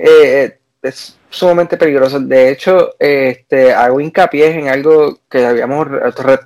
es 0.81 1.17
sumamente 1.31 1.77
peligroso. 1.77 2.19
De 2.19 2.49
hecho, 2.49 2.95
este, 2.99 3.73
hago 3.73 3.99
hincapié 3.99 4.59
en 4.59 4.67
algo 4.67 5.19
que 5.29 5.45
habíamos, 5.45 5.87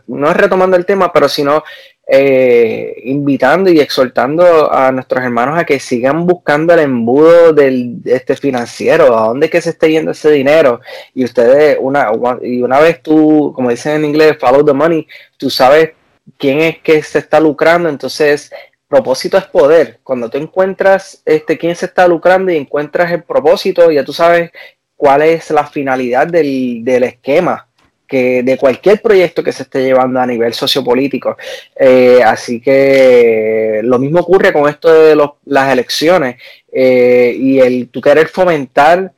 no 0.07 0.33
retomando 0.33 0.77
el 0.77 0.85
tema, 0.85 1.11
pero 1.11 1.27
sino 1.27 1.63
eh, 2.07 3.01
invitando 3.05 3.69
y 3.71 3.79
exhortando 3.79 4.71
a 4.71 4.91
nuestros 4.91 5.23
hermanos 5.23 5.57
a 5.57 5.65
que 5.65 5.79
sigan 5.79 6.27
buscando 6.27 6.73
el 6.75 6.81
embudo 6.81 7.51
del 7.51 7.97
este 8.05 8.35
financiero, 8.35 9.17
a 9.17 9.27
dónde 9.27 9.49
que 9.49 9.59
se 9.59 9.71
está 9.71 9.87
yendo 9.87 10.11
ese 10.11 10.29
dinero. 10.31 10.81
Y 11.15 11.25
ustedes, 11.25 11.77
una, 11.81 12.11
y 12.43 12.61
una 12.61 12.79
vez 12.79 13.01
tú, 13.01 13.51
como 13.55 13.71
dicen 13.71 13.95
en 13.95 14.05
inglés, 14.05 14.37
follow 14.39 14.63
the 14.63 14.73
money, 14.73 15.07
tú 15.37 15.49
sabes 15.49 15.91
quién 16.37 16.59
es 16.61 16.77
que 16.79 17.01
se 17.01 17.19
está 17.19 17.39
lucrando, 17.39 17.89
entonces 17.89 18.51
propósito 18.95 19.37
es 19.37 19.45
poder. 19.45 19.99
Cuando 20.03 20.29
tú 20.29 20.37
encuentras 20.37 21.21
este 21.25 21.57
quién 21.57 21.75
se 21.75 21.87
está 21.87 22.07
lucrando 22.07 22.49
y 22.49 22.55
encuentras 22.55 23.11
el 23.11 23.23
propósito, 23.23 23.91
ya 23.91 24.05
tú 24.05 24.13
sabes 24.13 24.51
cuál 24.95 25.21
es 25.23 25.51
la 25.51 25.67
finalidad 25.67 26.27
del, 26.27 27.03
esquema 27.03 27.67
que 28.07 28.41
de 28.43 28.57
cualquier 28.57 29.01
proyecto 29.01 29.43
que 29.43 29.51
se 29.51 29.63
esté 29.63 29.83
llevando 29.83 30.21
a 30.21 30.25
nivel 30.25 30.53
sociopolítico. 30.53 31.35
Eh, 31.75 32.21
así 32.23 32.61
que 32.61 33.81
lo 33.83 33.99
mismo 33.99 34.21
ocurre 34.21 34.53
con 34.53 34.69
esto 34.69 34.93
de 34.93 35.17
las 35.43 35.73
elecciones 35.73 36.37
eh, 36.71 37.35
y 37.37 37.59
el 37.59 37.89
tú 37.89 37.99
querer 37.99 38.29
fomentar 38.29 39.11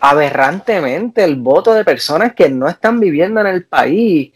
aberrantemente 0.00 1.22
el 1.22 1.36
voto 1.36 1.74
de 1.74 1.84
personas 1.84 2.32
que 2.34 2.48
no 2.48 2.66
están 2.66 2.98
viviendo 2.98 3.42
en 3.42 3.48
el 3.48 3.66
país. 3.66 4.32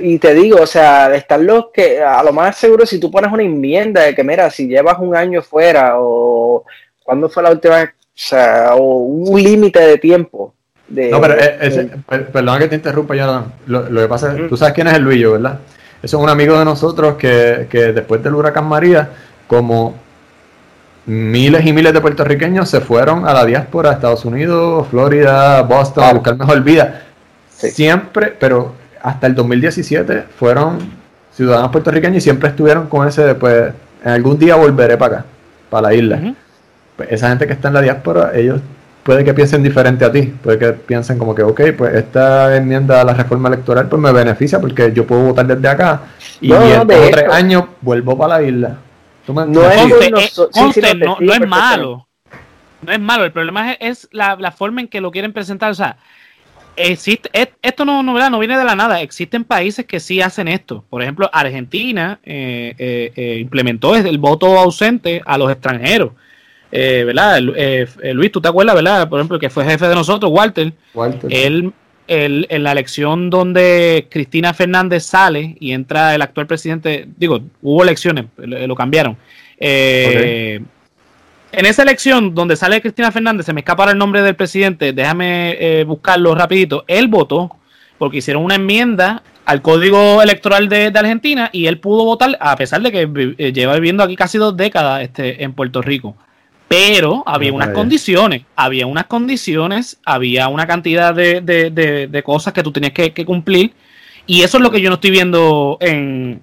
Y 0.00 0.18
te 0.18 0.34
digo, 0.34 0.60
o 0.60 0.66
sea, 0.66 1.14
están 1.14 1.46
los 1.46 1.66
que, 1.72 2.02
a 2.02 2.22
lo 2.22 2.32
más 2.32 2.56
seguro, 2.56 2.86
si 2.86 2.98
tú 2.98 3.10
pones 3.10 3.32
una 3.32 3.42
enmienda 3.42 4.02
de 4.02 4.14
que, 4.14 4.24
mira, 4.24 4.50
si 4.50 4.66
llevas 4.66 4.98
un 4.98 5.14
año 5.14 5.42
fuera 5.42 5.94
o 5.98 6.64
cuando 7.04 7.28
fue 7.28 7.42
la 7.42 7.50
última 7.50 7.82
o 8.18 8.20
sea, 8.20 8.74
un 8.74 9.40
límite 9.40 9.80
de 9.80 9.98
tiempo. 9.98 10.52
no, 10.88 11.20
pero 11.20 11.34
ese, 11.34 11.90
perdona 12.08 12.58
que 12.58 12.68
te 12.68 12.74
interrumpa, 12.74 13.14
ya 13.14 13.44
Lo, 13.66 13.84
que 13.88 14.08
pasa 14.08 14.36
es, 14.36 14.48
tú 14.48 14.56
sabes 14.56 14.74
quién 14.74 14.88
es 14.88 14.94
el 14.94 15.02
Luillo, 15.02 15.32
¿verdad? 15.32 15.60
Eso 16.02 16.16
es 16.18 16.22
un 16.22 16.28
amigo 16.28 16.58
de 16.58 16.64
nosotros 16.64 17.16
que, 17.16 17.68
que 17.70 17.92
después 17.92 18.22
del 18.22 18.34
huracán 18.34 18.66
María, 18.66 19.10
como 19.46 19.94
miles 21.06 21.64
y 21.64 21.72
miles 21.72 21.92
de 21.92 22.00
puertorriqueños 22.00 22.68
se 22.68 22.80
fueron 22.80 23.26
a 23.26 23.32
la 23.32 23.46
diáspora, 23.46 23.90
a 23.90 23.92
Estados 23.94 24.24
Unidos, 24.24 24.86
Florida, 24.88 25.62
Boston, 25.62 26.04
a 26.04 26.12
buscar 26.12 26.36
mejor 26.36 26.60
vida. 26.62 27.04
Siempre, 27.50 28.34
pero 28.38 28.74
hasta 29.02 29.26
el 29.26 29.34
2017 29.34 30.24
fueron 30.38 30.78
ciudadanos 31.32 31.70
puertorriqueños 31.70 32.18
y 32.18 32.20
siempre 32.20 32.48
estuvieron 32.50 32.88
con 32.88 33.06
ese, 33.06 33.34
pues, 33.34 33.72
en 34.04 34.10
algún 34.10 34.38
día 34.38 34.56
volveré 34.56 34.96
para 34.96 35.18
acá, 35.18 35.26
para 35.70 35.88
la 35.88 35.94
isla. 35.94 36.34
Pues, 36.96 37.12
esa 37.12 37.28
gente 37.28 37.46
que 37.46 37.52
está 37.52 37.68
en 37.68 37.74
la 37.74 37.82
diáspora, 37.82 38.32
ellos 38.34 38.60
puede 39.08 39.24
que 39.24 39.32
piensen 39.32 39.62
diferente 39.62 40.04
a 40.04 40.12
ti, 40.12 40.22
puede 40.22 40.58
que 40.58 40.72
piensen 40.72 41.16
como 41.16 41.34
que, 41.34 41.42
ok, 41.42 41.60
pues 41.78 41.94
esta 41.94 42.54
enmienda 42.54 43.00
a 43.00 43.04
la 43.04 43.14
reforma 43.14 43.48
electoral 43.48 43.88
pues 43.88 44.02
me 44.02 44.12
beneficia 44.12 44.60
porque 44.60 44.92
yo 44.92 45.06
puedo 45.06 45.22
votar 45.22 45.46
desde 45.46 45.66
acá 45.66 46.02
y 46.42 46.52
en 46.52 46.86
tres 46.86 47.32
años 47.32 47.64
vuelvo 47.80 48.18
para 48.18 48.38
la 48.38 48.46
isla. 48.46 48.76
no, 49.26 49.42
es, 49.42 50.38
no, 50.54 51.32
es 51.32 51.48
malo. 51.48 52.06
No 52.82 52.92
es 52.92 53.00
malo, 53.00 53.24
el 53.24 53.32
problema 53.32 53.72
es, 53.72 54.08
la, 54.12 54.52
forma 54.52 54.82
en 54.82 54.88
que 54.88 55.00
lo 55.00 55.10
quieren 55.10 55.32
presentar. 55.32 55.70
O 55.70 55.74
sea, 55.74 55.96
existe, 56.78 57.30
esto 57.62 57.84
no, 57.84 58.02
no, 58.02 58.30
no 58.30 58.38
viene 58.38 58.56
de 58.56 58.64
la 58.64 58.74
nada. 58.74 59.00
Existen 59.02 59.44
países 59.44 59.84
que 59.86 60.00
sí 60.00 60.20
hacen 60.20 60.48
esto. 60.48 60.84
Por 60.88 61.02
ejemplo, 61.02 61.28
Argentina 61.32 62.18
eh, 62.24 62.74
eh, 62.78 63.12
eh, 63.14 63.38
implementó 63.40 63.94
el 63.96 64.18
voto 64.18 64.58
ausente 64.58 65.22
a 65.24 65.36
los 65.38 65.50
extranjeros 65.50 66.12
eh, 66.70 67.04
¿verdad? 67.06 67.40
Eh, 67.56 67.86
eh, 68.02 68.14
Luis, 68.14 68.30
¿tú 68.30 68.40
te 68.40 68.48
acuerdas, 68.48 68.74
verdad? 68.74 69.08
Por 69.08 69.18
ejemplo, 69.18 69.38
que 69.38 69.50
fue 69.50 69.64
jefe 69.64 69.88
de 69.88 69.94
nosotros, 69.94 70.30
Walter. 70.32 70.72
Walter. 70.94 71.30
Él, 71.32 71.72
en 72.10 72.62
la 72.62 72.72
elección 72.72 73.28
donde 73.28 74.06
Cristina 74.10 74.54
Fernández 74.54 75.04
sale 75.04 75.56
y 75.60 75.72
entra 75.72 76.14
el 76.14 76.22
actual 76.22 76.46
presidente, 76.46 77.06
digo, 77.18 77.42
hubo 77.60 77.82
elecciones, 77.82 78.24
lo 78.38 78.74
cambiaron. 78.74 79.18
En 81.50 81.66
esa 81.66 81.82
elección 81.82 82.34
donde 82.34 82.56
sale 82.56 82.80
Cristina 82.80 83.10
Fernández, 83.10 83.46
se 83.46 83.52
me 83.52 83.60
escapa 83.60 83.90
el 83.90 83.98
nombre 83.98 84.22
del 84.22 84.36
presidente, 84.36 84.92
déjame 84.92 85.84
buscarlo 85.84 86.34
rapidito, 86.34 86.84
él 86.86 87.08
votó 87.08 87.58
porque 87.98 88.18
hicieron 88.18 88.44
una 88.44 88.54
enmienda 88.54 89.22
al 89.44 89.62
código 89.62 90.22
electoral 90.22 90.68
de, 90.68 90.92
Argentina 90.94 91.50
y 91.52 91.66
él 91.66 91.78
pudo 91.78 92.04
votar 92.04 92.36
a 92.38 92.54
pesar 92.56 92.82
de 92.82 92.92
que 92.92 93.52
lleva 93.52 93.74
viviendo 93.74 94.02
aquí 94.02 94.14
casi 94.14 94.36
dos 94.36 94.56
décadas 94.56 95.02
este, 95.02 95.42
en 95.42 95.52
Puerto 95.54 95.82
Rico. 95.82 96.14
Pero 96.68 97.22
había 97.26 97.54
unas 97.54 97.70
condiciones, 97.70 98.42
había 98.54 98.86
unas 98.86 99.06
condiciones, 99.06 99.98
había 100.04 100.48
una 100.48 100.66
cantidad 100.66 101.14
de, 101.14 102.22
cosas 102.24 102.52
que 102.52 102.62
tú 102.62 102.72
tenías 102.72 102.92
que, 102.92 103.24
cumplir. 103.24 103.72
Y 104.26 104.42
eso 104.42 104.58
es 104.58 104.62
lo 104.62 104.70
que 104.70 104.82
yo 104.82 104.90
no 104.90 104.96
estoy 104.96 105.12
viendo 105.12 105.78
en, 105.80 106.42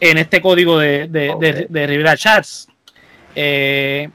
en 0.00 0.16
este 0.16 0.40
código 0.40 0.78
de, 0.78 1.08
de, 1.08 1.86
Rivera 1.86 2.16
Chats. 2.16 2.68
Eh, 3.36 4.08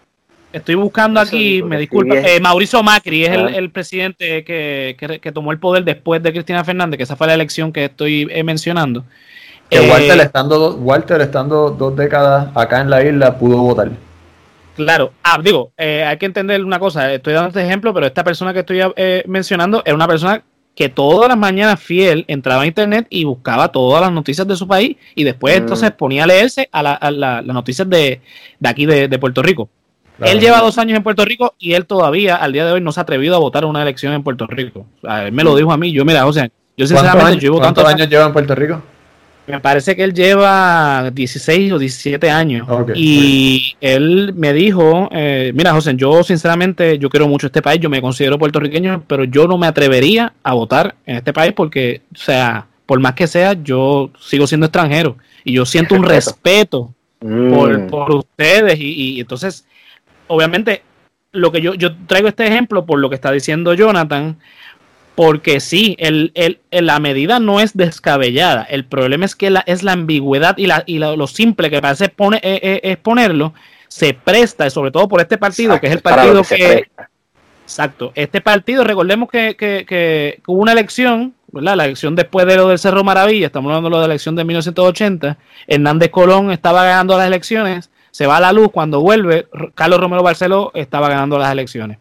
estoy 0.51 0.75
buscando 0.75 1.19
aquí, 1.19 1.61
me 1.63 1.77
disculpa, 1.77 2.15
eh, 2.17 2.39
Mauricio 2.39 2.83
Macri 2.83 3.25
es 3.25 3.31
el, 3.55 3.69
presidente 3.69 4.43
que, 4.43 5.31
tomó 5.33 5.51
el 5.51 5.59
poder 5.59 5.83
después 5.83 6.21
de 6.21 6.33
Cristina 6.33 6.63
Fernández, 6.63 6.97
que 6.97 7.03
esa 7.03 7.15
fue 7.15 7.27
la 7.27 7.35
elección 7.35 7.71
que 7.71 7.85
estoy 7.85 8.27
eh, 8.31 8.43
mencionando. 8.43 9.05
Que 9.69 9.79
Walter, 9.79 10.19
estando, 10.19 10.75
Walter 10.75 11.21
estando 11.21 11.69
dos 11.69 11.95
décadas 11.95 12.49
acá 12.55 12.81
en 12.81 12.89
la 12.89 13.03
isla 13.05 13.37
pudo 13.37 13.57
votar. 13.57 13.91
Claro, 14.75 15.13
ah, 15.23 15.39
digo, 15.41 15.71
eh, 15.77 16.03
hay 16.03 16.17
que 16.17 16.25
entender 16.25 16.63
una 16.63 16.79
cosa, 16.79 17.13
estoy 17.13 17.33
dando 17.33 17.49
este 17.49 17.63
ejemplo, 17.63 17.93
pero 17.93 18.07
esta 18.07 18.23
persona 18.23 18.53
que 18.53 18.59
estoy 18.59 18.81
eh, 18.95 19.23
mencionando 19.27 19.81
es 19.85 19.93
una 19.93 20.07
persona 20.07 20.43
que 20.75 20.89
todas 20.89 21.27
las 21.27 21.37
mañanas 21.37 21.79
fiel 21.79 22.25
entraba 22.27 22.63
a 22.63 22.65
internet 22.65 23.05
y 23.09 23.23
buscaba 23.23 23.69
todas 23.69 24.01
las 24.01 24.11
noticias 24.11 24.47
de 24.47 24.55
su 24.55 24.67
país 24.67 24.97
y 25.15 25.23
después 25.23 25.55
mm. 25.55 25.61
entonces 25.61 25.91
ponía 25.91 26.23
a 26.23 26.27
leerse 26.27 26.69
a, 26.71 27.11
las 27.11 27.45
noticias 27.45 27.89
de, 27.89 28.21
aquí 28.63 28.85
de, 28.85 29.19
Puerto 29.19 29.41
Rico. 29.41 29.69
él 30.19 30.39
lleva 30.39 30.59
dos 30.59 30.77
años 30.77 30.97
en 30.97 31.03
Puerto 31.03 31.25
Rico 31.25 31.55
y 31.59 31.73
él 31.73 31.85
todavía 31.85 32.35
al 32.35 32.53
día 32.53 32.65
de 32.65 32.71
hoy 32.73 32.81
no 32.81 32.91
se 32.91 32.99
ha 32.99 33.03
atrevido 33.03 33.35
a 33.35 33.39
votar 33.39 33.65
una 33.65 33.81
elección 33.81 34.13
en 34.13 34.23
Puerto 34.23 34.47
Rico. 34.47 34.85
él 35.03 35.31
me 35.31 35.43
lo 35.43 35.55
dijo 35.55 35.71
a 35.71 35.77
mí, 35.77 35.91
yo 35.91 36.05
mira, 36.05 36.25
o 36.25 36.33
sea, 36.33 36.49
yo 36.77 36.87
sinceramente 36.87 37.35
yo 37.35 37.39
llevo 37.39 37.59
¿Cuántos 37.59 37.85
años 37.85 38.07
lleva 38.07 38.25
en 38.25 38.33
Puerto 38.33 38.55
Rico? 38.55 38.81
Me 39.51 39.59
parece 39.59 39.95
que 39.95 40.03
él 40.03 40.13
lleva 40.13 41.11
16 41.11 41.73
o 41.73 41.79
17 41.79 42.29
años. 42.29 42.67
y 42.95 43.75
él 43.81 44.33
me 44.35 44.53
dijo, 44.53 45.09
eh, 45.11 45.51
mira 45.53 45.73
José, 45.73 45.93
yo 45.95 46.23
sinceramente, 46.23 46.97
yo 46.97 47.09
quiero 47.09 47.27
mucho 47.27 47.47
este 47.47 47.61
país, 47.61 47.79
yo 47.79 47.89
me 47.89 48.01
considero 48.01 48.39
puertorriqueño, 48.39 49.03
pero 49.07 49.25
yo 49.25 49.47
no 49.47 49.57
me 49.57 49.67
atrevería 49.67 50.33
a 50.43 50.53
votar 50.53 50.95
en 51.05 51.17
este 51.17 51.33
país 51.33 51.53
porque, 51.53 52.01
o 52.13 52.17
sea, 52.17 52.67
por 52.85 52.99
más 52.99 53.13
que 53.13 53.27
sea, 53.27 53.53
yo 53.53 54.11
sigo 54.19 54.47
siendo 54.47 54.65
extranjero 54.67 55.17
y 55.43 55.53
yo 55.53 55.65
siento 55.65 55.95
un 55.95 56.03
respeto 56.03 56.93
mm. 57.19 57.87
por, 57.87 58.15
ustedes 58.15 58.79
y, 58.79 59.15
y 59.15 59.19
entonces, 59.19 59.65
obviamente, 60.27 60.83
lo 61.31 61.51
que 61.51 61.61
yo, 61.61 61.73
yo 61.73 61.95
traigo 62.07 62.27
este 62.27 62.45
ejemplo 62.47 62.85
por 62.85 62.99
lo 62.99 63.09
que 63.09 63.15
está 63.15 63.31
diciendo 63.31 63.73
Jonathan, 63.73 64.37
porque 65.21 65.59
sí, 65.59 65.95
el, 65.99 66.31
el, 66.33 66.59
la 66.71 66.99
medida 66.99 67.39
no 67.39 67.59
es 67.59 67.77
descabellada. 67.77 68.63
El 68.63 68.85
problema 68.85 69.23
es 69.23 69.35
que 69.35 69.51
la, 69.51 69.59
es 69.67 69.83
la 69.83 69.91
ambigüedad 69.91 70.57
y, 70.57 70.65
la, 70.65 70.81
y 70.87 70.97
lo 70.97 71.27
simple 71.27 71.69
que 71.69 71.79
parece 71.79 72.09
pone, 72.09 72.37
eh, 72.37 72.59
eh, 72.63 72.79
es 72.81 72.97
ponerlo, 72.97 73.53
se 73.87 74.15
presta, 74.15 74.67
sobre 74.71 74.89
todo 74.89 75.07
por 75.07 75.21
este 75.21 75.37
partido, 75.37 75.79
que 75.79 75.85
es 75.85 75.93
el 75.93 76.01
partido 76.01 76.41
que... 76.43 76.87
Exacto. 77.61 78.11
Este 78.15 78.41
partido, 78.41 78.83
recordemos 78.83 79.29
que, 79.29 79.55
que, 79.55 79.85
que, 79.87 80.41
hubo 80.47 80.59
una 80.59 80.71
elección, 80.71 81.35
¿verdad? 81.51 81.75
La 81.75 81.85
elección 81.85 82.15
después 82.15 82.47
de 82.47 82.55
lo 82.55 82.69
del 82.69 82.79
Cerro 82.79 83.03
Maravilla, 83.03 83.45
estamos 83.45 83.69
hablando 83.69 83.97
de 83.97 84.07
la 84.07 84.13
elección 84.13 84.35
de 84.35 84.43
1980. 84.43 85.37
Hernández 85.67 86.09
Colón 86.09 86.49
estaba 86.49 86.83
ganando 86.83 87.15
las 87.15 87.27
elecciones, 87.27 87.91
se 88.09 88.25
va 88.25 88.37
a 88.37 88.41
la 88.41 88.53
luz, 88.53 88.71
cuando 88.71 89.01
vuelve, 89.01 89.45
Carlos 89.75 89.99
Romero 89.99 90.23
Barceló 90.23 90.71
estaba 90.73 91.09
ganando 91.09 91.37
las 91.37 91.51
elecciones. 91.51 91.99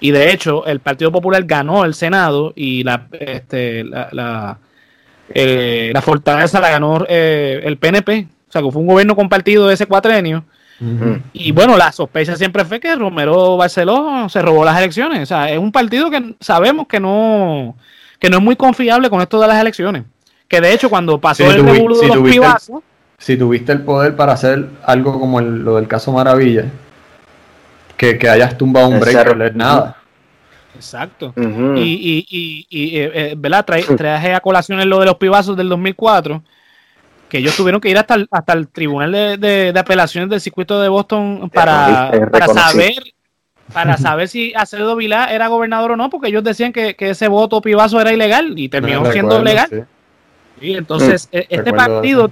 Y 0.00 0.10
de 0.10 0.32
hecho, 0.32 0.66
el 0.66 0.80
Partido 0.80 1.10
Popular 1.12 1.44
ganó 1.44 1.84
el 1.84 1.94
Senado 1.94 2.52
y 2.56 2.84
la, 2.84 3.06
este, 3.12 3.84
la, 3.84 4.08
la, 4.12 4.58
eh, 5.30 5.92
fortaleza 6.02 6.60
la 6.60 6.70
ganó 6.70 7.04
eh, 7.08 7.60
el 7.64 7.78
PNP. 7.78 8.28
O 8.48 8.52
sea, 8.52 8.62
que 8.62 8.70
fue 8.70 8.82
un 8.82 8.88
gobierno 8.88 9.16
compartido 9.16 9.66
de 9.66 9.74
ese 9.74 9.86
cuatrenio. 9.86 10.44
Y 11.32 11.52
bueno, 11.52 11.76
la 11.78 11.92
sospecha 11.92 12.36
siempre 12.36 12.64
fue 12.64 12.80
que 12.80 12.94
Romero 12.94 13.56
Barceló 13.56 14.28
se 14.28 14.42
robó 14.42 14.64
las 14.64 14.76
elecciones. 14.76 15.22
O 15.22 15.26
sea, 15.26 15.50
es 15.50 15.58
un 15.58 15.72
partido 15.72 16.10
que 16.10 16.34
sabemos 16.40 16.86
que 16.88 17.00
no, 17.00 17.76
que 18.18 18.28
no 18.28 18.38
es 18.38 18.42
muy 18.42 18.56
confiable 18.56 19.08
con 19.08 19.20
esto 19.20 19.40
de 19.40 19.46
las 19.46 19.60
elecciones. 19.60 20.04
Que 20.48 20.60
de 20.60 20.72
hecho, 20.72 20.90
cuando 20.90 21.20
pasó 21.20 21.50
el 21.50 21.64
revuelo 21.64 21.98
de 21.98 22.08
los 22.08 22.70
Si 23.18 23.36
tuviste 23.36 23.72
el 23.72 23.82
poder 23.82 24.14
para 24.14 24.32
hacer 24.32 24.68
algo 24.84 25.18
como 25.18 25.40
lo 25.40 25.76
del 25.76 25.88
caso 25.88 26.12
Maravilla, 26.12 26.66
que, 27.96 28.18
que 28.18 28.28
hayas 28.28 28.56
tumbado 28.56 28.88
un 28.88 29.00
break 29.00 29.36
no 29.36 29.44
es 29.44 29.54
nada. 29.54 29.96
Exacto. 30.74 31.32
Y, 31.36 31.80
y, 31.80 32.26
y, 32.28 32.66
y 32.68 32.98
eh, 32.98 33.10
eh, 33.14 33.34
¿verdad? 33.36 33.64
traje 33.64 34.34
a 34.34 34.40
colación 34.40 34.86
lo 34.88 34.98
de 34.98 35.06
los 35.06 35.16
pibazos 35.16 35.56
del 35.56 35.68
2004, 35.68 36.42
que 37.28 37.38
ellos 37.38 37.56
tuvieron 37.56 37.80
que 37.80 37.90
ir 37.90 37.98
hasta 37.98 38.14
el, 38.14 38.28
hasta 38.30 38.52
el 38.52 38.68
Tribunal 38.68 39.12
de, 39.12 39.72
de, 39.72 39.78
Apelaciones 39.78 40.30
del 40.30 40.40
Circuito 40.40 40.80
de 40.80 40.88
Boston 40.88 41.48
para, 41.50 42.10
para 42.30 42.48
saber 42.48 42.94
para 43.72 43.96
saber 43.96 44.28
si 44.28 44.52
Acevedo 44.54 44.94
Vilá 44.94 45.32
era 45.32 45.48
gobernador 45.48 45.92
o 45.92 45.96
no, 45.96 46.10
porque 46.10 46.28
ellos 46.28 46.44
decían 46.44 46.72
que, 46.72 46.94
que 46.96 47.10
ese 47.10 47.28
voto 47.28 47.62
pibazo 47.62 48.00
era 48.00 48.12
ilegal 48.12 48.52
y 48.56 48.68
terminó 48.68 49.10
siendo 49.10 49.42
legal. 49.42 49.86
Y 50.60 50.76
entonces, 50.76 51.28
e, 51.32 51.46
este 51.48 51.72
partido 51.72 52.30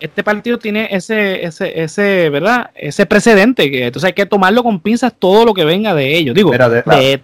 este 0.00 0.22
partido 0.24 0.58
tiene 0.58 0.88
ese, 0.90 1.44
ese, 1.44 1.82
ese, 1.82 2.30
¿verdad? 2.30 2.70
Ese 2.74 3.06
precedente 3.06 3.70
que 3.70 3.86
entonces 3.86 4.08
hay 4.08 4.12
que 4.14 4.26
tomarlo 4.26 4.62
con 4.62 4.80
pinzas 4.80 5.12
todo 5.18 5.44
lo 5.44 5.54
que 5.54 5.64
venga 5.64 5.94
de 5.94 6.16
ellos. 6.16 6.34
Digo, 6.34 6.50
de, 6.50 7.20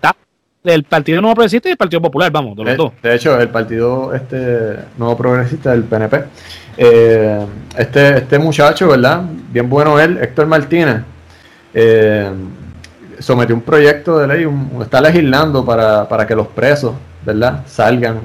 del 0.62 0.82
Partido 0.84 1.20
Nuevo 1.20 1.36
Progresista 1.36 1.68
y 1.68 1.70
del 1.70 1.78
Partido 1.78 2.02
Popular, 2.02 2.30
vamos, 2.30 2.56
de 2.56 2.64
los 2.64 2.76
dos. 2.76 2.92
De 3.02 3.14
hecho, 3.14 3.40
el 3.40 3.48
Partido 3.48 4.12
este 4.14 4.76
Nuevo 4.98 5.16
Progresista 5.16 5.70
del 5.70 5.84
PNP. 5.84 6.24
Eh, 6.76 7.46
este, 7.78 8.18
este 8.18 8.38
muchacho, 8.38 8.88
¿verdad? 8.88 9.22
Bien 9.50 9.68
bueno 9.68 9.98
él, 9.98 10.18
Héctor 10.20 10.46
Martínez, 10.46 11.02
eh, 11.72 12.30
sometió 13.18 13.54
un 13.54 13.62
proyecto 13.62 14.18
de 14.18 14.26
ley, 14.26 14.46
está 14.82 15.00
legislando 15.00 15.64
para, 15.64 16.08
para 16.08 16.26
que 16.26 16.34
los 16.34 16.48
presos, 16.48 16.94
¿verdad? 17.24 17.62
Salgan 17.66 18.20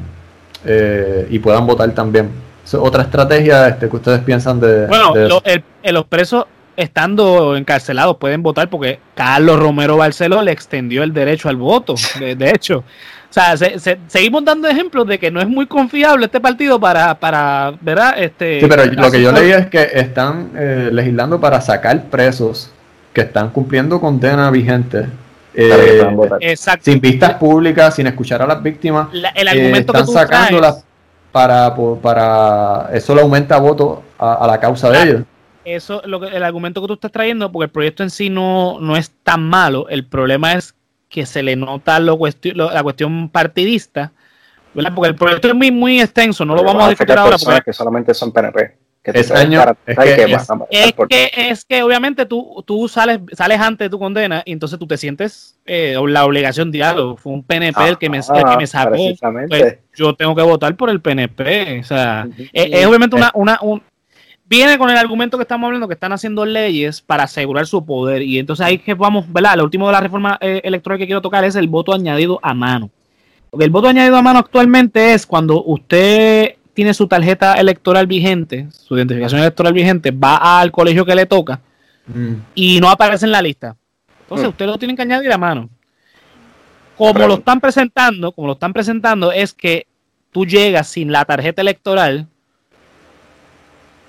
eh, 0.65 1.27
y 1.29 1.39
puedan 1.39 1.65
votar 1.65 1.89
también 1.91 2.29
otra 2.73 3.03
estrategia 3.03 3.67
este, 3.67 3.89
que 3.89 3.95
ustedes 3.95 4.19
piensan 4.21 4.59
de... 4.59 4.87
Bueno, 4.87 5.13
los 5.83 6.05
presos 6.05 6.45
estando 6.75 7.55
encarcelados 7.55 8.17
pueden 8.17 8.41
votar 8.41 8.69
porque 8.69 8.99
Carlos 9.15 9.59
Romero 9.59 9.97
Barceló 9.97 10.41
le 10.41 10.51
extendió 10.51 11.03
el 11.03 11.13
derecho 11.13 11.49
al 11.49 11.57
voto, 11.57 11.95
de, 12.19 12.49
hecho. 12.49 12.79
O 12.79 13.33
sea, 13.33 13.55
seguimos 14.07 14.43
dando 14.43 14.67
ejemplos 14.67 15.07
de 15.07 15.17
que 15.17 15.31
no 15.31 15.39
es 15.39 15.47
muy 15.47 15.65
confiable 15.65 16.25
este 16.25 16.39
partido 16.41 16.79
para, 16.79 17.17
para 17.19 17.73
¿verdad? 17.79 18.15
Este, 18.17 18.59
sí, 18.59 18.67
pero 18.67 18.85
lo 18.85 19.11
que 19.11 19.21
yo 19.21 19.31
leí 19.31 19.51
es 19.51 19.67
que 19.67 19.89
están 19.93 20.51
eh, 20.55 20.89
legislando 20.91 21.39
para 21.39 21.61
sacar 21.61 22.03
presos 22.05 22.71
que 23.13 23.21
están 23.21 23.49
cumpliendo 23.49 23.99
condena 24.01 24.49
vigente. 24.51 25.05
Eh, 25.53 26.55
sin 26.79 27.01
vistas 27.01 27.33
públicas, 27.33 27.95
sin 27.95 28.07
escuchar 28.07 28.41
a 28.41 28.47
las 28.47 28.63
víctimas. 28.63 29.09
el 29.35 29.47
argumento 29.47 29.93
están 29.93 30.07
sacándolas 30.07 30.85
para, 31.31 31.75
para 32.01 32.89
eso 32.93 33.15
le 33.15 33.21
aumenta 33.21 33.57
votos 33.59 33.99
a, 34.17 34.45
la 34.47 34.59
causa 34.59 34.89
de 34.89 35.03
ellos. 35.03 35.21
Eso, 35.63 36.01
lo 36.05 36.19
que, 36.19 36.27
el 36.27 36.43
argumento 36.43 36.81
que 36.81 36.87
tú 36.87 36.93
estás 36.93 37.11
trayendo, 37.11 37.51
porque 37.51 37.65
el 37.65 37.71
proyecto 37.71 38.03
en 38.03 38.09
sí 38.09 38.29
no, 38.29 38.79
no 38.79 38.97
es 38.97 39.11
tan 39.23 39.47
malo, 39.47 39.87
el 39.89 40.05
problema 40.05 40.53
es 40.53 40.75
que 41.07 41.25
se 41.25 41.43
le 41.43 41.55
nota 41.55 41.99
lo 41.99 42.17
la 42.53 42.83
cuestión 42.83 43.29
partidista, 43.29 44.11
¿verdad? 44.73 44.93
porque 44.95 45.09
el 45.09 45.15
proyecto 45.15 45.49
es 45.49 45.55
muy, 45.55 45.71
muy 45.71 46.01
extenso, 46.01 46.45
no 46.45 46.55
lo 46.55 46.63
vamos 46.63 46.85
a 46.85 46.89
discutir 46.89 47.17
ahora. 47.17 47.37
Porque... 47.37 47.61
que 47.65 47.73
solamente 47.73 48.13
son 48.13 48.31
PNP 48.31 48.80
es, 50.69 50.93
que, 51.09 51.31
es, 51.35 51.65
que, 51.65 51.81
obviamente 51.81 52.25
tú, 52.25 52.63
tú 52.67 52.87
sales, 52.87 53.19
sales 53.31 53.59
antes 53.59 53.85
de 53.85 53.89
tu 53.89 53.97
condena 53.97 54.43
y 54.45 54.51
entonces 54.51 54.77
tú 54.77 54.85
te 54.85 54.95
sientes 54.95 55.57
eh, 55.65 55.95
la 56.07 56.25
obligación 56.25 56.69
de 56.71 56.83
algo. 56.83 57.17
Fue 57.17 57.33
un 57.33 57.43
PNP 57.43 57.87
el 57.87 57.97
que 57.97 58.09
me, 58.09 58.19
que 58.19 58.57
me 58.57 58.67
sacó. 58.67 58.95
Pues, 59.47 59.79
yo 59.95 60.13
tengo 60.13 60.35
que 60.35 60.43
votar 60.43 60.75
por 60.75 60.91
el 60.91 61.01
PNP. 61.01 61.79
O 61.79 61.83
sea, 61.83 62.27
es, 62.53 62.85
obviamente 62.85 63.15
una, 63.15 63.31
una 63.33 63.57
un, 63.61 63.81
viene 64.45 64.77
con 64.77 64.89
el 64.89 64.97
argumento 64.97 65.37
que 65.37 65.43
estamos 65.43 65.65
hablando 65.65 65.87
que 65.87 65.95
están 65.95 66.11
haciendo 66.11 66.45
leyes 66.45 67.01
para 67.01 67.23
asegurar 67.23 67.65
su 67.65 67.83
poder. 67.83 68.21
Y 68.21 68.37
entonces 68.37 68.65
ahí 68.65 68.77
que 68.77 68.93
vamos, 68.93 69.31
¿verdad? 69.31 69.55
Lo 69.55 69.63
último 69.63 69.87
de 69.87 69.93
la 69.93 70.01
reforma 70.01 70.37
eh, 70.41 70.61
electoral 70.63 70.99
que 70.99 71.07
quiero 71.07 71.21
tocar 71.21 71.43
es 71.43 71.55
el 71.55 71.67
voto 71.67 71.93
añadido 71.93 72.39
a 72.43 72.53
mano. 72.53 72.91
El 73.57 73.69
voto 73.69 73.87
añadido 73.87 74.15
a 74.15 74.21
mano 74.21 74.39
actualmente 74.39 75.13
es 75.13 75.25
cuando 75.25 75.63
usted 75.63 76.55
tiene 76.81 76.95
su 76.95 77.07
tarjeta 77.07 77.53
electoral 77.53 78.07
vigente, 78.07 78.67
su 78.71 78.97
identificación 78.97 79.39
electoral 79.39 79.71
vigente, 79.71 80.09
va 80.09 80.59
al 80.59 80.71
colegio 80.71 81.05
que 81.05 81.13
le 81.13 81.27
toca 81.27 81.61
mm. 82.07 82.33
y 82.55 82.79
no 82.81 82.89
aparece 82.89 83.27
en 83.27 83.31
la 83.33 83.39
lista. 83.43 83.75
Entonces, 84.21 84.47
mm. 84.47 84.49
usted 84.49 84.65
lo 84.65 84.79
tiene 84.79 84.95
que 84.95 85.03
añadir 85.03 85.31
a 85.31 85.37
mano. 85.37 85.69
Como 86.97 87.27
lo 87.27 87.35
están 87.35 87.61
presentando, 87.61 88.31
como 88.31 88.47
lo 88.47 88.53
están 88.53 88.73
presentando, 88.73 89.31
es 89.31 89.53
que 89.53 89.85
tú 90.31 90.43
llegas 90.43 90.87
sin 90.87 91.11
la 91.11 91.23
tarjeta 91.23 91.61
electoral. 91.61 92.25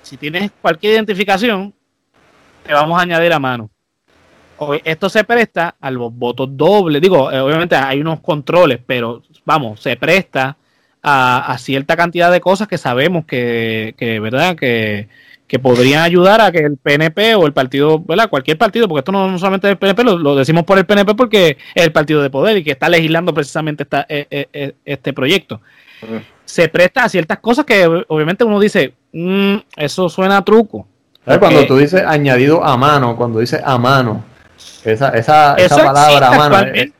Si 0.01 0.17
tienes 0.17 0.49
cualquier 0.59 0.93
identificación, 0.95 1.75
te 2.65 2.73
vamos 2.73 2.97
a 2.97 3.03
añadir 3.03 3.33
a 3.33 3.39
mano. 3.39 3.69
Esto 4.83 5.09
se 5.09 5.23
presta 5.23 5.75
a 5.79 5.91
los 5.91 6.11
votos 6.11 6.49
dobles. 6.57 6.99
Digo, 7.03 7.31
eh, 7.31 7.39
obviamente 7.39 7.75
hay 7.75 8.01
unos 8.01 8.19
controles, 8.21 8.79
pero 8.83 9.21
vamos, 9.45 9.79
se 9.79 9.95
presta 9.95 10.57
a, 11.03 11.55
cierta 11.59 11.97
cantidad 11.97 12.31
de 12.31 12.41
cosas 12.41 12.67
que 12.67 12.77
sabemos 12.77 13.25
que, 13.25 13.93
que 13.97 14.19
¿verdad? 14.19 14.55
Que, 14.55 15.09
que 15.47 15.59
podrían 15.59 16.01
ayudar 16.01 16.41
a 16.41 16.51
que 16.51 16.59
el 16.59 16.77
PNP 16.77 17.35
o 17.35 17.45
el 17.45 17.53
partido, 17.53 17.99
¿verdad? 17.99 18.29
Cualquier 18.29 18.57
partido, 18.57 18.87
porque 18.87 18.99
esto 18.99 19.11
no, 19.11 19.37
solamente 19.37 19.67
es 19.67 19.71
el 19.73 19.77
PNP, 19.77 20.03
lo, 20.03 20.35
decimos 20.35 20.63
por 20.63 20.77
el 20.77 20.85
PNP 20.85 21.13
porque 21.15 21.57
es 21.75 21.83
el 21.83 21.91
partido 21.91 22.21
de 22.21 22.29
poder 22.29 22.57
y 22.57 22.63
que 22.63 22.71
está 22.71 22.89
legislando 22.89 23.33
precisamente 23.33 23.83
esta, 23.83 24.05
e, 24.09 24.25
e, 24.31 24.47
e, 24.53 24.75
este 24.85 25.13
proyecto. 25.13 25.61
Se 26.45 26.69
presta 26.69 27.03
a 27.03 27.09
ciertas 27.09 27.39
cosas 27.39 27.65
que 27.65 27.85
obviamente 28.07 28.43
uno 28.43 28.59
dice, 28.59 28.93
mm, 29.11 29.55
eso 29.77 30.09
suena 30.09 30.37
a 30.37 30.43
truco. 30.43 30.87
Cuando 31.23 31.65
tú 31.65 31.77
dices 31.77 32.03
añadido 32.05 32.63
a 32.63 32.75
mano, 32.75 33.15
cuando 33.15 33.39
dices 33.39 33.61
a 33.63 33.77
mano, 33.77 34.23
esa, 34.83 35.09
esa, 35.09 35.55
esa 35.55 35.77
palabra 35.77 36.27
a 36.27 36.37
mano, 36.37 36.59
es 36.73 36.91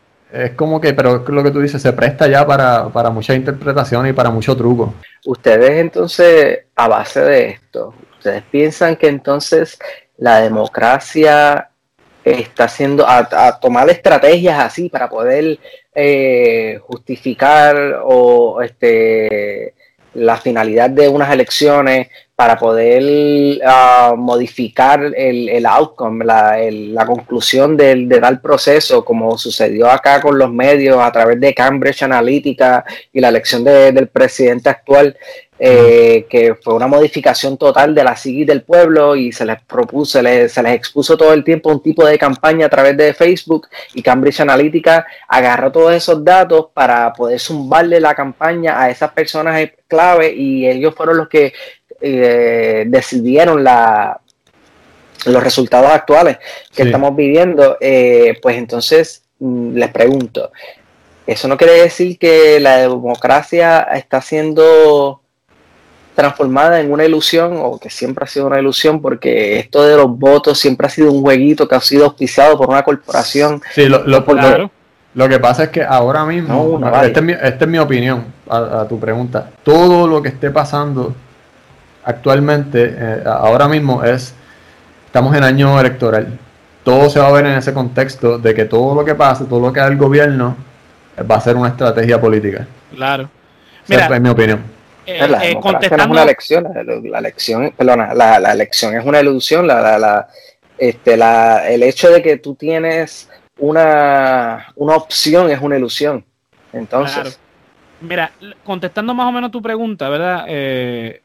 como 0.55 0.81
que, 0.81 0.93
pero 0.93 1.23
lo 1.27 1.43
que 1.43 1.51
tú 1.51 1.61
dices, 1.61 1.81
se 1.81 1.93
presta 1.93 2.27
ya 2.27 2.45
para, 2.45 2.89
para 2.89 3.09
mucha 3.09 3.35
interpretación 3.35 4.07
y 4.07 4.13
para 4.13 4.29
mucho 4.29 4.55
truco. 4.57 4.95
Ustedes 5.25 5.71
entonces, 5.71 6.65
a 6.75 6.87
base 6.87 7.21
de 7.21 7.49
esto, 7.49 7.93
ustedes 8.17 8.43
piensan 8.49 8.95
que 8.95 9.07
entonces 9.07 9.77
la 10.17 10.41
democracia 10.41 11.69
está 12.23 12.65
haciendo 12.65 13.05
a, 13.07 13.59
tomar 13.59 13.89
estrategias 13.89 14.59
así 14.59 14.89
para 14.89 15.09
poder 15.09 15.59
eh, 15.93 16.79
justificar 16.81 18.01
o 18.03 18.61
este 18.61 19.73
la 20.13 20.37
finalidad 20.37 20.89
de 20.89 21.09
unas 21.09 21.31
elecciones 21.31 22.07
para 22.43 22.59
poder 22.59 23.61
ah, 23.65 24.15
modificar 24.17 25.01
el, 25.15 25.47
el 25.47 25.65
outcome, 25.65 26.25
la, 26.25 26.57
la 26.69 27.05
conclusión 27.05 27.77
del, 27.77 28.09
de 28.09 28.19
tal 28.19 28.41
proceso, 28.41 29.05
como 29.05 29.37
sucedió 29.37 29.89
acá 29.89 30.19
con 30.19 30.37
los 30.37 30.51
medios 30.51 30.97
a 30.99 31.09
través 31.09 31.39
de 31.39 31.53
Cambridge 31.53 32.03
Analytica 32.03 32.83
y 33.13 33.21
la 33.21 33.29
elección 33.29 33.63
del 33.63 34.09
presidente 34.09 34.67
actual, 34.67 35.15
eh, 35.57 36.25
que 36.29 36.55
fue 36.55 36.73
una 36.73 36.87
modificación 36.87 37.57
total 37.57 37.95
de 37.95 38.03
la 38.03 38.17
psiquis 38.17 38.45
del 38.45 38.63
pueblo 38.63 39.15
y 39.15 39.31
se 39.31 39.45
les 39.45 39.61
propuso, 39.61 40.17
se 40.17 40.23
les, 40.23 40.51
se 40.51 40.61
les 40.61 40.73
expuso 40.73 41.15
todo 41.15 41.31
el 41.31 41.45
tiempo 41.45 41.69
un 41.69 41.81
tipo 41.81 42.05
de 42.05 42.17
campaña 42.17 42.65
a 42.65 42.69
través 42.69 42.97
de 42.97 43.13
Facebook 43.13 43.69
y 43.93 44.01
Cambridge 44.01 44.41
Analytica 44.41 45.05
agarró 45.29 45.71
todos 45.71 45.93
esos 45.93 46.25
datos 46.25 46.67
para 46.73 47.13
poder 47.13 47.39
zumbarle 47.39 48.01
la 48.01 48.13
campaña 48.13 48.81
a 48.81 48.89
esas 48.89 49.11
personas 49.11 49.69
clave 49.87 50.33
y 50.33 50.67
ellos 50.67 50.95
fueron 50.95 51.17
los 51.17 51.29
que 51.29 51.53
eh, 52.05 52.83
decidieron 52.87 53.63
la, 53.63 54.19
los 55.25 55.43
resultados 55.43 55.89
actuales 55.89 56.37
que 56.75 56.83
estamos 56.83 57.15
viviendo, 57.15 57.77
eh, 57.79 58.37
pues 58.41 58.57
entonces 58.57 59.23
mm, 59.39 59.75
les 59.75 59.89
pregunto, 59.89 60.51
¿eso 61.25 61.47
no 61.47 61.57
quiere 61.57 61.81
decir 61.81 62.17
que 62.17 62.59
la 62.59 62.79
democracia 62.79 63.81
está 63.93 64.21
siendo 64.21 65.21
transformada 66.13 66.81
en 66.81 66.91
una 66.91 67.05
ilusión 67.05 67.57
o 67.57 67.79
que 67.79 67.89
siempre 67.89 68.25
ha 68.25 68.27
sido 68.27 68.47
una 68.47 68.59
ilusión 68.59 69.01
porque 69.01 69.59
esto 69.59 69.83
de 69.83 69.95
los 69.95 70.09
votos 70.19 70.59
siempre 70.59 70.87
ha 70.87 70.89
sido 70.89 71.11
un 71.11 71.21
jueguito 71.21 71.67
que 71.67 71.75
ha 71.75 71.81
sido 71.81 72.05
auspiciado 72.05 72.57
por 72.57 72.69
una 72.69 72.83
corporación? 72.83 73.61
Sí, 73.73 73.85
lo, 73.87 74.05
lo, 74.05 74.23
lo 75.15 75.29
que 75.29 75.39
pasa 75.39 75.65
es 75.65 75.69
que 75.69 75.83
ahora 75.83 76.25
mismo, 76.25 76.81
esta, 77.03 77.19
es 77.19 77.67
mi, 77.67 77.77
opinión 77.77 78.25
a, 78.49 78.85
tu 78.89 78.99
pregunta, 78.99 79.51
todo 79.63 80.07
lo 80.07 80.21
que 80.21 80.29
esté 80.29 80.49
pasando 80.49 81.13
actualmente, 82.03 82.95
eh, 82.97 83.23
ahora 83.25 83.67
mismo 83.67 84.03
es, 84.03 84.33
estamos 85.05 85.35
en 85.35 85.43
año 85.43 85.79
electoral, 85.79 86.39
todo 86.83 87.09
se 87.09 87.19
va 87.19 87.27
a 87.27 87.31
ver 87.31 87.45
en 87.45 87.53
ese 87.53 87.73
contexto 87.73 88.37
de 88.37 88.53
que 88.53 88.65
todo 88.65 88.93
lo 88.95 89.05
que 89.05 89.15
pase, 89.15 89.45
todo 89.45 89.59
lo 89.59 89.71
que 89.71 89.79
haga 89.79 89.89
el 89.89 89.97
gobierno, 89.97 90.55
va 91.29 91.35
a 91.35 91.41
ser 91.41 91.55
una 91.55 91.69
estrategia 91.69 92.19
política. 92.19 92.67
Claro. 92.93 93.29
Mira, 93.87 94.07
es 94.07 94.21
mi 94.21 94.29
opinión. 94.29 94.61
Eh, 95.05 95.27
la 95.27 95.45
eh, 95.45 95.57
contestando... 95.59 96.05
es 96.05 96.09
una 96.11 96.23
elección, 96.23 96.67
la, 97.03 97.19
elección, 97.19 97.73
perdona, 97.75 98.13
la, 98.13 98.39
la, 98.39 98.53
elección 98.53 98.95
es 98.95 99.05
una 99.05 99.19
ilusión, 99.19 99.67
la, 99.67 99.97
la, 99.97 100.27
este, 100.77 101.17
la, 101.17 101.69
el 101.69 101.83
hecho 101.83 102.09
de 102.09 102.21
que 102.21 102.37
tú 102.37 102.55
tienes 102.55 103.29
una, 103.59 104.67
una 104.75 104.95
opción 104.95 105.51
es 105.51 105.59
una 105.61 105.77
ilusión. 105.77 106.23
Entonces. 106.71 107.39
Mira, 108.01 108.31
contestando 108.63 109.13
más 109.13 109.27
o 109.27 109.31
menos 109.31 109.51
tu 109.51 109.61
pregunta, 109.61 110.09
¿verdad? 110.09 110.45
Eh, 110.47 111.21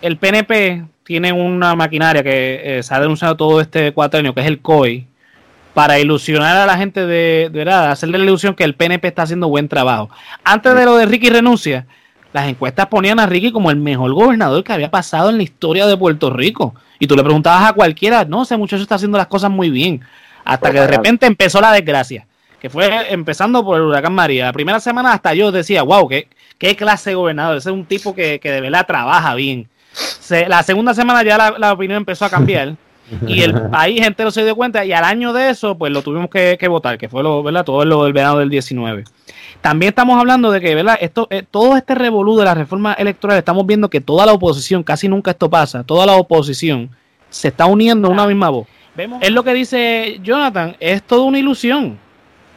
el 0.00 0.16
PNP 0.16 0.84
tiene 1.04 1.32
una 1.32 1.74
maquinaria 1.74 2.22
que 2.22 2.78
eh, 2.78 2.82
se 2.82 2.94
ha 2.94 3.00
denunciado 3.00 3.36
todo 3.36 3.60
este 3.60 3.92
cuatrenio, 3.92 4.34
que 4.34 4.40
es 4.40 4.46
el 4.46 4.60
COI, 4.60 5.06
para 5.74 5.98
ilusionar 5.98 6.56
a 6.56 6.66
la 6.66 6.76
gente 6.76 7.06
de, 7.06 7.48
de 7.50 7.58
verdad, 7.58 7.90
hacerle 7.90 8.18
la 8.18 8.24
ilusión 8.24 8.54
que 8.54 8.64
el 8.64 8.74
PNP 8.74 9.08
está 9.08 9.22
haciendo 9.22 9.48
buen 9.48 9.68
trabajo. 9.68 10.10
Antes 10.44 10.74
de 10.74 10.84
lo 10.84 10.96
de 10.96 11.06
Ricky 11.06 11.30
renuncia, 11.30 11.86
las 12.32 12.48
encuestas 12.48 12.86
ponían 12.86 13.20
a 13.20 13.26
Ricky 13.26 13.52
como 13.52 13.70
el 13.70 13.76
mejor 13.76 14.12
gobernador 14.14 14.64
que 14.64 14.72
había 14.72 14.90
pasado 14.90 15.30
en 15.30 15.36
la 15.36 15.42
historia 15.42 15.86
de 15.86 15.96
Puerto 15.96 16.30
Rico. 16.30 16.74
Y 16.98 17.06
tú 17.06 17.16
le 17.16 17.22
preguntabas 17.22 17.70
a 17.70 17.72
cualquiera, 17.72 18.24
no, 18.24 18.42
ese 18.42 18.56
muchacho 18.56 18.82
está 18.82 18.94
haciendo 18.94 19.18
las 19.18 19.26
cosas 19.26 19.50
muy 19.50 19.70
bien. 19.70 20.00
Hasta 20.44 20.70
que 20.72 20.80
de 20.80 20.86
repente 20.86 21.26
empezó 21.26 21.60
la 21.60 21.72
desgracia, 21.72 22.26
que 22.60 22.70
fue 22.70 23.12
empezando 23.12 23.64
por 23.64 23.76
el 23.76 23.86
huracán 23.86 24.14
María. 24.14 24.46
La 24.46 24.52
primera 24.52 24.80
semana 24.80 25.12
hasta 25.12 25.34
yo 25.34 25.52
decía, 25.52 25.82
wow, 25.82 26.08
qué, 26.08 26.28
qué 26.58 26.74
clase 26.74 27.10
de 27.10 27.16
gobernador, 27.16 27.58
ese 27.58 27.70
es 27.70 27.74
un 27.74 27.84
tipo 27.84 28.14
que, 28.14 28.40
de 28.42 28.60
verdad 28.60 28.86
trabaja 28.86 29.34
bien. 29.34 29.68
La 30.48 30.62
segunda 30.62 30.94
semana 30.94 31.22
ya 31.22 31.56
la, 31.58 31.72
opinión 31.72 31.98
empezó 31.98 32.24
a 32.24 32.30
cambiar. 32.30 32.74
y 33.26 33.42
el 33.42 33.68
país 33.68 34.00
entero 34.06 34.30
se 34.30 34.44
dio 34.44 34.56
cuenta 34.56 34.84
y 34.84 34.92
al 34.92 35.04
año 35.04 35.32
de 35.32 35.50
eso 35.50 35.76
pues 35.76 35.92
lo 35.92 36.02
tuvimos 36.02 36.30
que, 36.30 36.56
votar, 36.68 36.96
que 36.96 37.08
fue 37.08 37.22
lo, 37.22 37.42
¿verdad? 37.42 37.64
todo 37.64 37.84
lo 37.84 38.04
del 38.04 38.12
verano 38.12 38.38
del 38.38 38.48
19. 38.48 39.04
También 39.60 39.90
estamos 39.90 40.18
hablando 40.18 40.50
de 40.50 40.60
que 40.60 40.74
¿verdad? 40.74 40.96
Esto, 41.00 41.26
eh, 41.30 41.42
todo 41.48 41.76
este 41.76 41.94
revolú 41.94 42.36
de 42.36 42.44
la 42.44 42.54
reforma 42.54 42.94
electoral, 42.94 43.36
estamos 43.36 43.66
viendo 43.66 43.90
que 43.90 44.00
toda 44.00 44.24
la 44.24 44.32
oposición, 44.32 44.82
casi 44.82 45.08
nunca 45.08 45.32
esto 45.32 45.50
pasa, 45.50 45.84
toda 45.84 46.06
la 46.06 46.14
oposición 46.14 46.90
se 47.28 47.48
está 47.48 47.66
uniendo 47.66 48.08
en 48.08 48.14
una 48.14 48.26
misma 48.26 48.50
voz. 48.50 48.66
Es 49.20 49.30
lo 49.30 49.42
que 49.42 49.54
dice 49.54 50.20
Jonathan, 50.22 50.76
es 50.78 51.02
toda 51.02 51.22
una 51.22 51.38
ilusión. 51.38 51.98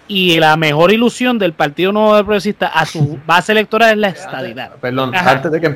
Y 0.08 0.40
la 0.40 0.56
mejor 0.56 0.92
ilusión 0.92 1.40
del 1.40 1.54
Partido 1.54 1.92
Nuevo 1.92 2.14
Progresista 2.24 2.68
a 2.68 2.86
su 2.86 3.20
base 3.26 3.52
electoral 3.52 3.92
es 3.92 3.98
la 3.98 4.10
estadidad. 4.10 4.72
Perdón, 4.80 5.14
antes 5.16 5.52
de 5.52 5.62
que, 5.62 5.70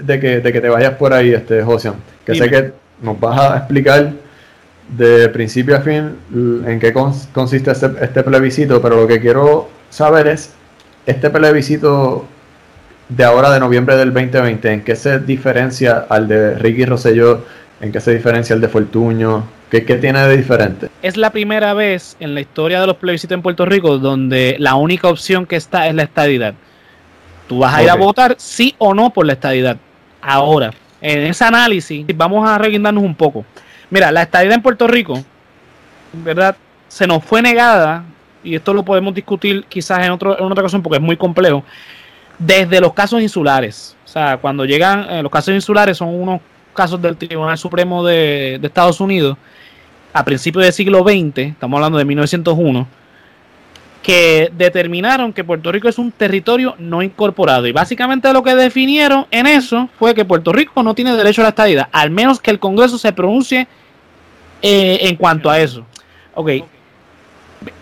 de 0.00 0.20
que, 0.20 0.40
de 0.40 0.52
que 0.52 0.60
te 0.60 0.68
vayas 0.68 0.94
por 0.94 1.12
ahí, 1.12 1.32
este 1.32 1.62
José, 1.62 1.92
que 2.26 2.34
sé 2.34 2.50
que 2.50 2.72
nos 3.00 3.18
vas 3.18 3.38
a 3.38 3.56
explicar 3.58 4.12
de 4.96 5.28
principio 5.28 5.76
a 5.76 5.80
fin 5.80 6.16
en 6.66 6.78
qué 6.80 6.92
consiste 6.92 7.70
este, 7.70 7.90
este, 8.00 8.22
plebiscito, 8.22 8.82
pero 8.82 8.96
lo 8.96 9.06
que 9.06 9.20
quiero 9.20 9.68
saber 9.90 10.26
es, 10.28 10.52
este 11.06 11.30
plebiscito 11.30 12.26
de 13.08 13.24
ahora 13.24 13.50
de 13.50 13.60
noviembre 13.60 13.96
del 13.96 14.12
2020, 14.12 14.72
¿en 14.72 14.84
qué 14.84 14.96
se 14.96 15.18
diferencia 15.18 16.06
al 16.08 16.28
de 16.28 16.54
Ricky 16.54 16.84
Rosselló? 16.84 17.44
¿En 17.80 17.90
qué 17.90 18.00
se 18.00 18.12
diferencia 18.14 18.54
al 18.54 18.60
de 18.60 18.68
Fortuño? 18.68 19.44
¿Qué, 19.80 19.80
tiene 19.80 20.20
de 20.20 20.36
diferente? 20.36 20.90
Es 21.00 21.16
la 21.16 21.30
primera 21.30 21.72
vez 21.72 22.14
en 22.20 22.34
la 22.34 22.42
historia 22.42 22.78
de 22.78 22.86
los 22.86 22.96
plebiscitos 22.96 23.34
en 23.34 23.40
Puerto 23.40 23.64
Rico 23.64 23.96
donde 23.96 24.56
la 24.58 24.74
única 24.74 25.08
opción 25.08 25.46
que 25.46 25.56
está 25.56 25.88
es 25.88 25.94
la 25.94 26.02
estadidad. 26.02 26.52
Tú 27.48 27.60
vas 27.60 27.74
a 27.74 27.82
ir 27.82 27.88
a 27.88 27.94
votar 27.94 28.34
sí 28.36 28.74
o 28.76 28.92
no 28.92 29.08
por 29.08 29.24
la 29.24 29.32
estadidad. 29.32 29.78
Ahora, 30.20 30.74
en 31.00 31.20
ese 31.20 31.44
análisis, 31.44 32.04
vamos 32.14 32.46
a 32.46 32.58
reguindarnos 32.58 33.02
un 33.02 33.14
poco. 33.14 33.46
Mira, 33.88 34.12
la 34.12 34.20
estadidad 34.20 34.56
en 34.56 34.60
Puerto 34.60 34.86
Rico, 34.86 35.24
¿verdad? 36.12 36.54
Se 36.88 37.06
nos 37.06 37.24
fue 37.24 37.40
negada, 37.40 38.04
y 38.44 38.54
esto 38.54 38.74
lo 38.74 38.82
podemos 38.82 39.14
discutir 39.14 39.64
quizás 39.70 40.04
en, 40.04 40.10
otro, 40.10 40.38
en 40.38 40.44
otra 40.44 40.64
ocasión 40.64 40.82
porque 40.82 40.98
es 40.98 41.02
muy 41.02 41.16
complejo, 41.16 41.64
desde 42.38 42.78
los 42.78 42.92
casos 42.92 43.22
insulares. 43.22 43.96
O 44.04 44.08
sea, 44.08 44.36
cuando 44.36 44.66
llegan, 44.66 45.06
eh, 45.08 45.22
los 45.22 45.32
casos 45.32 45.54
insulares 45.54 45.96
son 45.96 46.08
unos 46.08 46.42
casos 46.74 47.00
del 47.00 47.16
Tribunal 47.16 47.56
Supremo 47.56 48.04
de, 48.04 48.58
de 48.60 48.66
Estados 48.66 49.00
Unidos 49.00 49.38
a 50.12 50.24
principios 50.24 50.64
del 50.64 50.72
siglo 50.72 51.02
XX, 51.02 51.38
estamos 51.38 51.78
hablando 51.78 51.98
de 51.98 52.04
1901, 52.04 52.86
que 54.02 54.50
determinaron 54.56 55.32
que 55.32 55.44
Puerto 55.44 55.70
Rico 55.70 55.88
es 55.88 55.98
un 55.98 56.10
territorio 56.10 56.74
no 56.78 57.02
incorporado. 57.02 57.66
Y 57.66 57.72
básicamente 57.72 58.32
lo 58.32 58.42
que 58.42 58.54
definieron 58.54 59.26
en 59.30 59.46
eso 59.46 59.88
fue 59.98 60.14
que 60.14 60.24
Puerto 60.24 60.52
Rico 60.52 60.82
no 60.82 60.94
tiene 60.94 61.16
derecho 61.16 61.40
a 61.40 61.44
la 61.44 61.48
estadía, 61.50 61.88
al 61.92 62.10
menos 62.10 62.40
que 62.40 62.50
el 62.50 62.58
Congreso 62.58 62.98
se 62.98 63.12
pronuncie 63.12 63.66
eh, 64.60 64.98
en 65.02 65.16
cuanto 65.16 65.48
a 65.48 65.58
eso. 65.60 65.84
Ok. 66.34 66.50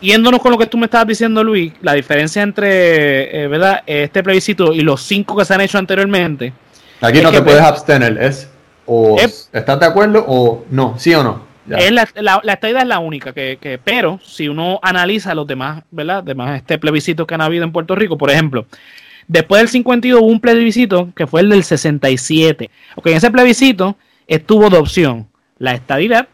Yéndonos 0.02 0.40
con 0.40 0.52
lo 0.52 0.58
que 0.58 0.66
tú 0.66 0.76
me 0.76 0.84
estabas 0.84 1.06
diciendo, 1.06 1.42
Luis, 1.42 1.72
la 1.80 1.94
diferencia 1.94 2.42
entre 2.42 3.44
eh, 3.44 3.48
¿verdad? 3.48 3.82
este 3.86 4.22
plebiscito 4.22 4.74
y 4.74 4.82
los 4.82 5.02
cinco 5.02 5.34
que 5.34 5.44
se 5.46 5.54
han 5.54 5.62
hecho 5.62 5.78
anteriormente. 5.78 6.52
Aquí 7.00 7.22
no 7.22 7.30
te 7.30 7.40
puedes 7.40 7.62
abstener, 7.62 8.22
es 8.22 8.50
o 8.84 9.16
estás 9.18 9.80
de 9.80 9.86
acuerdo 9.86 10.24
o 10.26 10.64
no, 10.68 10.98
sí 10.98 11.14
o 11.14 11.22
no. 11.22 11.49
Es 11.68 11.92
la, 11.92 12.08
la, 12.16 12.58
es 12.62 12.86
la 12.86 12.98
única, 12.98 13.32
que, 13.32 13.80
pero 13.84 14.18
si 14.24 14.48
uno 14.48 14.80
analiza 14.82 15.34
los 15.34 15.46
demás, 15.46 15.84
¿verdad? 15.90 16.24
Demás 16.24 16.56
este 16.56 16.78
plebiscito 16.78 17.26
que 17.26 17.34
han 17.34 17.42
habido 17.42 17.64
en 17.64 17.72
Puerto 17.72 17.94
Rico, 17.94 18.16
por 18.16 18.30
ejemplo, 18.30 18.66
después 19.28 19.60
del 19.60 19.68
52 19.68 20.20
hubo 20.20 20.28
un 20.28 20.40
plebiscito 20.40 21.12
que 21.14 21.26
fue 21.26 21.42
el 21.42 21.50
del 21.50 21.62
67. 21.62 22.70
Ok, 22.96 23.08
en 23.08 23.18
ese 23.18 23.30
plebiscito 23.30 23.96
estuvo 24.26 24.70
de 24.70 24.78
opción 24.78 25.28
la 25.58 25.74
estadidad, 25.74 26.28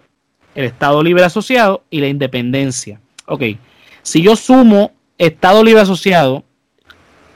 el 0.55 0.64
Estado 0.64 1.03
Libre 1.03 1.24
Asociado 1.24 1.83
y 1.91 2.01
la 2.01 2.09
independencia. 2.09 3.01
Ok, 3.27 3.43
si 4.03 4.22
yo 4.22 4.37
sumo 4.37 4.93
Estado 5.18 5.64
Libre 5.64 5.83
Asociado 5.83 6.45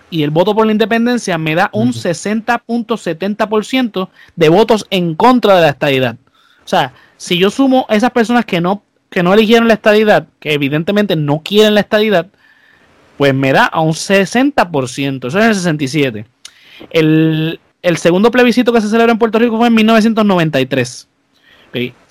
y 0.08 0.22
el 0.22 0.30
voto 0.30 0.54
por 0.54 0.64
la 0.66 0.72
independencia, 0.72 1.36
me 1.38 1.54
da 1.54 1.68
un 1.72 1.92
60.70% 1.92 4.08
de 4.36 4.48
votos 4.48 4.86
en 4.90 5.14
contra 5.14 5.56
de 5.56 5.62
la 5.62 5.70
estadidad. 5.70 6.16
O 6.64 6.68
sea, 6.68 6.92
si 7.20 7.36
yo 7.36 7.50
sumo 7.50 7.84
a 7.90 7.96
esas 7.96 8.12
personas 8.12 8.46
que 8.46 8.62
no, 8.62 8.82
que 9.10 9.22
no 9.22 9.34
eligieron 9.34 9.68
la 9.68 9.74
estadidad, 9.74 10.28
que 10.40 10.54
evidentemente 10.54 11.16
no 11.16 11.42
quieren 11.44 11.74
la 11.74 11.80
estadidad, 11.80 12.28
pues 13.18 13.34
me 13.34 13.52
da 13.52 13.66
a 13.66 13.82
un 13.82 13.92
60%, 13.92 15.28
eso 15.28 15.38
es 15.38 15.44
el 15.44 15.54
67. 15.54 16.24
El, 16.88 17.60
el 17.82 17.96
segundo 17.98 18.30
plebiscito 18.30 18.72
que 18.72 18.80
se 18.80 18.88
celebró 18.88 19.12
en 19.12 19.18
Puerto 19.18 19.38
Rico 19.38 19.58
fue 19.58 19.66
en 19.66 19.74
1993. 19.74 21.08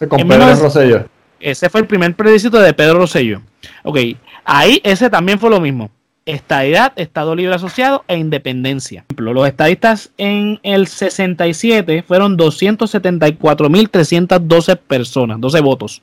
con 0.08 0.28
Pedro 0.28 0.56
Rosselló. 0.56 1.10
Ese 1.40 1.72
fue 1.72 1.82
el 1.82 1.88
primer 1.88 2.16
plebiscito 2.16 2.60
de 2.60 2.72
Pedro 2.76 3.00
Rosselló. 3.00 3.42
Ok, 3.82 3.98
ahí 4.46 4.80
ese 4.84 5.10
también 5.10 5.40
fue 5.40 5.50
lo 5.50 5.60
mismo 5.60 5.90
estadidad, 6.26 6.94
Estado 6.96 7.36
Libre 7.36 7.54
Asociado 7.56 8.06
e 8.08 8.18
independencia. 8.18 9.04
Los 9.18 9.48
estadistas 9.48 10.12
en 10.18 10.60
el 10.64 10.88
67 10.88 12.04
fueron 12.04 12.38
274.312 12.38 14.78
personas, 14.78 15.42
12 15.42 15.60
votos. 15.62 16.02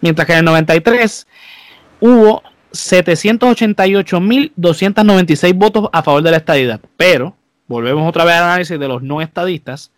Mientras 0.00 0.26
que 0.26 0.32
en 0.32 0.38
el 0.40 0.44
93 0.44 1.26
hubo 2.00 2.42
788.296 2.72 5.54
votos 5.54 5.88
a 5.92 6.02
favor 6.02 6.22
de 6.22 6.30
la 6.30 6.38
estadidad. 6.38 6.80
Pero, 6.96 7.36
volvemos 7.66 8.08
otra 8.08 8.24
vez 8.24 8.34
al 8.34 8.44
análisis 8.44 8.78
de 8.78 8.88
los 8.88 9.02
no 9.02 9.20
estadistas. 9.20 9.90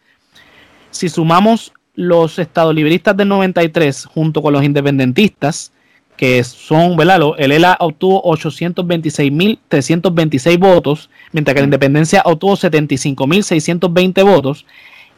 Si 0.91 1.09
sumamos 1.09 1.73
los 1.95 2.37
estadolibristas 2.39 3.17
del 3.17 3.29
93 3.29 4.07
junto 4.07 4.43
con 4.43 4.53
los 4.53 4.65
independentistas, 4.65 5.73
que 6.21 6.45
son, 6.45 6.97
¿verdad? 6.99 7.19
El 7.39 7.51
ELA 7.51 7.79
obtuvo 7.81 8.23
826.326 8.25 10.59
votos, 10.59 11.09
mientras 11.33 11.55
que 11.55 11.63
la 11.63 11.65
Independencia 11.65 12.21
obtuvo 12.27 12.59
75.620 12.59 14.23
votos. 14.23 14.67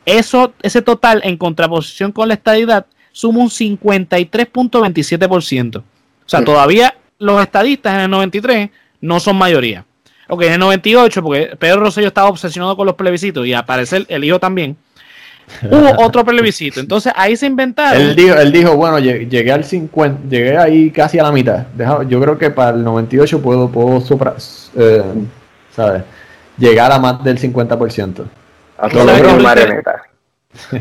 Eso, 0.06 0.52
ese 0.62 0.80
total 0.80 1.20
en 1.24 1.36
contraposición 1.36 2.12
con 2.12 2.28
la 2.28 2.34
estadidad 2.34 2.86
suma 3.10 3.40
un 3.40 3.50
53.27%. 3.50 5.78
O 5.78 5.82
sea, 6.24 6.44
todavía 6.44 6.94
los 7.18 7.42
estadistas 7.42 7.94
en 7.94 8.00
el 8.02 8.10
93 8.10 8.70
no 9.00 9.18
son 9.18 9.36
mayoría. 9.36 9.84
Ok, 10.28 10.42
en 10.42 10.52
el 10.52 10.60
98, 10.60 11.20
porque 11.20 11.56
Pedro 11.58 11.80
Rosselló 11.80 12.06
estaba 12.06 12.28
obsesionado 12.28 12.76
con 12.76 12.86
los 12.86 12.94
plebiscitos 12.94 13.44
y 13.44 13.54
al 13.54 13.64
parecer 13.64 14.06
el 14.08 14.22
hijo 14.22 14.38
también, 14.38 14.76
Hubo 15.62 15.94
otro 16.04 16.24
plebiscito. 16.24 16.80
Entonces 16.80 17.12
ahí 17.16 17.36
se 17.36 17.46
inventaron. 17.46 18.00
Él 18.00 18.16
dijo, 18.16 18.34
él 18.34 18.52
dijo 18.52 18.76
bueno, 18.76 18.98
llegué 18.98 19.52
al 19.52 19.64
50, 19.64 20.28
llegué 20.28 20.56
ahí 20.56 20.90
casi 20.90 21.18
a 21.18 21.24
la 21.24 21.32
mitad. 21.32 21.66
yo 22.08 22.20
creo 22.20 22.38
que 22.38 22.50
para 22.50 22.76
el 22.76 22.84
98 22.84 23.40
puedo, 23.40 23.68
puedo 23.68 24.00
supra, 24.00 24.34
eh, 24.76 25.02
¿sabes? 25.74 26.02
llegar 26.58 26.92
a 26.92 26.98
más 26.98 27.22
del 27.24 27.38
50%. 27.38 28.24
A 28.78 28.88
todo 28.88 29.04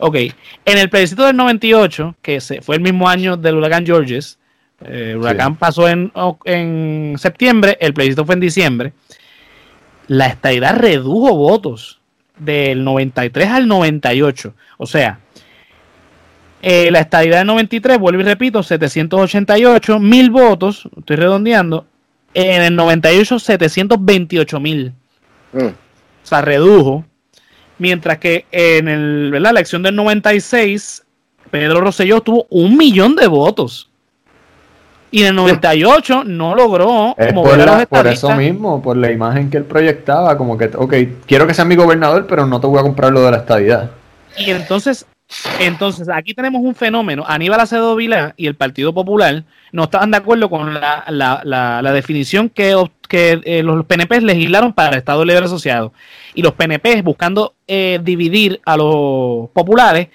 Ok, 0.00 0.14
en 0.16 0.78
el 0.78 0.90
plebiscito 0.90 1.24
del 1.24 1.36
98, 1.36 2.14
que 2.22 2.40
fue 2.62 2.76
el 2.76 2.82
mismo 2.82 3.08
año 3.08 3.36
del 3.36 3.56
huracán 3.56 3.84
Georges, 3.84 4.37
el 4.84 5.16
huracán 5.16 5.56
pasó 5.56 5.88
en, 5.88 6.12
en, 6.44 7.14
septiembre, 7.18 7.76
el 7.80 7.94
plebiscito 7.94 8.24
fue 8.24 8.34
en 8.34 8.40
diciembre. 8.40 8.92
La 10.06 10.26
estadidad 10.26 10.76
redujo 10.76 11.34
votos 11.34 12.00
del 12.38 12.84
93 12.84 13.48
al 13.48 13.68
98. 13.68 14.54
O 14.78 14.86
sea, 14.86 15.18
eh, 16.62 16.90
la 16.90 17.00
estadidad 17.00 17.38
del 17.38 17.46
93, 17.46 17.98
vuelvo 17.98 18.20
y 18.20 18.24
repito, 18.24 18.62
788 18.62 19.98
mil 19.98 20.30
votos, 20.30 20.88
estoy 20.96 21.16
redondeando. 21.16 21.86
En 22.34 22.62
el 22.62 22.76
98, 22.76 23.38
728 23.38 24.60
mil. 24.60 24.92
Mm. 25.52 25.66
O 25.66 25.74
sea, 26.22 26.42
redujo. 26.42 27.04
Mientras 27.78 28.18
que 28.18 28.44
en 28.50 28.88
el, 28.88 29.30
la 29.42 29.50
elección 29.50 29.82
del 29.82 29.94
96, 29.94 31.04
Pedro 31.50 31.80
Rosselló 31.80 32.20
tuvo 32.20 32.46
un 32.50 32.76
millón 32.76 33.14
de 33.14 33.28
votos. 33.28 33.88
Y 35.10 35.22
en 35.22 35.28
el 35.28 35.34
98 35.36 36.24
no 36.24 36.54
logró 36.54 37.14
mover 37.32 37.88
por, 37.88 38.06
eso 38.06 38.30
mismo, 38.34 38.82
por 38.82 38.96
la 38.96 39.10
imagen 39.10 39.48
que 39.48 39.56
él 39.56 39.64
proyectaba, 39.64 40.36
como 40.36 40.58
que, 40.58 40.70
ok, 40.74 40.94
quiero 41.26 41.46
que 41.46 41.54
sea 41.54 41.64
mi 41.64 41.76
gobernador, 41.76 42.26
pero 42.26 42.46
no 42.46 42.60
te 42.60 42.66
voy 42.66 42.78
a 42.78 42.82
comprar 42.82 43.12
lo 43.12 43.22
de 43.22 43.30
la 43.30 43.38
estadidad. 43.38 43.90
Y 44.36 44.50
entonces, 44.50 45.06
entonces 45.60 46.08
aquí 46.12 46.34
tenemos 46.34 46.62
un 46.62 46.74
fenómeno. 46.74 47.24
Aníbal 47.26 47.60
Acevedo 47.60 47.96
Vilá 47.96 48.34
y 48.36 48.46
el 48.46 48.54
Partido 48.54 48.92
Popular 48.92 49.44
no 49.72 49.84
estaban 49.84 50.10
de 50.10 50.18
acuerdo 50.18 50.50
con 50.50 50.74
la, 50.74 51.04
la, 51.08 51.40
la, 51.44 51.92
definición 51.92 52.50
que, 52.50 52.76
que 53.08 53.40
eh, 53.44 53.62
los 53.62 53.86
PNP 53.86 54.20
legislaron 54.20 54.74
para 54.74 54.90
el 54.90 54.98
Estado 54.98 55.24
Libre 55.24 55.46
Asociado. 55.46 55.92
Y 56.34 56.42
los 56.42 56.52
PNP, 56.52 57.00
buscando 57.00 57.54
eh, 57.66 57.98
dividir 58.02 58.60
a 58.66 58.76
los 58.76 59.48
populares, 59.50 60.08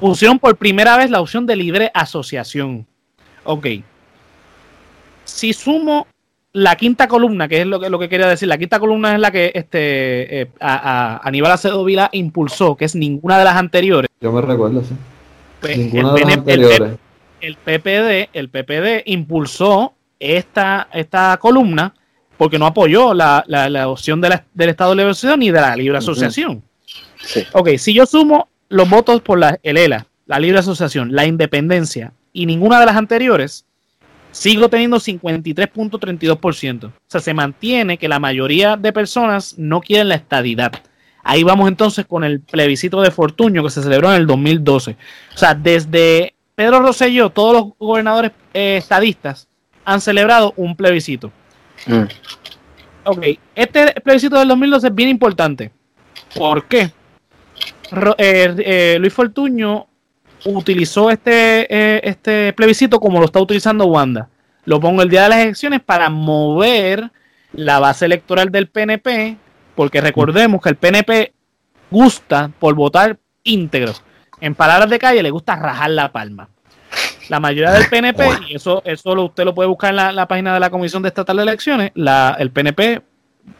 pusieron 0.00 0.38
por 0.38 0.56
primera 0.56 0.96
vez 0.96 1.10
la 1.10 1.20
opción 1.20 1.46
de 1.46 1.54
libre 1.54 1.90
asociación. 1.92 2.86
Ok. 3.48 3.66
Si 5.24 5.54
sumo 5.54 6.06
la 6.52 6.76
quinta 6.76 7.08
columna, 7.08 7.48
que 7.48 7.62
es 7.62 7.66
lo 7.66 7.80
que, 7.80 7.88
lo 7.88 7.98
que 7.98 8.10
quería 8.10 8.26
decir, 8.26 8.46
la 8.46 8.58
quinta 8.58 8.78
columna 8.78 9.14
es 9.14 9.20
la 9.20 9.30
que 9.30 9.52
este 9.54 10.42
eh, 10.42 10.48
a, 10.60 11.26
Aníbal 11.26 11.52
Acevedo 11.52 11.82
Vila 11.82 12.10
impulsó, 12.12 12.76
que 12.76 12.84
es 12.84 12.94
ninguna 12.94 13.38
de 13.38 13.44
las 13.44 13.56
anteriores. 13.56 14.10
Yo 14.20 14.32
me 14.32 14.42
recuerdo, 14.42 14.82
sí. 14.82 14.94
Pues, 15.60 15.78
ninguna 15.78 16.12
de 16.12 16.20
las 16.20 16.36
anteriores. 16.36 16.92
El, 17.40 17.56
PPD, 17.56 18.28
el 18.34 18.50
PPD 18.50 19.04
impulsó 19.06 19.94
esta, 20.20 20.88
esta 20.92 21.38
columna 21.38 21.94
porque 22.36 22.58
no 22.58 22.66
apoyó 22.66 23.14
la, 23.14 23.44
la, 23.46 23.88
opción 23.88 24.20
de 24.20 24.42
del 24.52 24.68
Estado 24.68 24.94
de 24.94 25.04
Libre 25.04 25.36
ni 25.38 25.50
de 25.50 25.60
la 25.60 25.74
Libre 25.74 25.96
Asociación. 25.96 26.62
sí. 27.16 27.46
Ok, 27.54 27.70
si 27.78 27.94
yo 27.94 28.04
sumo 28.04 28.48
los 28.68 28.90
votos 28.90 29.22
por 29.22 29.38
la, 29.38 29.58
el 29.62 29.78
ELA, 29.78 30.06
la 30.26 30.38
Libre 30.38 30.58
Asociación, 30.58 31.14
la 31.14 31.24
Independencia 31.24 32.12
y 32.38 32.46
ninguna 32.46 32.78
de 32.78 32.86
las 32.86 32.94
anteriores, 32.94 33.64
sigo 34.30 34.68
teniendo 34.68 34.98
53.32%. 34.98 36.84
O 36.84 36.92
sea, 37.08 37.20
se 37.20 37.34
mantiene 37.34 37.98
que 37.98 38.06
la 38.06 38.20
mayoría 38.20 38.76
de 38.76 38.92
personas 38.92 39.58
no 39.58 39.80
quieren 39.80 40.08
la 40.08 40.14
estadidad. 40.14 40.70
Ahí 41.24 41.42
vamos 41.42 41.68
entonces 41.68 42.06
con 42.06 42.22
el 42.22 42.38
plebiscito 42.38 43.00
de 43.00 43.10
Fortuño 43.10 43.64
que 43.64 43.70
se 43.70 43.82
celebró 43.82 44.10
en 44.10 44.20
el 44.20 44.26
2012. 44.28 44.96
O 45.34 45.36
sea, 45.36 45.52
desde 45.56 46.32
Pedro 46.54 46.78
Rosselló, 46.78 47.30
todos 47.30 47.54
los 47.54 47.72
gobernadores 47.76 48.30
eh, 48.54 48.76
estadistas 48.76 49.48
han 49.84 50.00
celebrado 50.00 50.52
un 50.56 50.76
plebiscito. 50.76 51.32
Mm. 51.86 52.04
Ok, 53.02 53.26
este 53.56 54.00
plebiscito 54.00 54.38
del 54.38 54.46
2012 54.46 54.86
es 54.86 54.94
bien 54.94 55.08
importante. 55.08 55.72
¿Por 56.36 56.68
qué? 56.68 56.92
Eh, 58.16 58.54
eh, 58.58 58.96
Luis 59.00 59.12
Fortuño 59.12 59.87
utilizó 60.44 61.10
este, 61.10 61.66
eh, 61.68 62.00
este 62.04 62.52
plebiscito 62.52 63.00
como 63.00 63.18
lo 63.18 63.26
está 63.26 63.40
utilizando 63.40 63.86
Wanda. 63.86 64.28
Lo 64.64 64.80
pongo 64.80 65.02
el 65.02 65.08
día 65.08 65.24
de 65.24 65.28
las 65.30 65.38
elecciones 65.38 65.80
para 65.80 66.10
mover 66.10 67.10
la 67.52 67.78
base 67.78 68.04
electoral 68.04 68.50
del 68.50 68.68
PNP, 68.68 69.36
porque 69.74 70.00
recordemos 70.00 70.60
que 70.60 70.68
el 70.68 70.76
PNP 70.76 71.32
gusta 71.90 72.50
por 72.58 72.74
votar 72.74 73.18
íntegro. 73.44 73.92
En 74.40 74.54
palabras 74.54 74.90
de 74.90 74.98
calle, 74.98 75.22
le 75.22 75.30
gusta 75.30 75.56
rajar 75.56 75.90
la 75.90 76.12
palma. 76.12 76.48
La 77.28 77.40
mayoría 77.40 77.72
del 77.72 77.88
PNP, 77.88 78.24
y 78.48 78.54
eso, 78.54 78.82
eso 78.84 79.12
usted 79.22 79.44
lo 79.44 79.54
puede 79.54 79.68
buscar 79.68 79.90
en 79.90 80.16
la, 80.16 80.28
página 80.28 80.54
de 80.54 80.60
la 80.60 80.70
Comisión 80.70 81.02
de 81.02 81.08
Estatal 81.08 81.36
de 81.36 81.42
Elecciones, 81.42 81.92
la, 81.94 82.36
el 82.38 82.50
PNP 82.50 83.02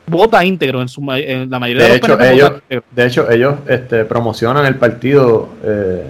vota 0.07 0.45
íntegro 0.45 0.81
en, 0.81 0.89
su, 0.89 1.01
en 1.13 1.51
la 1.51 1.59
mayoría 1.59 1.85
de, 1.85 1.99
los 1.99 1.99
hecho, 1.99 2.21
ellos, 2.21 2.53
De 2.91 3.07
hecho, 3.07 3.31
ellos 3.31 3.57
este, 3.67 4.05
promocionan 4.05 4.67
el 4.67 4.77
partido 4.77 5.51
eh, 5.65 6.05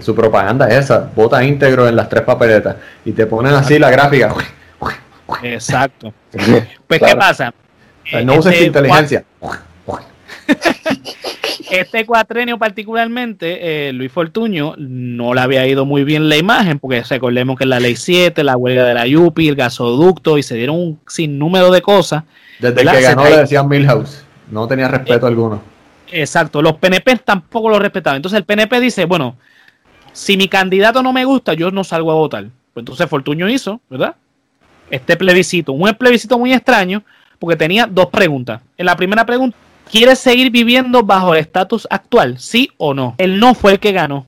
su 0.00 0.14
propaganda 0.14 0.68
es 0.68 0.84
esa, 0.84 1.10
vota 1.14 1.42
íntegro 1.44 1.88
en 1.88 1.96
las 1.96 2.08
tres 2.08 2.22
papeletas 2.22 2.76
y 3.04 3.12
te 3.12 3.26
ponen 3.26 3.54
así 3.54 3.78
la 3.78 3.90
gráfica. 3.90 4.34
Exacto. 5.42 6.12
Pues, 6.86 7.00
¿qué 7.00 7.14
pasa? 7.14 7.54
no 8.24 8.34
uses 8.34 8.52
este 8.52 8.64
inteligencia. 8.64 9.24
este 11.70 12.04
cuatrenio 12.04 12.58
particularmente, 12.58 13.88
eh, 13.88 13.92
Luis 13.92 14.10
Fortuño 14.10 14.74
no 14.76 15.32
le 15.34 15.40
había 15.40 15.64
ido 15.68 15.84
muy 15.84 16.02
bien 16.02 16.28
la 16.28 16.36
imagen, 16.36 16.80
porque 16.80 17.02
recordemos 17.08 17.56
que 17.56 17.66
la 17.66 17.78
ley 17.78 17.94
7, 17.94 18.42
la 18.42 18.56
huelga 18.56 18.84
de 18.84 18.94
la 18.94 19.06
Yupi, 19.06 19.48
el 19.48 19.54
gasoducto, 19.54 20.38
y 20.38 20.42
se 20.42 20.56
dieron 20.56 20.76
un 20.76 21.00
sinnúmero 21.06 21.70
de 21.70 21.80
cosas. 21.80 22.24
Desde 22.58 22.84
que 22.84 23.00
ganó 23.02 23.24
le 23.24 23.36
decían 23.36 23.68
Milhouse, 23.68 24.24
no 24.50 24.66
tenía 24.66 24.88
respeto 24.88 25.26
eh, 25.26 25.28
alguno. 25.28 25.62
Exacto, 26.10 26.60
los 26.60 26.74
PNP 26.74 27.18
tampoco 27.24 27.70
lo 27.70 27.78
respetaban. 27.78 28.16
Entonces 28.16 28.38
el 28.38 28.44
PNP 28.44 28.80
dice, 28.80 29.04
bueno, 29.04 29.36
si 30.12 30.36
mi 30.36 30.48
candidato 30.48 31.02
no 31.02 31.12
me 31.12 31.24
gusta, 31.24 31.54
yo 31.54 31.70
no 31.70 31.84
salgo 31.84 32.10
a 32.12 32.14
votar. 32.14 32.44
Pues 32.72 32.82
entonces 32.82 33.08
Fortuño 33.08 33.48
hizo, 33.48 33.80
¿verdad? 33.88 34.14
Este 34.90 35.16
plebiscito, 35.16 35.72
un 35.72 35.92
plebiscito 35.94 36.38
muy 36.38 36.52
extraño, 36.52 37.02
porque 37.38 37.56
tenía 37.56 37.86
dos 37.86 38.06
preguntas. 38.06 38.60
En 38.76 38.86
la 38.86 38.96
primera 38.96 39.24
pregunta, 39.24 39.56
¿quieres 39.90 40.18
seguir 40.18 40.50
viviendo 40.50 41.02
bajo 41.02 41.34
el 41.34 41.40
estatus 41.40 41.86
actual? 41.90 42.38
¿Sí 42.38 42.70
o 42.76 42.94
no? 42.94 43.14
El 43.18 43.38
no 43.38 43.54
fue 43.54 43.72
el 43.72 43.78
que 43.78 43.92
ganó. 43.92 44.26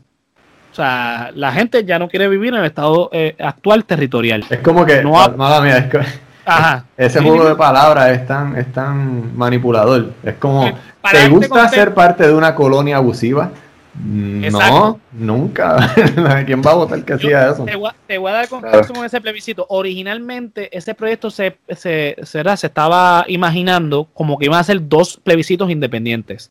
O 0.70 0.74
sea, 0.74 1.30
la 1.34 1.52
gente 1.52 1.84
ya 1.84 1.98
no 1.98 2.08
quiere 2.08 2.28
vivir 2.28 2.54
en 2.54 2.60
el 2.60 2.64
estado 2.64 3.10
eh, 3.12 3.36
actual 3.38 3.84
territorial. 3.84 4.44
Es 4.48 4.60
como 4.60 4.86
que, 4.86 5.02
no 5.02 5.12
mía, 5.60 5.78
es 5.78 5.90
que 5.90 6.00
Ajá. 6.46 6.84
ese 6.96 7.20
juego 7.20 7.46
de 7.46 7.54
palabras 7.54 8.10
es 8.10 8.26
tan, 8.26 8.56
es 8.56 8.72
tan 8.72 9.36
manipulador. 9.36 10.12
Es 10.22 10.34
como, 10.36 10.64
¿te 11.10 11.18
este 11.18 11.28
gusta 11.28 11.68
ser 11.68 11.92
parte 11.92 12.26
de 12.26 12.32
una 12.32 12.54
colonia 12.54 12.96
abusiva? 12.96 13.50
No, 13.94 14.98
nunca. 15.12 15.92
¿Quién 16.46 16.62
va 16.62 16.70
a 16.70 16.74
votar 16.74 17.04
que 17.04 17.12
hacía 17.12 17.50
eso? 17.50 17.64
Te 17.64 17.76
voy, 18.16 18.30
a, 18.30 18.34
dar 18.34 18.48
contexto 18.48 18.94
con 18.94 19.04
ese 19.04 19.20
plebiscito. 19.20 19.66
Originalmente, 19.68 20.76
ese 20.76 20.94
proyecto 20.94 21.30
se, 21.30 21.58
se, 21.76 22.16
se, 22.22 22.40
estaba 22.40 23.24
imaginando 23.28 24.08
como 24.14 24.38
que 24.38 24.46
iban 24.46 24.60
a 24.60 24.64
ser 24.64 24.88
dos 24.88 25.18
plebiscitos 25.22 25.70
independientes. 25.70 26.50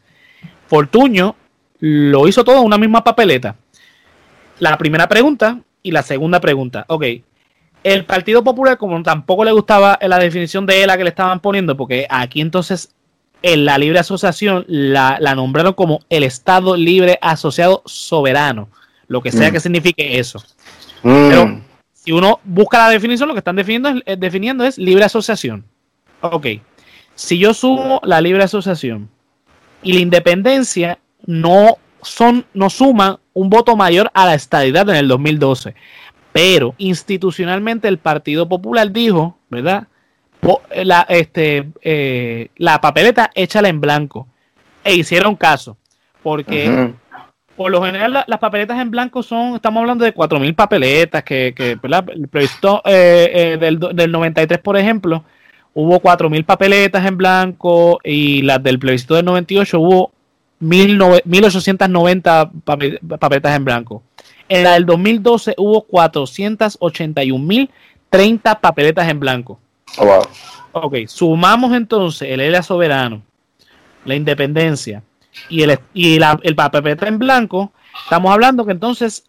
Fortuño 0.68 1.36
lo 1.80 2.28
hizo 2.28 2.44
todo 2.44 2.60
en 2.60 2.66
una 2.66 2.78
misma 2.78 3.04
papeleta. 3.04 3.56
La 4.60 4.78
primera 4.78 5.08
pregunta 5.10 5.60
y 5.82 5.92
la 5.92 6.04
segunda 6.04 6.40
pregunta. 6.40 6.86
Ok, 6.88 7.06
el 7.84 8.06
Partido 8.06 8.44
Popular, 8.44 8.78
como 8.78 9.02
tampoco 9.02 9.44
le 9.44 9.52
gustaba 9.52 9.98
la 10.02 10.20
definición 10.20 10.68
de 10.68 10.84
ELA 10.84 10.98
que 10.98 11.04
le 11.04 11.10
estaban 11.10 11.40
poniendo, 11.40 11.76
porque 11.76 12.06
aquí 12.08 12.40
entonces 12.40 12.94
en 13.42 13.66
la 13.66 13.78
libre 13.78 14.00
asociación 14.00 14.66
la, 14.68 15.18
nombraron 15.36 15.74
como 15.74 16.02
el 16.10 16.24
Estado 16.24 16.76
Libre 16.76 17.18
Asociado 17.22 17.82
Soberano, 17.86 18.70
lo 19.08 19.22
que 19.22 19.32
sea 19.32 19.50
mm. 19.50 19.54
que 19.54 19.60
signifique 19.60 20.20
eso. 20.20 20.40
Mm. 21.04 21.30
Pero 21.30 21.62
si 21.94 22.12
uno 22.12 22.40
busca 22.44 22.78
la 22.78 22.90
definición, 22.90 23.28
lo 23.28 23.34
que 23.34 23.40
están 23.40 23.56
definiendo 23.56 23.90
es, 23.90 24.02
eh, 24.06 24.16
definiendo 24.18 24.64
es 24.64 24.78
libre 24.78 25.04
asociación. 25.04 25.66
Ok, 26.22 26.48
si 27.16 27.38
yo 27.38 27.54
sumo 27.54 28.00
la 28.04 28.22
libre 28.22 28.44
asociación 28.44 29.10
y 29.84 29.94
la 29.94 30.00
independencia, 30.02 31.00
no, 31.26 31.78
son, 32.02 32.46
no 32.54 32.70
suman 32.70 33.18
un 33.34 33.50
voto 33.50 33.76
mayor 33.76 34.12
a 34.14 34.26
la 34.26 34.36
estadidad 34.36 34.90
en 34.90 34.96
el 34.96 35.08
2012. 35.08 35.76
Pero 36.34 36.76
institucionalmente 36.78 37.88
el 37.88 37.98
Partido 37.98 38.48
Popular 38.48 38.92
dijo, 38.92 39.38
¿verdad? 39.50 39.88
La, 40.84 41.06
este, 41.10 41.70
eh, 41.82 42.50
la 42.58 42.82
papeleta 42.82 43.30
échala 43.36 43.70
en 43.70 43.82
blanco. 43.82 44.28
E 44.84 44.96
hicieron 44.96 45.36
caso. 45.36 45.78
Porque 46.24 46.94
por 47.56 47.72
lo 47.72 47.84
general 47.84 48.24
las 48.26 48.40
papeletas 48.40 48.80
en 48.80 48.90
blanco 48.92 49.24
son, 49.24 49.56
estamos 49.56 49.82
hablando 49.82 50.06
de 50.06 50.16
4.000 50.16 50.56
papeletas, 50.56 51.24
que, 51.24 51.54
que 51.56 51.76
¿verdad? 51.76 52.06
el 52.10 52.28
proyecto 52.28 52.82
eh, 52.86 53.32
eh, 53.34 53.58
del, 53.60 53.80
del 53.80 54.12
93, 54.12 54.60
por 54.60 54.78
ejemplo, 54.78 55.24
hubo 55.74 56.02
4.000 56.02 56.46
papeletas 56.46 57.06
en 57.06 57.18
blanco 57.18 58.00
y 58.04 58.42
las 58.42 58.62
del 58.64 58.80
plebiscito 58.80 59.16
del 59.16 59.26
98 59.26 59.80
hubo 59.80 60.12
1.890 60.62 63.20
papeletas 63.20 63.56
en 63.56 63.66
blanco. 63.66 64.04
En 64.50 64.64
la 64.64 64.74
del 64.74 64.86
2012 64.86 65.56
hubo 65.58 65.88
481.030 65.88 68.60
papeletas 68.60 69.10
en 69.10 69.20
blanco. 69.20 69.60
Oh. 69.98 70.22
Ok, 70.74 70.96
sumamos 71.08 71.74
entonces 71.74 72.30
el 72.30 72.40
ELA 72.40 72.64
soberano, 72.64 73.22
la 74.06 74.16
independencia 74.16 75.04
y 75.50 75.64
el, 75.64 75.78
y 75.94 76.18
la, 76.18 76.40
el 76.44 76.56
papeleta 76.56 77.08
en 77.08 77.20
blanco. 77.20 77.74
Estamos 78.04 78.32
hablando 78.32 78.66
que 78.66 78.72
entonces 78.72 79.26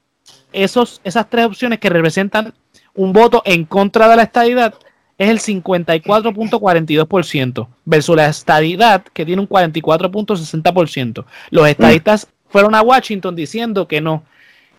esos, 0.53 1.01
esas 1.03 1.29
tres 1.29 1.47
opciones 1.47 1.81
que 1.81 1.91
representan 1.91 2.55
un 2.95 3.13
voto 3.13 3.43
en 3.45 3.65
contra 3.65 4.07
de 4.09 4.15
la 4.17 4.23
estadidad 4.23 4.75
es 5.19 5.29
el 5.29 5.41
54.42% 5.41 7.67
versus 7.85 8.17
la 8.17 8.27
estadidad 8.27 9.03
que 9.13 9.27
tiene 9.27 9.43
un 9.43 9.49
44.60%. 9.49 11.25
Los 11.51 11.69
estadistas 11.69 12.29
fueron 12.49 12.75
a 12.75 12.81
Washington 12.83 13.37
diciendo 13.37 13.87
que 13.89 14.01
no, 14.01 14.25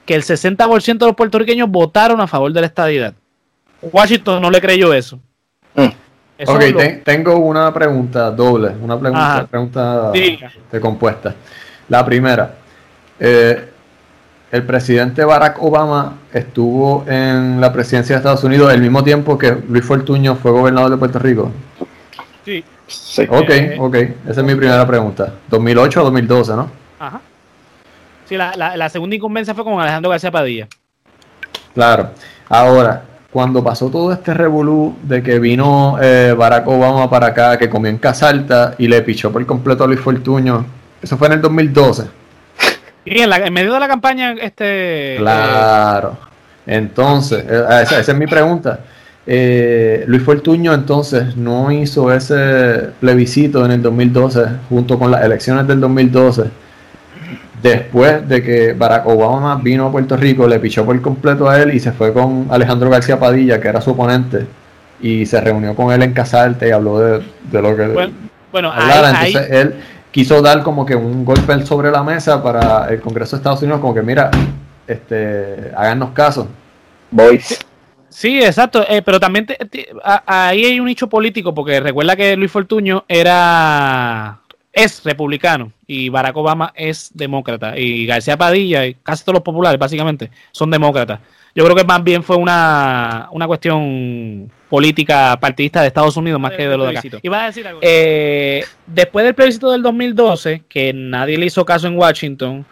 que 0.06 0.16
el 0.16 0.24
60% 0.24 0.98
de 0.98 1.06
los 1.06 1.16
puertorriqueños 1.16 1.70
votaron 1.70 2.20
a 2.22 2.28
favor 2.28 2.54
de 2.54 2.62
la 2.62 2.68
estadidad. 2.68 3.16
Washington 3.82 4.42
no 4.42 4.50
le 4.50 4.62
creyó 4.62 4.94
eso. 4.94 5.20
Mm. 5.76 5.90
ok, 6.46 6.64
tengo 7.04 7.38
una 7.38 7.74
pregunta 7.74 8.32
doble, 8.32 8.70
una 8.82 9.00
pregunta, 9.00 9.48
pregunta 9.50 10.12
de 10.12 10.80
compuesta. 10.80 11.36
La 11.90 12.06
primera, 12.06 12.56
eh, 13.20 13.70
el 14.52 14.64
presidente 14.64 15.26
Barack 15.26 15.62
Obama 15.62 16.18
estuvo 16.32 17.06
en 17.08 17.60
la 17.60 17.74
presidencia 17.74 18.16
de 18.16 18.18
Estados 18.20 18.44
Unidos 18.44 18.72
al 18.72 18.80
mismo 18.80 19.04
tiempo 19.04 19.38
que 19.38 19.52
Luis 19.68 19.84
Fortuño 19.84 20.36
fue 20.36 20.52
gobernador 20.52 20.92
de 20.92 20.98
Puerto 20.98 21.20
Rico. 21.20 21.52
Sí. 22.46 22.64
Ok, 23.30 23.50
eh, 23.50 23.78
ok. 23.80 23.96
Esa 23.96 24.42
es 24.42 24.44
mi 24.44 24.56
primera 24.56 24.86
pregunta. 24.86 25.34
2008 25.50 26.02
o 26.02 26.04
2012, 26.04 26.56
¿no? 26.56 26.70
Ajá. 27.00 27.22
Sí, 28.26 28.38
la, 28.38 28.56
la, 28.56 28.90
segunda 28.90 29.16
incumbencia 29.16 29.54
fue 29.54 29.64
con 29.64 29.80
Alejandro 29.80 30.12
García 30.12 30.32
Padilla. 30.32 30.68
Claro. 31.74 32.12
Ahora, 32.48 33.04
cuando 33.34 33.64
pasó 33.64 33.90
todo 33.90 34.14
este 34.14 34.32
revolú 34.36 34.96
de 35.02 35.24
que 35.24 35.40
vino 35.40 35.98
eh, 36.00 36.36
Barack 36.38 36.68
Obama 36.68 37.10
para 37.10 37.28
acá, 37.28 37.58
que 37.58 37.68
comió 37.68 37.90
en 37.90 37.98
Casalta 37.98 38.76
y 38.78 38.88
le 38.88 39.02
pichó 39.02 39.32
por 39.32 39.44
completo 39.48 39.84
a 39.84 39.88
Luis 39.88 40.00
Fortuño, 40.00 40.64
eso 41.02 41.18
fue 41.18 41.28
en 41.28 41.34
el 41.34 41.42
2012. 41.42 42.04
Y 43.06 43.20
en, 43.20 43.52
medio 43.52 43.74
de 43.74 43.80
la 43.80 43.88
campaña, 43.88 44.34
este. 44.34 45.16
Claro. 45.18 46.16
Entonces, 46.68 47.44
eh, 47.50 47.66
esa, 47.82 48.00
es 48.00 48.16
mi 48.16 48.28
pregunta. 48.28 48.82
Eh, 49.26 50.04
Luis 50.06 50.22
Fortuño 50.22 50.72
entonces 50.72 51.36
no 51.36 51.72
hizo 51.72 52.14
ese 52.14 52.92
plebiscito 53.00 53.66
en 53.66 53.72
el 53.72 53.82
2012 53.82 54.46
junto 54.70 55.00
con 55.00 55.10
las 55.10 55.24
elecciones 55.26 55.66
del 55.66 55.80
2012 55.80 56.44
después 57.64 58.28
de 58.28 58.44
que 58.44 58.74
Barack 58.74 59.08
Obama 59.08 59.56
vino 59.56 59.88
a 59.88 59.92
Puerto 59.92 60.18
Rico, 60.18 60.48
le 60.48 60.60
pichó 60.60 60.86
por 60.86 61.02
completo 61.02 61.50
a 61.50 61.62
él 61.62 61.74
y 61.74 61.80
se 61.80 61.94
fue 61.94 62.14
con 62.14 62.48
Alejandro 62.52 62.90
García 62.90 63.18
Padilla, 63.18 63.60
que 63.62 63.70
era 63.70 63.80
su 63.80 63.92
oponente, 63.92 64.46
y 65.02 65.26
se 65.26 65.40
reunió 65.40 65.74
con 65.74 65.92
él 65.94 66.04
en 66.04 66.14
Casarte 66.14 66.68
y 66.68 66.72
habló 66.72 67.00
de, 67.00 67.22
lo 67.52 67.76
que 67.76 67.88
bueno, 67.88 68.14
bueno 68.52 68.74
Entonces 68.76 69.50
él 69.50 69.76
quiso 70.12 70.42
dar 70.42 70.62
como 70.62 70.86
que 70.86 70.96
un 70.96 71.24
golpe 71.24 71.66
sobre 71.66 71.90
la 71.90 72.04
mesa 72.04 72.44
para 72.44 72.90
el 72.90 73.00
Congreso 73.00 73.38
de 73.38 73.40
Estados 73.40 73.62
Unidos, 73.62 73.80
como 73.80 73.96
que 73.96 74.02
mira, 74.02 74.30
este, 74.86 75.72
háganos 75.76 76.12
caso. 76.12 76.50
Boys. 77.10 77.60
Sí, 78.10 78.44
exacto, 78.44 78.86
eh, 78.88 79.02
pero 79.02 79.20
también 79.20 79.48
ahí 80.28 80.66
hay 80.66 80.80
un 80.80 80.86
nicho 80.86 81.08
político, 81.08 81.54
porque 81.56 81.80
recuerda 81.80 82.16
que 82.16 82.36
Luis 82.36 82.52
Fortuño 82.52 83.06
era 83.08 84.43
es 84.74 85.04
republicano 85.04 85.72
y 85.86 86.10
Barack 86.10 86.36
Obama 86.36 86.74
es 86.76 87.12
demócrata 87.14 87.78
y 87.78 88.08
García 88.08 88.36
Padilla 88.36 88.88
y 88.88 88.96
casi 88.96 89.24
todos 89.24 89.36
los 89.36 89.44
populares 89.44 89.80
básicamente 89.80 90.32
son 90.52 90.72
demócratas. 90.72 91.20
Yo 91.56 91.64
creo 91.64 91.76
que 91.76 91.84
más 91.84 92.04
bien 92.04 92.24
fue 92.24 92.36
una, 92.36 93.30
una 93.32 93.46
cuestión 93.46 94.52
política 94.68 95.38
partidista 95.40 95.82
de 95.82 95.88
Estados 95.88 96.18
Unidos 96.18 96.42
más 96.42 96.54
que 96.54 96.68
de 96.68 96.76
lo 96.76 96.86
de 96.86 96.98
acá. 96.98 97.02
a 97.44 97.46
decir 97.46 97.68
algo. 97.68 97.80
Eh, 97.84 98.66
después 98.88 99.24
del 99.24 99.36
plebiscito 99.36 99.72
del 99.72 99.84
2012, 99.84 100.64
que 100.68 100.92
nadie 100.94 101.38
le 101.38 101.46
hizo 101.46 101.64
caso 101.64 101.86
en 101.86 101.96
Washington, 101.96 102.66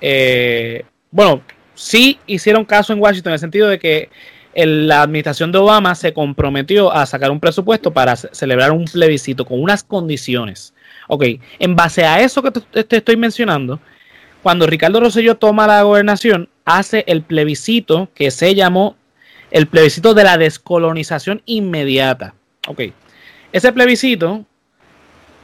eh, 0.00 0.86
bueno, 1.10 1.42
sí 1.74 2.18
hicieron 2.26 2.64
caso 2.64 2.94
en 2.94 3.00
Washington 3.02 3.32
en 3.32 3.34
el 3.34 3.40
sentido 3.40 3.68
de 3.68 3.78
que 3.78 4.08
la 4.54 5.02
administración 5.02 5.52
de 5.52 5.58
Obama 5.58 5.94
se 5.94 6.14
comprometió 6.14 6.90
a 6.90 7.04
sacar 7.04 7.30
un 7.30 7.40
presupuesto 7.40 7.92
para 7.92 8.16
celebrar 8.16 8.72
un 8.72 8.86
plebiscito 8.86 9.44
con 9.44 9.62
unas 9.62 9.84
condiciones. 9.84 10.72
Ok, 11.14 11.24
en 11.58 11.76
base 11.76 12.06
a 12.06 12.22
eso 12.22 12.42
que 12.42 12.50
te, 12.50 12.96
estoy 12.96 13.16
mencionando, 13.18 13.80
cuando 14.42 14.66
Ricardo 14.66 14.98
Rosselló 14.98 15.34
toma 15.34 15.66
la 15.66 15.82
gobernación, 15.82 16.48
hace 16.64 17.04
el 17.06 17.20
plebiscito 17.20 18.08
que 18.14 18.30
se 18.30 18.54
llamó 18.54 18.96
el 19.50 19.66
plebiscito 19.66 20.14
de 20.14 20.24
la 20.24 20.38
descolonización 20.38 21.42
inmediata. 21.44 22.34
Ok. 22.66 22.84
Ese 23.52 23.72
plebiscito, 23.74 24.46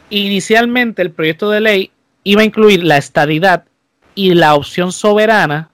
inicialmente 0.08 1.02
el 1.02 1.10
proyecto 1.10 1.50
de 1.50 1.60
ley 1.60 1.90
iba 2.24 2.40
a 2.40 2.46
incluir 2.46 2.82
la 2.82 2.96
estadidad 2.96 3.64
y 4.14 4.32
la 4.32 4.54
opción 4.54 4.90
soberana 4.90 5.68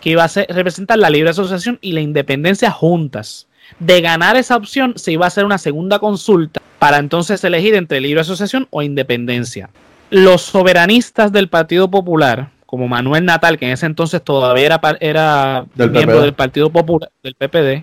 que 0.00 0.08
iba 0.08 0.24
a 0.24 0.28
representar 0.48 0.96
la 0.96 1.10
libre 1.10 1.28
asociación 1.28 1.78
y 1.82 1.92
la 1.92 2.00
independencia 2.00 2.70
juntas. 2.70 3.46
De 3.78 4.00
ganar 4.00 4.36
esa 4.38 4.56
opción 4.56 4.94
se 4.96 5.12
iba 5.12 5.26
a 5.26 5.28
hacer 5.28 5.44
una 5.44 5.58
segunda 5.58 5.98
consulta 5.98 6.57
para 6.78 6.98
entonces 6.98 7.42
elegir 7.44 7.74
entre 7.74 8.00
libre 8.00 8.20
asociación 8.20 8.66
o 8.70 8.82
independencia. 8.82 9.70
Los 10.10 10.42
soberanistas 10.42 11.32
del 11.32 11.48
Partido 11.48 11.90
Popular 11.90 12.50
como 12.68 12.86
Manuel 12.86 13.24
Natal, 13.24 13.58
que 13.58 13.64
en 13.64 13.72
ese 13.72 13.86
entonces 13.86 14.22
todavía 14.22 14.66
era, 14.66 14.80
era 15.00 15.64
miembro 15.74 16.20
del 16.20 16.34
Partido 16.34 16.68
Popular, 16.68 17.10
del 17.22 17.34
PPD, 17.34 17.82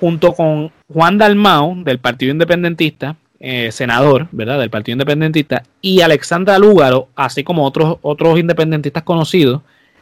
junto 0.00 0.32
con 0.32 0.72
Juan 0.90 1.18
Dalmao, 1.18 1.74
del 1.84 1.98
Partido 1.98 2.32
Independentista, 2.32 3.16
eh, 3.38 3.70
senador, 3.70 4.28
¿verdad?, 4.32 4.58
del 4.58 4.70
Partido 4.70 4.94
Independentista, 4.94 5.64
y 5.82 6.00
Alexandra 6.00 6.58
Lúgaro, 6.58 7.08
así 7.14 7.44
como 7.44 7.66
otros, 7.66 7.98
otros 8.00 8.38
independentistas 8.38 9.02
conocidos, 9.02 9.60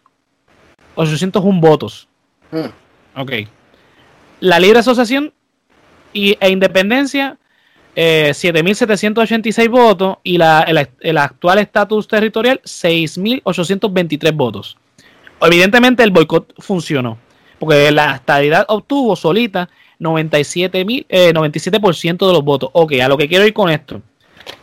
801 0.95 1.61
votos. 1.61 2.09
Mm. 2.53 3.21
Ok. 3.21 3.33
La 4.41 4.59
libre 4.59 4.79
asociación 4.79 5.33
y, 6.13 6.37
e 6.41 6.51
independencia, 6.51 7.39
eh, 7.95 8.33
7.786 8.35 9.69
votos. 9.69 10.17
Y 10.23 10.39
la, 10.39 10.65
el, 11.01 11.19
actual 11.19 11.59
estatus 11.59 12.09
territorial, 12.09 12.61
6.823 12.65 14.35
votos. 14.35 14.79
Evidentemente 15.41 16.03
el 16.03 16.11
boicot 16.11 16.55
funcionó. 16.59 17.19
Porque 17.59 17.91
la 17.93 18.17
estadidad 18.17 18.65
obtuvo 18.69 19.17
solita 19.17 19.69
97, 20.03 20.85
mil, 20.85 21.07
97% 21.09 22.05
eh, 22.05 22.27
de 22.27 22.33
los 22.33 22.45
votos. 22.45 22.71
Ok, 22.73 22.95
a 23.03 23.09
lo 23.09 23.17
que 23.17 23.29
quiero 23.29 23.47
ir 23.47 23.53
con 23.53 23.71
esto. 23.71 24.03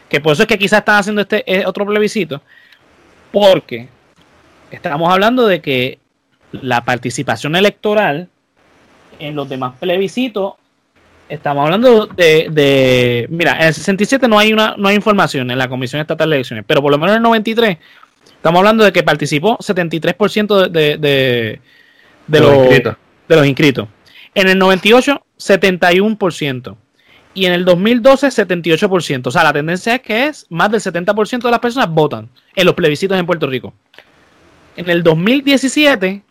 Que 0.09 0.19
por 0.19 0.33
eso 0.33 0.43
es 0.43 0.47
que 0.47 0.57
quizás 0.57 0.79
están 0.79 0.97
haciendo 0.97 1.21
este 1.21 1.43
eh, 1.45 1.65
otro 1.65 1.85
plebiscito. 1.85 2.41
Porque 3.31 3.87
estamos 4.71 5.11
hablando 5.11 5.47
de 5.47 5.61
que 5.61 5.99
la 6.51 6.83
participación 6.83 7.55
electoral 7.55 8.27
en 9.19 9.35
los 9.35 9.47
demás 9.47 9.73
plebiscitos, 9.79 10.53
estamos 11.27 11.65
hablando 11.65 12.07
de, 12.07 13.27
mira, 13.29 13.57
en 13.59 13.67
el 13.67 13.73
67 13.73 14.27
no 14.27 14.39
hay 14.39 14.51
una 14.51 14.75
no 14.77 14.87
hay 14.87 14.95
información 14.95 15.51
en 15.51 15.57
la 15.57 15.67
Comisión 15.67 16.01
Estatal 16.01 16.29
de 16.29 16.37
Elecciones, 16.37 16.65
pero 16.65 16.81
por 16.81 16.91
lo 16.91 16.97
menos 16.97 17.11
en 17.11 17.17
el 17.17 17.23
93 17.23 17.77
estamos 18.35 18.59
hablando 18.59 18.83
de 18.83 18.91
que 18.91 19.03
participó 19.03 19.57
73% 19.57 20.69
de, 20.69 20.97
de, 20.97 21.59
de, 22.27 22.39
los, 22.39 22.55
inscritos. 22.55 22.95
de 23.27 23.35
los 23.35 23.45
inscritos. 23.45 23.87
En 24.33 24.47
el 24.47 24.57
98 24.57 25.23
71%. 25.39 26.75
Y 27.33 27.45
en 27.45 27.53
el 27.53 27.65
2012, 27.65 28.27
78%. 28.27 29.27
O 29.27 29.31
sea, 29.31 29.43
la 29.43 29.53
tendencia 29.53 29.95
es 29.95 30.01
que 30.01 30.27
es 30.27 30.45
más 30.49 30.71
del 30.71 30.81
70% 30.81 31.43
de 31.43 31.51
las 31.51 31.59
personas 31.59 31.89
votan 31.89 32.29
en 32.55 32.65
los 32.65 32.75
plebiscitos 32.75 33.17
en 33.17 33.25
Puerto 33.25 33.47
Rico. 33.47 33.73
En 34.75 34.89
el 34.89 35.03
2017, 35.03 36.23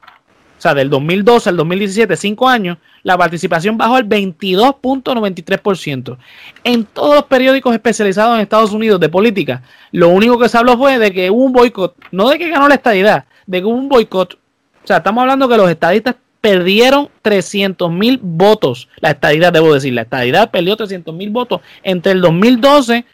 o 0.58 0.60
sea, 0.60 0.74
del 0.74 0.90
2012 0.90 1.50
al 1.50 1.56
2017, 1.56 2.16
5 2.16 2.48
años, 2.48 2.78
la 3.04 3.16
participación 3.16 3.78
bajó 3.78 3.94
al 3.94 4.08
22.93%. 4.08 6.16
En 6.64 6.84
todos 6.84 7.14
los 7.14 7.24
periódicos 7.24 7.72
especializados 7.72 8.34
en 8.34 8.40
Estados 8.40 8.72
Unidos 8.72 8.98
de 8.98 9.08
política, 9.08 9.62
lo 9.92 10.08
único 10.08 10.36
que 10.38 10.48
se 10.48 10.58
habló 10.58 10.76
fue 10.76 10.98
de 10.98 11.12
que 11.12 11.30
hubo 11.30 11.44
un 11.44 11.52
boicot, 11.52 11.94
no 12.10 12.28
de 12.28 12.38
que 12.38 12.50
ganó 12.50 12.68
la 12.68 12.74
estadidad, 12.74 13.26
de 13.46 13.60
que 13.60 13.64
hubo 13.64 13.76
un 13.76 13.88
boicot. 13.88 14.34
O 14.34 14.86
sea, 14.86 14.96
estamos 14.98 15.22
hablando 15.22 15.48
que 15.48 15.56
los 15.56 15.70
estadistas 15.70 16.16
perdieron 16.48 17.10
300 17.20 17.92
mil 17.92 18.18
votos. 18.22 18.88
La 19.00 19.10
estadidad, 19.10 19.52
debo 19.52 19.74
decir, 19.74 19.92
la 19.92 20.02
estadidad 20.02 20.50
perdió 20.50 20.76
300 20.76 21.14
mil 21.14 21.28
votos 21.28 21.60
entre 21.82 22.12
el 22.12 22.22
2012 22.22 23.04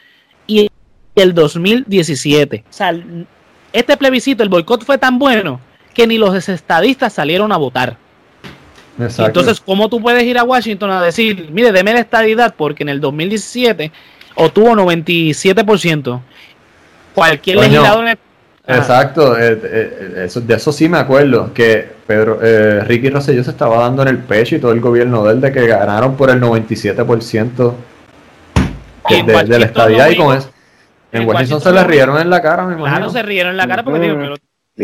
y 0.47 0.71
el 1.15 1.33
2017. 1.33 2.63
O 2.69 2.73
sea, 2.73 2.97
este 3.73 3.97
plebiscito, 3.97 4.41
el 4.41 4.47
boicot 4.47 4.85
fue 4.85 4.97
tan 4.97 5.19
bueno 5.19 5.59
que 5.93 6.07
ni 6.07 6.17
los 6.17 6.47
estadistas 6.47 7.11
salieron 7.11 7.51
a 7.51 7.57
votar. 7.57 7.97
Entonces, 8.97 9.59
¿cómo 9.59 9.89
tú 9.89 10.01
puedes 10.01 10.23
ir 10.23 10.37
a 10.37 10.45
Washington 10.45 10.91
a 10.91 11.03
decir, 11.03 11.49
mire, 11.51 11.73
deme 11.73 11.91
la 11.91 11.99
estadidad 11.99 12.55
porque 12.55 12.83
en 12.83 12.89
el 12.89 13.01
2017 13.01 13.91
obtuvo 14.35 14.69
97%? 14.69 16.21
Cualquier 17.13 17.57
legislador 17.57 18.07
en 18.07 18.17
Exacto, 18.67 19.37
eh, 19.37 19.59
eh, 19.63 20.23
eso, 20.25 20.41
de 20.41 20.55
eso 20.55 20.71
sí 20.71 20.89
me 20.89 20.97
acuerdo, 20.97 21.53
que 21.53 21.87
Pedro, 22.07 22.39
eh, 22.41 22.81
Ricky 22.81 23.09
Rosselló 23.09 23.43
se 23.43 23.51
estaba 23.51 23.77
dando 23.77 24.01
en 24.01 24.07
el 24.07 24.17
pecho 24.17 24.55
y 24.55 24.59
todo 24.59 24.71
el 24.71 24.81
gobierno 24.81 25.23
de 25.23 25.33
él 25.33 25.41
de 25.41 25.51
que 25.51 25.67
ganaron 25.67 26.15
por 26.15 26.31
el 26.31 26.41
97% 26.41 27.73
de, 29.09 29.23
de, 29.23 29.59
la 29.59 29.65
estadía 29.65 30.11
y 30.11 30.17
con 30.17 30.35
eso. 30.35 30.49
En, 31.11 31.27
Washington, 31.27 31.61
se 31.61 31.71
le 31.71 31.83
rieron 31.83 32.19
en 32.19 32.29
la 32.29 32.41
cara, 32.41 32.65
me 32.65 32.73
imagino. 32.73 32.97
Claro, 32.97 33.09
se 33.11 33.21
rieron 33.21 33.51
en 33.51 33.57
la 33.57 33.67
cara 33.67 33.83
porque 33.83 33.99
digo, 33.99 34.15
pero, 34.15 34.35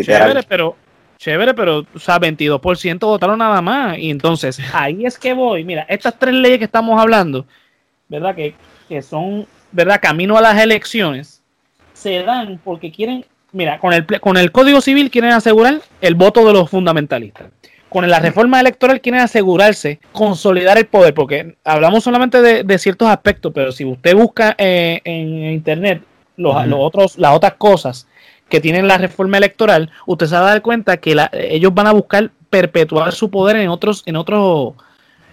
chévere, 0.03 0.43
pero, 0.47 0.75
chévere, 1.17 1.53
pero, 1.55 1.85
o 1.93 1.99
sea, 1.99 2.19
22% 2.19 2.99
votaron 2.99 3.39
nada 3.39 3.61
más. 3.61 3.97
Y 3.97 4.11
entonces, 4.11 4.59
ahí 4.73 5.05
es 5.05 5.17
que 5.17 5.33
voy. 5.33 5.63
Mira, 5.63 5.85
estas 5.89 6.17
tres 6.17 6.35
leyes 6.35 6.59
que 6.59 6.65
estamos 6.65 7.01
hablando, 7.01 7.45
¿verdad? 8.07 8.35
Que, 8.35 8.53
que 8.87 9.01
son, 9.01 9.47
¿verdad? 9.71 9.99
Camino 10.01 10.37
a 10.37 10.41
las 10.41 10.61
elecciones, 10.61 11.41
se 11.93 12.23
dan 12.23 12.61
porque 12.63 12.91
quieren 12.91 13.25
mira, 13.51 13.79
con 13.79 13.93
el, 13.93 14.05
con 14.19 14.37
el 14.37 14.51
Código 14.51 14.81
Civil 14.81 15.11
quieren 15.11 15.31
asegurar 15.31 15.81
el 16.01 16.15
voto 16.15 16.45
de 16.45 16.53
los 16.53 16.69
fundamentalistas. 16.69 17.47
Con 17.89 18.09
la 18.09 18.19
reforma 18.19 18.59
electoral 18.61 19.01
quieren 19.01 19.21
asegurarse, 19.21 19.99
consolidar 20.13 20.77
el 20.77 20.85
poder, 20.85 21.13
porque 21.13 21.55
hablamos 21.65 22.05
solamente 22.05 22.41
de, 22.41 22.79
ciertos 22.79 23.09
aspectos, 23.09 23.51
pero 23.53 23.73
si 23.73 23.83
usted 23.83 24.15
busca 24.15 24.55
eh, 24.57 25.01
en 25.03 25.51
internet 25.51 26.01
los, 26.37 26.55
otros, 26.73 27.17
las 27.17 27.35
otras 27.35 27.55
cosas 27.55 28.07
que 28.47 28.61
tienen 28.61 28.87
la 28.87 28.97
reforma 28.97 29.37
electoral, 29.37 29.91
usted 30.05 30.27
se 30.27 30.35
va 30.35 30.41
a 30.41 30.51
dar 30.51 30.61
cuenta 30.61 30.97
que 30.97 31.17
ellos 31.33 31.73
van 31.73 31.87
a 31.87 31.91
buscar 31.91 32.31
perpetuar 32.49 33.11
su 33.11 33.29
poder 33.29 33.57
en 33.57 33.67
otros, 33.67 34.03
en 34.05 34.15
otros 34.15 34.73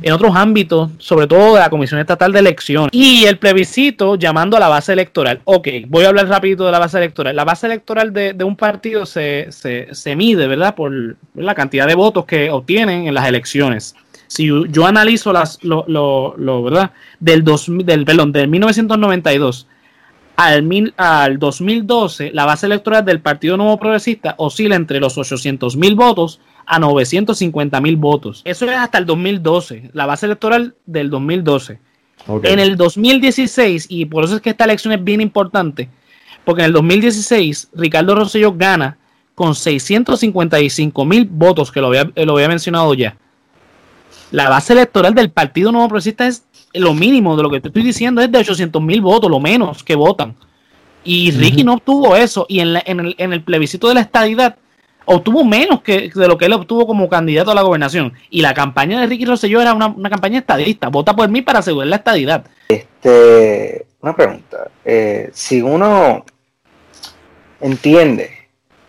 en 0.03 0.13
otros 0.13 0.35
ámbitos, 0.37 0.91
sobre 0.99 1.27
todo 1.27 1.55
de 1.55 1.61
la 1.61 1.71
Comisión 1.71 2.01
Estatal 2.01 2.33
de 2.33 2.39
Elecciones. 2.41 2.91
Y 2.93 3.25
el 3.25 3.39
plebiscito 3.39 4.17
llamando 4.17 4.57
a 4.57 4.61
la 4.61 4.69
base 4.69 4.93
electoral. 4.93 5.41
Ok, 5.45 5.69
voy 5.89 6.05
a 6.05 6.09
hablar 6.09 6.29
rapidito 6.29 6.65
de 6.67 6.73
la 6.73 6.79
base 6.79 6.99
electoral. 6.99 7.35
La 7.35 7.45
base 7.45 7.67
electoral 7.67 8.13
de, 8.13 8.35
un 8.45 8.57
partido 8.57 9.07
se, 9.07 9.49
se, 9.51 10.17
mide, 10.17 10.47
¿verdad? 10.47 10.75
Por 10.75 11.17
la 11.35 11.55
cantidad 11.55 11.87
de 11.87 11.95
votos 11.95 12.25
que 12.25 12.51
obtienen 12.51 13.07
en 13.07 13.15
las 13.15 13.27
elecciones. 13.27 13.95
Si 14.27 14.49
yo 14.69 14.87
analizo 14.87 15.33
las, 15.33 15.63
lo, 15.63 15.85
lo, 15.87 16.63
¿verdad? 16.63 16.93
Del, 17.19 17.45
dos, 17.45 17.67
del, 17.69 18.05
perdón, 18.05 18.33
del 18.33 18.49
1992 18.49 19.67
al, 20.37 20.95
al 20.97 21.39
2012, 21.39 22.31
la 22.33 22.45
base 22.45 22.67
electoral 22.67 23.05
del 23.05 23.21
Partido 23.21 23.57
Nuevo 23.57 23.79
Progresista 23.79 24.35
oscila 24.39 24.77
entre 24.77 25.01
los 25.01 25.19
800 25.19 25.77
mil 25.77 25.95
votos 25.95 26.41
a 26.69 26.79
950 26.79 27.81
mil 27.81 27.97
votos. 27.97 28.43
Eso 28.45 28.67
es 28.67 28.77
hasta 28.77 28.99
el 28.99 29.07
2012, 29.07 29.91
la 29.95 30.07
base 30.07 30.27
electoral 30.27 30.75
del 30.87 31.09
2012. 31.09 31.79
En 32.43 32.59
el 32.59 32.77
2016, 32.77 33.87
y 33.89 34.05
por 34.05 34.25
eso 34.25 34.37
es 34.37 34.43
que 34.43 34.51
esta 34.51 34.65
elección 34.65 34.93
es 34.93 35.03
bien 35.03 35.23
importante, 35.23 35.89
porque 36.45 36.61
en 36.61 36.67
el 36.67 36.73
2016 36.75 37.71
Ricardo 37.73 38.15
Rosselló 38.15 38.53
gana 38.53 38.99
con 39.35 39.55
655 39.55 41.05
mil 41.07 41.25
votos, 41.25 41.73
que 41.73 41.81
lo 41.81 41.87
había, 41.87 42.11
lo 42.15 42.35
había 42.35 42.49
mencionado 42.49 42.93
ya. 42.93 43.17
La 44.31 44.51
base 44.51 44.75
electoral 44.75 45.15
del 45.15 45.31
Partido 45.31 45.73
Nuevo 45.73 45.89
Progresista 45.89 46.27
es 46.27 46.45
lo 46.75 46.93
mínimo 46.93 47.35
de 47.35 47.45
lo 47.45 47.51
que 47.51 47.61
te 47.61 47.69
estoy 47.69 47.83
diciendo, 47.83 48.21
es 48.21 48.31
de 48.31 48.39
800 48.39 48.83
mil 48.83 49.01
votos, 49.01 49.31
lo 49.31 49.41
menos 49.41 49.83
que 49.83 49.95
votan. 49.95 50.35
Y 51.03 51.31
Ricky 51.31 51.65
no 51.65 51.75
obtuvo 51.75 52.15
eso. 52.15 52.45
Y 52.47 52.61
en, 52.61 52.77
en, 52.85 53.01
el, 53.01 53.15
en 53.17 53.33
el 53.33 53.43
plebiscito 53.43 53.89
de 53.89 53.95
la 53.95 54.01
estadidad, 54.03 54.57
obtuvo 55.09 55.45
menos 55.45 55.81
que 55.83 56.11
de 56.15 56.29
lo 56.29 56.37
que 56.37 56.45
él 56.45 56.53
obtuvo 56.53 56.87
como 56.87 57.09
candidato 57.09 57.51
a 57.51 57.55
la 57.55 57.63
gobernación. 57.63 58.13
Y 58.31 58.43
la 58.43 58.55
campaña 58.55 59.01
de 59.01 59.07
Ricky 59.07 59.25
Rosselló 59.25 59.61
era 59.61 59.73
una, 59.73 60.11
campaña 60.11 60.39
estadista. 60.39 60.89
Vota 60.89 61.17
por 61.17 61.29
mí 61.29 61.43
para 61.43 61.61
asegurar 61.61 61.89
la 61.89 61.97
estadidad. 61.97 62.45
Este, 62.69 63.87
una 64.01 64.15
pregunta. 64.15 64.69
Eh, 64.85 65.31
si 65.33 65.63
uno 65.63 66.25
entiende, 67.61 68.31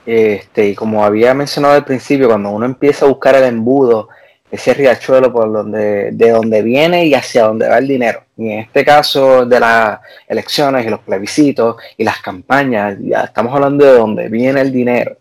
este, 0.05 0.69
y 0.69 0.75
como 0.75 1.05
había 1.05 1.33
mencionado 1.33 1.75
al 1.75 1.85
principio, 1.85 2.27
cuando 2.27 2.49
uno 2.49 2.65
empieza 2.65 3.05
a 3.05 3.09
buscar 3.09 3.35
el 3.35 3.45
embudo, 3.45 4.09
ese 4.51 4.73
riachuelo 4.73 5.31
por 5.31 5.51
donde, 5.51 6.11
de 6.11 6.31
donde 6.31 6.61
viene 6.63 7.05
y 7.05 7.13
hacia 7.13 7.43
dónde 7.43 7.69
va 7.69 7.77
el 7.77 7.87
dinero. 7.87 8.23
Y 8.35 8.51
en 8.51 8.59
este 8.59 8.83
caso 8.83 9.45
de 9.45 9.59
las 9.59 9.99
elecciones 10.27 10.85
y 10.85 10.89
los 10.89 10.99
plebiscitos 10.99 11.77
y 11.97 12.03
las 12.03 12.19
campañas, 12.19 12.97
ya 12.99 13.21
estamos 13.21 13.53
hablando 13.53 13.85
de 13.85 13.93
dónde 13.93 14.27
viene 14.27 14.61
el 14.61 14.71
dinero. 14.71 15.17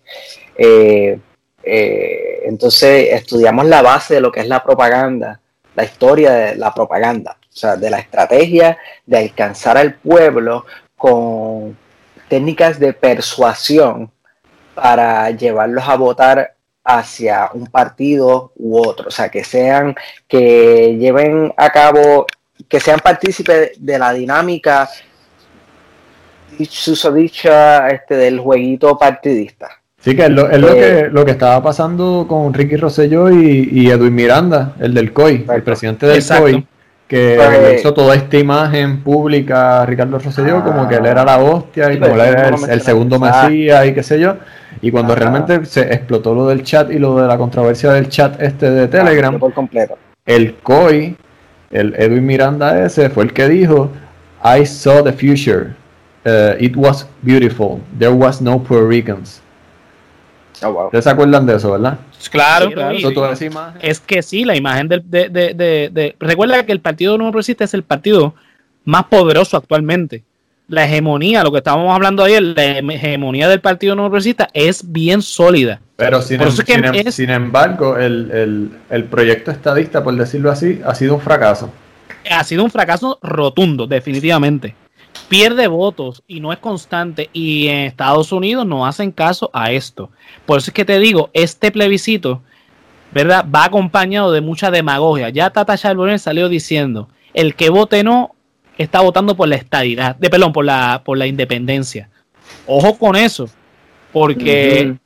Eh, 0.59 1.21
eh, 1.63 2.41
entonces 2.45 3.09
estudiamos 3.13 3.67
la 3.67 3.81
base 3.81 4.15
de 4.15 4.21
lo 4.21 4.33
que 4.33 4.41
es 4.41 4.49
la 4.49 4.63
propaganda, 4.63 5.41
la 5.77 5.85
historia 5.85 6.33
de 6.33 6.57
la 6.57 6.75
propaganda, 6.75 7.39
o 7.41 7.57
sea, 7.57 7.77
de 7.77 7.91
la 7.91 8.01
estrategia 8.01 8.77
de 9.07 9.19
alcanzar 9.19 9.79
al 9.79 9.95
pueblo 9.95 10.67
con 10.97 11.79
técnicas 12.29 12.81
de 12.81 12.93
persuasión 12.93 14.11
para 14.75 15.31
llevarlos 15.31 15.89
a 15.89 15.97
votar 15.97 16.55
hacia 16.85 17.51
un 17.53 17.67
partido 17.67 18.53
u 18.57 18.79
otro, 18.79 19.09
o 19.09 19.11
sea, 19.11 19.29
que 19.29 19.45
sean, 19.45 19.95
que 20.27 20.97
lleven 20.99 21.53
a 21.57 21.71
cabo, 21.71 22.27
que 22.69 22.81
sean 22.81 22.99
partícipes 23.01 23.73
de 23.79 23.99
la 23.99 24.13
dinámica 24.13 24.89
susodicha 26.67 27.89
este, 27.89 28.17
del 28.17 28.41
jueguito 28.41 28.99
partidista. 28.99 29.78
Sí, 30.09 30.17
que 30.17 30.25
es, 30.25 30.31
lo, 30.31 30.49
es 30.49 30.59
lo, 30.59 30.69
que, 30.69 30.99
eh, 31.01 31.09
lo 31.11 31.23
que 31.27 31.33
estaba 31.33 31.63
pasando 31.63 32.25
con 32.27 32.55
Ricky 32.55 32.77
Rosselló 32.77 33.31
y, 33.31 33.69
y 33.71 33.91
Edwin 33.91 34.15
Miranda, 34.15 34.73
el 34.81 34.95
del 34.95 35.13
COI, 35.13 35.45
el 35.53 35.63
presidente 35.63 36.07
del 36.07 36.25
COI, 36.25 36.67
que 37.07 37.35
pues, 37.37 37.81
hizo 37.81 37.93
toda 37.93 38.15
esta 38.15 38.39
imagen 38.39 39.03
pública 39.03 39.83
a 39.83 39.87
Ricardo 39.87 40.19
Rosselló, 40.19 40.65
como 40.65 40.89
que 40.89 40.95
él 40.95 41.05
era 41.05 41.27
la 41.27 41.39
hostia 41.39 41.93
y 41.93 41.99
como 41.99 42.15
él 42.15 42.21
era 42.23 42.49
el, 42.49 42.81
segundo 42.81 43.19
mesías 43.19 43.87
y 43.87 43.93
qué 43.93 44.03
sé 44.03 44.19
yo. 44.19 44.37
Y 44.81 44.91
cuando 44.91 45.15
realmente 45.15 45.67
se 45.67 45.83
explotó 45.93 46.35
lo 46.35 46.47
del 46.49 46.63
chat 46.63 46.91
y 46.91 46.99
lo 46.99 47.21
de 47.21 47.29
la 47.29 47.37
controversia 47.37 47.93
del 47.93 48.09
chat 48.09 48.41
este 48.41 48.71
de 48.71 48.89
Telegram, 48.89 49.39
por 49.39 49.53
completo. 49.53 49.99
el 50.25 50.55
COI, 50.63 51.19
el 51.71 51.95
Edwin 51.99 52.25
Miranda 52.25 52.83
ese, 52.83 53.11
fue 53.11 53.25
el 53.25 53.35
que 53.35 53.47
dijo, 53.47 53.91
I 54.43 54.65
saw 54.65 55.05
the 55.05 55.13
future. 55.13 55.75
Uh, 56.25 56.57
it 56.59 56.77
was 56.77 57.07
beautiful. 57.23 57.81
There 57.99 58.15
was 58.15 58.41
no 58.41 58.59
Puerto 58.59 58.87
Ricans. 58.87 59.43
Oh, 60.63 60.73
wow. 60.73 60.85
¿Ustedes 60.87 61.05
se 61.05 61.11
acuerdan 61.11 61.47
de 61.47 61.57
eso, 61.57 61.73
verdad? 61.73 61.99
Claro, 62.31 62.71
claro. 62.71 62.97
Es 63.81 64.01
que 64.01 64.23
sí, 64.23 64.45
la 64.45 64.57
imagen 64.57 64.89
de, 64.89 65.01
de, 65.05 65.29
de, 65.29 65.91
de, 65.93 66.17
Recuerda 66.19 66.65
que 66.65 66.73
el 66.73 66.81
Partido 66.81 67.17
Nuevo 67.17 67.33
Progresista 67.33 67.65
es 67.65 67.75
el 67.75 67.83
partido 67.83 68.35
más 68.85 69.05
poderoso 69.05 69.57
actualmente. 69.57 70.25
La 70.69 70.85
hegemonía, 70.85 71.43
lo 71.43 71.51
que 71.51 71.59
estábamos 71.59 71.95
hablando 71.95 72.25
ayer, 72.25 72.43
la 72.43 72.79
hegemonía 72.79 73.49
del 73.49 73.61
Partido 73.61 73.95
Nuevo 73.95 74.11
Progresista 74.11 74.49
es 74.53 74.91
bien 74.93 75.23
sólida. 75.23 75.81
Pero 75.97 76.21
sin, 76.21 76.43
em- 76.43 76.51
sin, 76.51 76.85
em- 76.85 77.13
sin 77.13 77.31
embargo, 77.31 77.97
el, 77.97 78.31
el, 78.31 78.71
el 78.91 79.05
proyecto 79.05 79.51
estadista, 79.51 80.05
por 80.05 80.15
decirlo 80.15 80.51
así, 80.51 80.81
ha 80.85 80.95
sido 80.95 81.15
un 81.15 81.21
fracaso. 81.21 81.71
Ha 82.31 82.45
sido 82.45 82.65
un 82.65 82.71
fracaso 82.71 83.19
rotundo, 83.23 83.87
definitivamente 83.87 84.75
pierde 85.29 85.67
votos 85.67 86.23
y 86.27 86.41
no 86.41 86.53
es 86.53 86.59
constante 86.59 87.31
y 87.33 87.69
en 87.69 87.79
Estados 87.79 88.33
Unidos 88.33 88.67
no 88.67 88.87
hacen 88.87 89.13
caso 89.13 89.51
a 89.53 89.71
esto. 89.73 90.11
Por 90.47 90.59
eso 90.59 90.71
es 90.71 90.75
que 90.75 90.85
te 90.85 90.99
digo, 90.99 91.31
este 91.33 91.71
plebiscito, 91.71 92.43
¿verdad? 93.13 93.45
Va 93.55 93.65
acompañado 93.65 94.33
de 94.33 94.41
mucha 94.41 94.71
demagogia. 94.71 95.29
Ya 95.29 95.51
Tata 95.51 95.77
Charbonnet 95.77 96.19
salió 96.19 96.49
diciendo, 96.49 97.09
el 97.35 97.55
que 97.55 97.71
vote 97.71 98.03
no 98.03 98.35
está 98.79 99.01
votando 99.01 99.37
por 99.37 99.49
la 99.49 99.57
estadidad, 99.57 100.17
de 100.17 100.31
perdón, 100.31 100.53
por 100.53 100.65
la 100.65 101.03
por 101.05 101.19
la 101.19 101.27
independencia. 101.27 102.09
Ojo 102.67 102.97
con 102.97 103.17
eso, 103.17 103.49
porque 104.13 104.97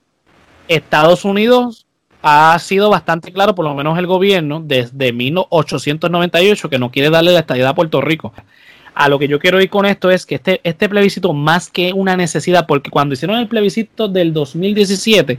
Estados 0.69 1.25
Unidos 1.25 1.87
ha 2.23 2.57
sido 2.61 2.89
bastante 2.89 3.33
claro, 3.33 3.57
por 3.57 3.65
lo 3.65 3.75
menos 3.75 3.99
el 3.99 4.07
gobierno, 4.07 4.63
desde 4.65 5.13
1898, 5.13 6.71
que 6.71 6.79
no 6.79 6.93
quiere 6.93 7.11
darle 7.11 7.33
la 7.33 7.41
estadidad 7.41 7.71
a 7.71 7.75
Puerto 7.75 8.01
Rico 8.01 8.33
a 8.95 9.09
lo 9.09 9.19
que 9.19 9.29
yo 9.29 9.39
quiero 9.39 9.61
ir 9.61 9.71
con 9.71 9.87
esto 9.87 10.11
es 10.11 10.27
que 10.27 10.37
este, 10.37 10.61
este 10.65 10.89
plebiscito, 10.89 11.33
más 11.33 11.71
que 11.71 11.93
una 11.93 12.17
necesidad, 12.17 12.67
porque 12.67 12.91
cuando 12.91 13.15
hicieron 13.15 13.39
el 13.39 13.49
plebiscito 13.49 14.09
del 14.09 14.33
2017, 14.33 15.39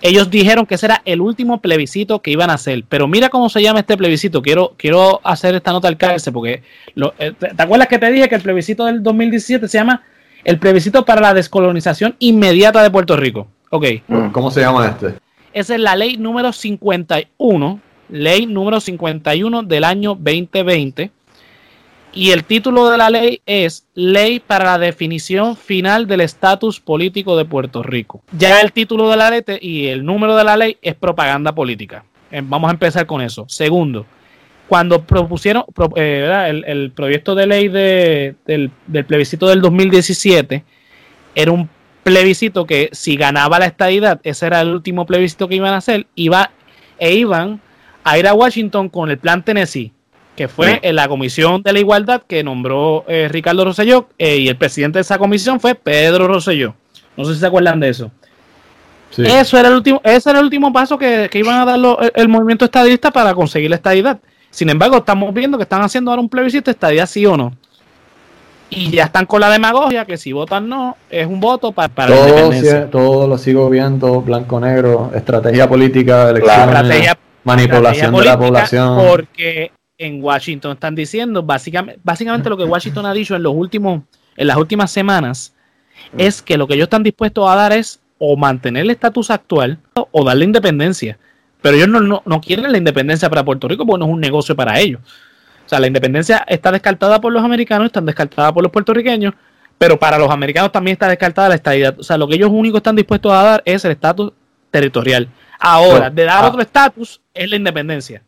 ellos 0.00 0.30
dijeron 0.30 0.64
que 0.64 0.76
ese 0.76 0.86
era 0.86 1.02
el 1.04 1.20
último 1.20 1.60
plebiscito 1.60 2.22
que 2.22 2.30
iban 2.30 2.50
a 2.50 2.54
hacer. 2.54 2.84
Pero 2.88 3.08
mira 3.08 3.28
cómo 3.28 3.48
se 3.48 3.62
llama 3.62 3.80
este 3.80 3.96
plebiscito. 3.96 4.42
Quiero, 4.42 4.74
quiero 4.76 5.20
hacer 5.24 5.54
esta 5.54 5.72
nota 5.72 5.88
al 5.88 5.96
cárcel, 5.96 6.32
porque 6.32 6.62
eh, 7.18 7.32
¿te 7.38 7.62
acuerdas 7.62 7.88
que 7.88 7.98
te 7.98 8.10
dije 8.12 8.28
que 8.28 8.36
el 8.36 8.42
plebiscito 8.42 8.84
del 8.84 9.02
2017 9.02 9.66
se 9.66 9.78
llama 9.78 10.02
el 10.44 10.58
plebiscito 10.58 11.04
para 11.04 11.20
la 11.20 11.34
descolonización 11.34 12.14
inmediata 12.20 12.82
de 12.82 12.90
Puerto 12.90 13.16
Rico? 13.16 13.48
Ok. 13.70 13.86
¿Cómo 14.32 14.50
se 14.50 14.60
llama 14.60 14.86
este? 14.86 15.14
Esa 15.52 15.74
es 15.74 15.80
la 15.80 15.96
ley 15.96 16.16
número 16.16 16.52
51, 16.52 17.80
ley 18.10 18.46
número 18.46 18.80
51 18.80 19.62
del 19.64 19.82
año 19.84 20.10
2020 20.10 21.10
y 22.12 22.30
el 22.30 22.44
título 22.44 22.90
de 22.90 22.98
la 22.98 23.10
ley 23.10 23.42
es 23.46 23.86
Ley 23.94 24.40
para 24.40 24.64
la 24.64 24.78
definición 24.78 25.56
final 25.56 26.06
del 26.06 26.22
estatus 26.22 26.80
político 26.80 27.36
de 27.36 27.44
Puerto 27.44 27.82
Rico. 27.82 28.22
Ya 28.32 28.60
el 28.60 28.72
título 28.72 29.10
de 29.10 29.16
la 29.16 29.30
ley 29.30 29.42
y 29.60 29.86
el 29.86 30.04
número 30.04 30.36
de 30.36 30.44
la 30.44 30.56
ley 30.56 30.78
es 30.82 30.94
propaganda 30.94 31.54
política. 31.54 32.04
Eh, 32.30 32.42
vamos 32.44 32.68
a 32.68 32.72
empezar 32.72 33.06
con 33.06 33.20
eso. 33.20 33.44
Segundo, 33.48 34.06
cuando 34.68 35.02
propusieron 35.02 35.64
eh, 35.96 36.62
el, 36.66 36.90
proyecto 36.92 37.34
de 37.34 37.46
ley 37.46 37.68
del, 37.68 38.70
del, 38.86 39.04
plebiscito 39.04 39.48
del 39.48 39.60
2017, 39.60 40.64
era 41.34 41.52
un 41.52 41.68
plebiscito 42.02 42.66
que 42.66 42.88
si 42.92 43.16
ganaba 43.16 43.58
la 43.58 43.66
estadidad, 43.66 44.20
ese 44.24 44.46
era 44.46 44.60
el 44.62 44.70
último 44.70 45.06
plebiscito 45.06 45.46
que 45.46 45.56
iban 45.56 45.74
a 45.74 45.78
hacer, 45.78 46.06
iba, 46.14 46.50
e 46.98 47.14
iban 47.14 47.60
a 48.02 48.18
ir 48.18 48.26
a 48.26 48.34
Washington 48.34 48.88
con 48.88 49.10
el 49.10 49.18
plan 49.18 49.44
Tennessee 49.44 49.92
que 50.38 50.46
fue 50.46 50.78
en 50.84 50.94
la 50.94 51.08
Comisión 51.08 51.64
de 51.64 51.72
la 51.72 51.80
Igualdad 51.80 52.22
que 52.24 52.44
nombró 52.44 53.04
eh, 53.08 53.26
Ricardo 53.28 53.64
Rosselló 53.64 54.06
eh, 54.18 54.36
y 54.36 54.46
el 54.46 54.56
presidente 54.56 54.98
de 54.98 55.00
esa 55.00 55.18
comisión 55.18 55.58
fue 55.58 55.74
Pedro 55.74 56.28
Rosselló. 56.28 56.76
No 57.16 57.24
sé 57.24 57.34
si 57.34 57.40
se 57.40 57.46
acuerdan 57.46 57.80
de 57.80 57.88
eso. 57.88 58.12
Eso 59.16 59.58
era 59.58 59.68
el 59.68 59.74
último, 59.74 60.00
ese 60.04 60.30
era 60.30 60.38
el 60.38 60.44
último 60.44 60.72
paso 60.72 60.96
que, 60.96 61.28
iban 61.34 61.60
a 61.60 61.64
dar 61.64 62.10
el, 62.14 62.28
movimiento 62.28 62.66
estadista 62.66 63.10
para 63.10 63.34
conseguir 63.34 63.68
la 63.68 63.76
estadidad. 63.76 64.20
Sin 64.48 64.70
embargo, 64.70 64.98
estamos 64.98 65.34
viendo 65.34 65.58
que 65.58 65.64
están 65.64 65.82
haciendo 65.82 66.12
ahora 66.12 66.22
un 66.22 66.28
plebiscito 66.28 66.66
de 66.66 66.72
estadidad 66.72 67.06
sí 67.06 67.26
o 67.26 67.36
no. 67.36 67.52
Y 68.70 68.92
ya 68.92 69.06
están 69.06 69.26
con 69.26 69.40
la 69.40 69.50
demagogia 69.50 70.04
que 70.04 70.16
si 70.16 70.32
votan 70.32 70.68
no, 70.68 70.96
es 71.10 71.26
un 71.26 71.40
voto 71.40 71.72
para, 71.72 71.88
para 71.88 72.14
todo, 72.14 72.22
la 72.22 72.30
independencia. 72.30 72.90
todo 72.90 73.26
lo 73.26 73.38
sigo 73.38 73.68
viendo 73.70 74.20
blanco-negro, 74.20 75.10
estrategia 75.16 75.68
política, 75.68 76.30
elecciones, 76.30 77.16
manipulación 77.42 78.14
de 78.14 78.24
la 78.24 78.38
población. 78.38 78.98
Porque 79.04 79.72
en 79.98 80.22
Washington 80.22 80.72
están 80.72 80.94
diciendo, 80.94 81.42
básicamente, 81.42 82.00
básicamente 82.04 82.48
lo 82.48 82.56
que 82.56 82.64
Washington 82.64 83.04
ha 83.04 83.12
dicho 83.12 83.34
en 83.34 83.42
los 83.42 83.52
últimos, 83.52 84.02
en 84.36 84.46
las 84.46 84.56
últimas 84.56 84.92
semanas, 84.92 85.54
mm. 86.12 86.20
es 86.20 86.40
que 86.40 86.56
lo 86.56 86.66
que 86.66 86.74
ellos 86.74 86.84
están 86.84 87.02
dispuestos 87.02 87.48
a 87.48 87.56
dar 87.56 87.72
es 87.72 88.00
o 88.18 88.36
mantener 88.36 88.84
el 88.84 88.90
estatus 88.90 89.30
actual 89.30 89.78
o 89.94 90.24
darle 90.24 90.44
independencia. 90.44 91.18
Pero 91.60 91.76
ellos 91.76 91.88
no, 91.88 92.22
no, 92.24 92.40
quieren 92.40 92.70
la 92.70 92.78
independencia 92.78 93.28
para 93.28 93.44
Puerto 93.44 93.66
Rico 93.66 93.84
porque 93.84 93.98
no 93.98 94.06
es 94.06 94.12
un 94.12 94.20
negocio 94.20 94.54
para 94.54 94.78
ellos. 94.78 95.00
O 95.66 95.68
sea, 95.68 95.80
la 95.80 95.88
independencia 95.88 96.44
está 96.48 96.70
descartada 96.70 97.20
por 97.20 97.32
los 97.32 97.42
americanos, 97.42 97.86
está 97.86 98.00
descartada 98.00 98.52
por 98.52 98.62
los 98.62 98.72
puertorriqueños, 98.72 99.34
pero 99.76 99.98
para 99.98 100.18
los 100.18 100.30
americanos 100.30 100.72
también 100.72 100.92
está 100.94 101.08
descartada 101.08 101.48
la 101.48 101.56
estadidad. 101.56 101.98
O 101.98 102.02
sea, 102.02 102.16
lo 102.16 102.28
que 102.28 102.36
ellos 102.36 102.50
únicos 102.50 102.78
están 102.78 102.96
dispuestos 102.96 103.32
a 103.32 103.42
dar 103.42 103.62
es 103.64 103.84
el 103.84 103.90
estatus 103.90 104.32
territorial. 104.70 105.28
Ahora, 105.58 106.10
de 106.10 106.24
dar 106.24 106.44
ah. 106.44 106.48
otro 106.48 106.60
estatus 106.60 107.20
es 107.34 107.50
la 107.50 107.56
independencia 107.56 108.22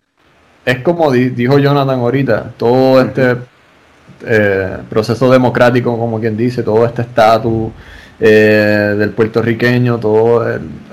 es 0.71 0.79
como 0.81 1.11
dijo 1.11 1.59
Jonathan 1.59 2.01
ahorita, 2.01 2.53
todo 2.57 3.01
este 3.01 3.37
eh, 4.27 4.77
proceso 4.89 5.31
democrático, 5.31 5.99
como 5.99 6.21
quien 6.21 6.37
dice, 6.37 6.63
todo 6.63 6.85
este 6.85 7.03
estatus 7.03 7.71
eh, 8.19 8.95
del 8.99 9.11
puertorriqueño, 9.11 9.99
todo, 9.99 10.47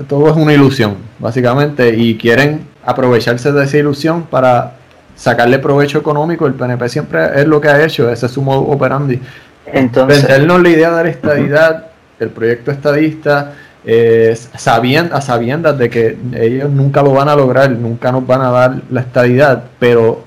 todo 0.07 0.29
es 0.29 0.35
una 0.35 0.53
ilusión, 0.53 0.95
básicamente, 1.19 1.95
y 1.95 2.15
quieren 2.15 2.67
aprovecharse 2.85 3.51
de 3.51 3.63
esa 3.65 3.77
ilusión 3.77 4.23
para 4.23 4.77
sacarle 5.15 5.59
provecho 5.59 5.97
económico. 5.97 6.47
El 6.47 6.53
PNP 6.53 6.87
siempre 6.87 7.41
es 7.41 7.45
lo 7.45 7.59
que 7.59 7.67
ha 7.67 7.83
hecho, 7.83 8.09
ese 8.09 8.27
es 8.27 8.31
su 8.31 8.41
modo 8.41 8.61
operandi. 8.61 9.19
Entonces, 9.65 10.21
vendernos 10.21 10.61
la 10.61 10.69
idea 10.69 10.91
de 10.95 11.03
la 11.03 11.09
estadidad, 11.09 11.87
el 12.19 12.29
proyecto 12.29 12.71
estadista, 12.71 13.53
eh, 13.85 14.35
sabiendo, 14.57 15.15
a 15.15 15.21
sabiendas 15.21 15.77
de 15.77 15.89
que 15.89 16.17
ellos 16.35 16.69
nunca 16.69 17.01
lo 17.01 17.13
van 17.13 17.29
a 17.29 17.35
lograr, 17.35 17.71
nunca 17.71 18.11
nos 18.11 18.25
van 18.25 18.41
a 18.41 18.51
dar 18.51 18.81
la 18.89 19.01
estabilidad, 19.01 19.65
pero 19.79 20.25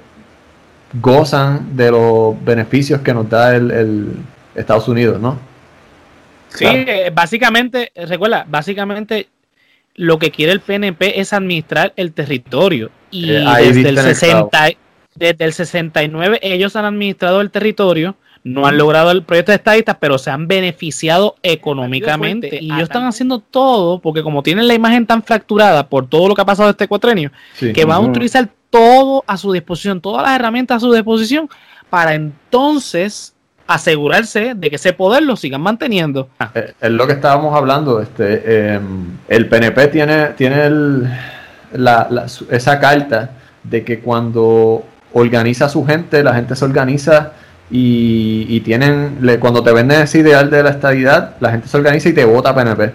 gozan 0.94 1.76
de 1.76 1.90
los 1.90 2.42
beneficios 2.44 3.01
que 3.01 3.14
nos 3.14 3.28
da 3.28 3.55
el, 3.55 4.12
Estados 4.55 4.88
Unidos, 4.88 5.20
¿no? 5.20 5.38
Sí, 6.48 6.64
eh, 6.66 7.11
básicamente, 7.14 7.92
recuerda, 7.94 8.44
básicamente 8.48 9.28
lo 9.94 10.18
que 10.18 10.30
quiere 10.30 10.53
el 10.53 10.61
PNP 10.61 11.20
es 11.20 11.32
administrar 11.32 11.92
el 11.96 12.12
territorio. 12.12 12.90
Y 13.11 13.30
eh, 13.30 13.44
desde, 13.59 13.88
el 13.88 13.98
60, 13.98 14.70
desde 15.14 15.44
el 15.44 15.53
69 15.53 16.40
ellos 16.42 16.74
han 16.76 16.84
administrado 16.84 17.40
el 17.40 17.51
territorio 17.51 18.16
no 18.43 18.66
han 18.66 18.78
logrado 18.78 19.11
el 19.11 19.22
proyecto 19.22 19.53
de 19.53 19.57
estadistas, 19.57 19.97
pero 20.01 20.16
se 20.18 20.30
han 20.30 20.49
beneficiado 20.49 21.36
económicamente. 21.43 22.59
Y 22.61 22.66
ellos 22.66 22.84
están 22.84 23.05
haciendo 23.05 23.41
todo, 23.41 24.01
porque 24.01 24.22
como 24.22 24.43
tienen 24.43 24.66
la 24.66 24.74
imagen 24.74 25.07
tan 25.07 25.22
fracturada 25.22 25.88
por 25.88 26.09
todo 26.09 26.28
lo 26.28 26.34
que 26.34 26.43
ha 26.43 26.47
pasado 26.47 26.70
este 26.70 26.88
cuatrenio, 26.88 27.30
que 27.59 27.84
van 27.84 27.99
a 27.99 28.01
utilizar 28.01 28.49
todo 28.70 29.24
a 29.26 29.36
su 29.36 29.53
disposición, 29.53 30.01
todas 30.01 30.22
las 30.22 30.36
herramientas 30.36 30.78
a 30.78 30.80
su 30.80 30.93
disposición, 30.93 31.49
para 31.91 32.14
entonces 32.14 33.34
asegurarse 33.66 34.55
de 34.57 34.70
que 34.70 34.76
ese 34.76 34.93
poder 34.93 35.22
lo 35.22 35.36
sigan 35.36 35.61
manteniendo. 35.61 36.28
Eh, 36.55 36.72
es 36.80 36.91
lo 36.91 37.07
que 37.07 37.12
estábamos 37.12 37.55
hablando. 37.55 38.01
Este, 38.01 38.74
em, 38.74 39.16
el 39.28 39.49
PNP 39.49 39.88
tiene, 39.88 40.26
tiene 40.30 41.09
esa 42.51 42.80
carta 42.80 43.30
de 43.62 43.84
que 43.84 44.01
cuando 44.01 44.84
organiza 45.12 45.66
a 45.66 45.68
su 45.68 45.84
gente, 45.84 46.22
la 46.24 46.34
gente 46.34 46.57
se 46.57 46.64
organiza 46.64 47.32
y, 47.71 48.61
tienen, 48.61 49.18
cuando 49.39 49.62
te 49.62 49.73
venden 49.73 50.03
ese 50.03 50.18
ideal 50.18 50.51
de 50.51 50.62
la 50.62 50.71
estabilidad, 50.71 51.37
la 51.41 51.51
gente 51.51 51.68
se 51.68 51.77
organiza 51.77 52.09
y 52.09 52.12
te 52.12 52.25
vota 52.25 52.55
PNP. 52.55 52.93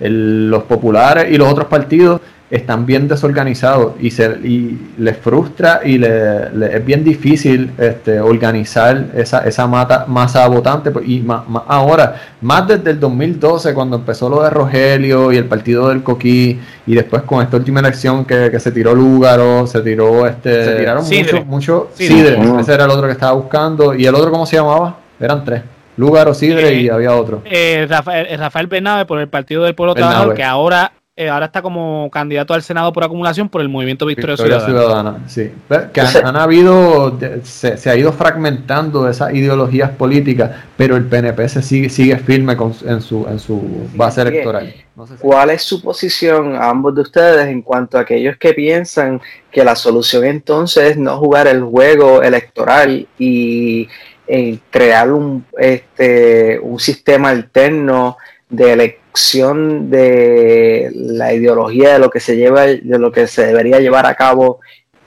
los 0.00 0.62
populares 0.64 1.32
y 1.32 1.36
los 1.36 1.50
otros 1.50 1.68
partidos 1.68 2.20
están 2.50 2.84
bien 2.84 3.06
desorganizados 3.06 3.92
y, 4.00 4.10
se, 4.10 4.24
y 4.42 4.76
les 4.98 5.16
frustra 5.16 5.82
y 5.84 5.98
le, 5.98 6.48
es 6.76 6.84
bien 6.84 7.04
difícil 7.04 7.70
este, 7.78 8.20
organizar 8.20 9.06
esa, 9.14 9.44
esa 9.46 9.68
mata, 9.68 10.04
masa 10.08 10.48
votante. 10.48 10.90
Pues, 10.90 11.08
y 11.08 11.20
más, 11.20 11.42
ahora, 11.68 12.20
más 12.40 12.66
desde 12.66 12.90
el 12.90 13.00
2012, 13.00 13.72
cuando 13.72 13.96
empezó 13.96 14.28
lo 14.28 14.42
de 14.42 14.50
Rogelio 14.50 15.30
y 15.30 15.36
el 15.36 15.44
partido 15.44 15.90
del 15.90 16.02
Coquí, 16.02 16.58
y 16.86 16.94
después 16.94 17.22
con 17.22 17.40
esta 17.42 17.56
última 17.56 17.78
elección 17.78 18.24
que, 18.24 18.58
se 18.58 18.72
tiró 18.72 18.94
Lúgaro, 18.94 19.66
se 19.68 19.80
tiró 19.80 20.26
este. 20.26 20.64
Se 20.64 20.76
tiraron 20.76 21.04
mucho, 21.04 21.44
mucho. 21.44 21.90
ese 21.96 22.74
era 22.74 22.84
el 22.84 22.90
otro 22.90 23.06
que 23.06 23.12
estaba 23.12 23.32
buscando. 23.32 23.94
¿Y 23.94 24.06
el 24.06 24.14
otro 24.14 24.30
cómo 24.32 24.44
se 24.44 24.56
llamaba? 24.56 24.98
Eran 25.20 25.44
tres. 25.44 25.62
Lúgaro, 25.96 26.34
Sidre 26.34 26.74
y 26.74 26.88
eh, 26.88 26.90
había 26.90 27.14
otro. 27.14 27.42
Eh, 27.44 27.86
Rafael, 27.88 28.26
Rafael 28.38 28.66
Bernabe 28.66 29.04
por 29.04 29.20
el 29.20 29.28
Partido 29.28 29.62
del 29.64 29.74
Pueblo 29.74 29.94
Trabajador, 29.94 30.34
que 30.34 30.42
ahora 30.42 30.92
eh, 31.20 31.28
ahora 31.28 31.46
está 31.46 31.60
como 31.60 32.08
candidato 32.10 32.54
al 32.54 32.62
Senado 32.62 32.94
por 32.94 33.04
acumulación 33.04 33.50
por 33.50 33.60
el 33.60 33.68
movimiento 33.68 34.06
Victoria, 34.06 34.38
Ciudadana. 34.38 35.18
sí. 35.26 35.52
Que 35.92 36.00
han, 36.00 36.34
habido, 36.34 37.18
se, 37.42 37.90
ha 37.90 37.94
ido 37.94 38.10
fragmentando 38.10 39.06
esas 39.06 39.34
ideologías 39.34 39.90
políticas, 39.90 40.50
pero 40.78 40.96
el 40.96 41.04
PNP 41.04 41.46
se 41.46 41.60
sigue, 41.60 41.90
sigue 41.90 42.16
firme 42.16 42.56
en, 42.86 43.02
su, 43.02 43.26
en 43.28 43.38
su 43.38 43.86
base 43.94 44.22
electoral. 44.22 44.72
¿Cuál 45.18 45.50
es 45.50 45.62
su 45.62 45.82
posición 45.82 46.56
a 46.56 46.70
ambos 46.70 46.94
de 46.94 47.02
ustedes 47.02 47.48
en 47.48 47.60
cuanto 47.60 47.98
a 47.98 48.00
aquellos 48.00 48.38
que 48.38 48.54
piensan 48.54 49.20
que 49.52 49.62
la 49.62 49.76
solución 49.76 50.24
entonces 50.24 50.92
es 50.92 50.96
no 50.96 51.18
jugar 51.18 51.46
el 51.48 51.62
juego 51.62 52.22
electoral 52.22 53.06
y 53.18 53.86
eh, 54.26 54.58
crear 54.70 55.12
un, 55.12 55.44
este, 55.58 56.58
un 56.60 56.80
sistema 56.80 57.28
alterno 57.28 58.16
de 58.50 58.72
elección 58.72 59.90
de 59.90 60.90
la 60.94 61.32
ideología 61.32 61.94
de 61.94 61.98
lo 61.98 62.10
que 62.10 62.20
se 62.20 62.36
lleva, 62.36 62.66
de 62.66 62.98
lo 62.98 63.10
que 63.10 63.26
se 63.26 63.46
debería 63.46 63.80
llevar 63.80 64.06
a 64.06 64.14
cabo 64.14 64.60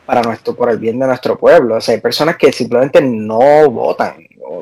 para 0.06 0.22
nuestro, 0.22 0.56
por 0.56 0.70
el 0.70 0.80
bien 0.80 1.00
de 1.00 1.08
nuestro 1.08 1.38
pueblo. 1.38 1.76
O 1.76 1.82
sea, 1.82 1.96
hay 1.96 2.02
personas 2.02 2.38
que 2.38 2.52
simplemente 2.52 3.02
no 3.02 3.70
votan 3.70 4.16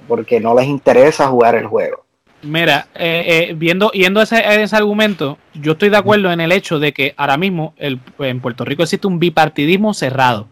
porque 0.07 0.39
no 0.39 0.53
les 0.55 0.65
interesa 0.65 1.27
jugar 1.27 1.55
el 1.55 1.67
juego. 1.67 2.05
Mira, 2.43 2.88
eh, 2.95 3.49
eh, 3.49 3.53
viendo, 3.55 3.91
yendo 3.91 4.21
ese, 4.21 4.41
ese 4.61 4.75
argumento, 4.75 5.38
yo 5.53 5.73
estoy 5.73 5.89
de 5.89 5.97
acuerdo 5.97 6.32
en 6.32 6.41
el 6.41 6.51
hecho 6.51 6.79
de 6.79 6.91
que 6.91 7.13
ahora 7.15 7.38
mismo 7.38 7.73
el, 7.77 7.99
en 8.19 8.41
Puerto 8.41 8.65
Rico 8.65 8.82
existe 8.82 9.05
un 9.07 9.19
bipartidismo 9.19 9.93
cerrado. 9.93 10.47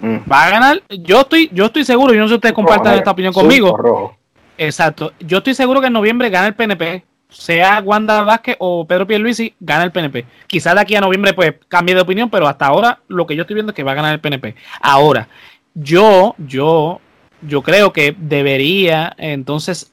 Mm. 0.00 0.18
Va 0.30 0.46
a 0.46 0.50
ganar, 0.50 0.82
yo 0.88 1.20
estoy, 1.20 1.50
yo 1.52 1.66
estoy 1.66 1.84
seguro, 1.84 2.14
yo 2.14 2.20
no 2.20 2.26
sé 2.26 2.32
si 2.32 2.36
ustedes 2.36 2.54
comparten 2.54 2.94
esta 2.94 3.10
opinión 3.10 3.34
conmigo. 3.34 4.16
Exacto, 4.56 5.12
yo 5.20 5.38
estoy 5.38 5.54
seguro 5.54 5.80
que 5.80 5.88
en 5.88 5.92
noviembre 5.92 6.30
gana 6.30 6.46
el 6.46 6.54
PNP, 6.54 7.04
sea 7.28 7.82
Wanda 7.84 8.22
Vázquez 8.22 8.56
o 8.58 8.86
Pedro 8.86 9.06
Pierluisi, 9.06 9.54
gana 9.60 9.84
el 9.84 9.92
PNP. 9.92 10.24
Quizás 10.46 10.74
de 10.74 10.80
aquí 10.80 10.94
a 10.94 11.00
noviembre 11.00 11.34
pues 11.34 11.54
cambie 11.68 11.94
de 11.94 12.00
opinión, 12.00 12.30
pero 12.30 12.48
hasta 12.48 12.66
ahora 12.66 13.00
lo 13.08 13.26
que 13.26 13.36
yo 13.36 13.42
estoy 13.42 13.54
viendo 13.54 13.72
es 13.72 13.76
que 13.76 13.82
va 13.82 13.92
a 13.92 13.96
ganar 13.96 14.14
el 14.14 14.20
PNP. 14.20 14.54
Ahora, 14.80 15.28
yo, 15.74 16.34
yo, 16.38 17.00
yo 17.42 17.62
creo 17.62 17.92
que 17.92 18.14
debería 18.18 19.14
entonces 19.18 19.92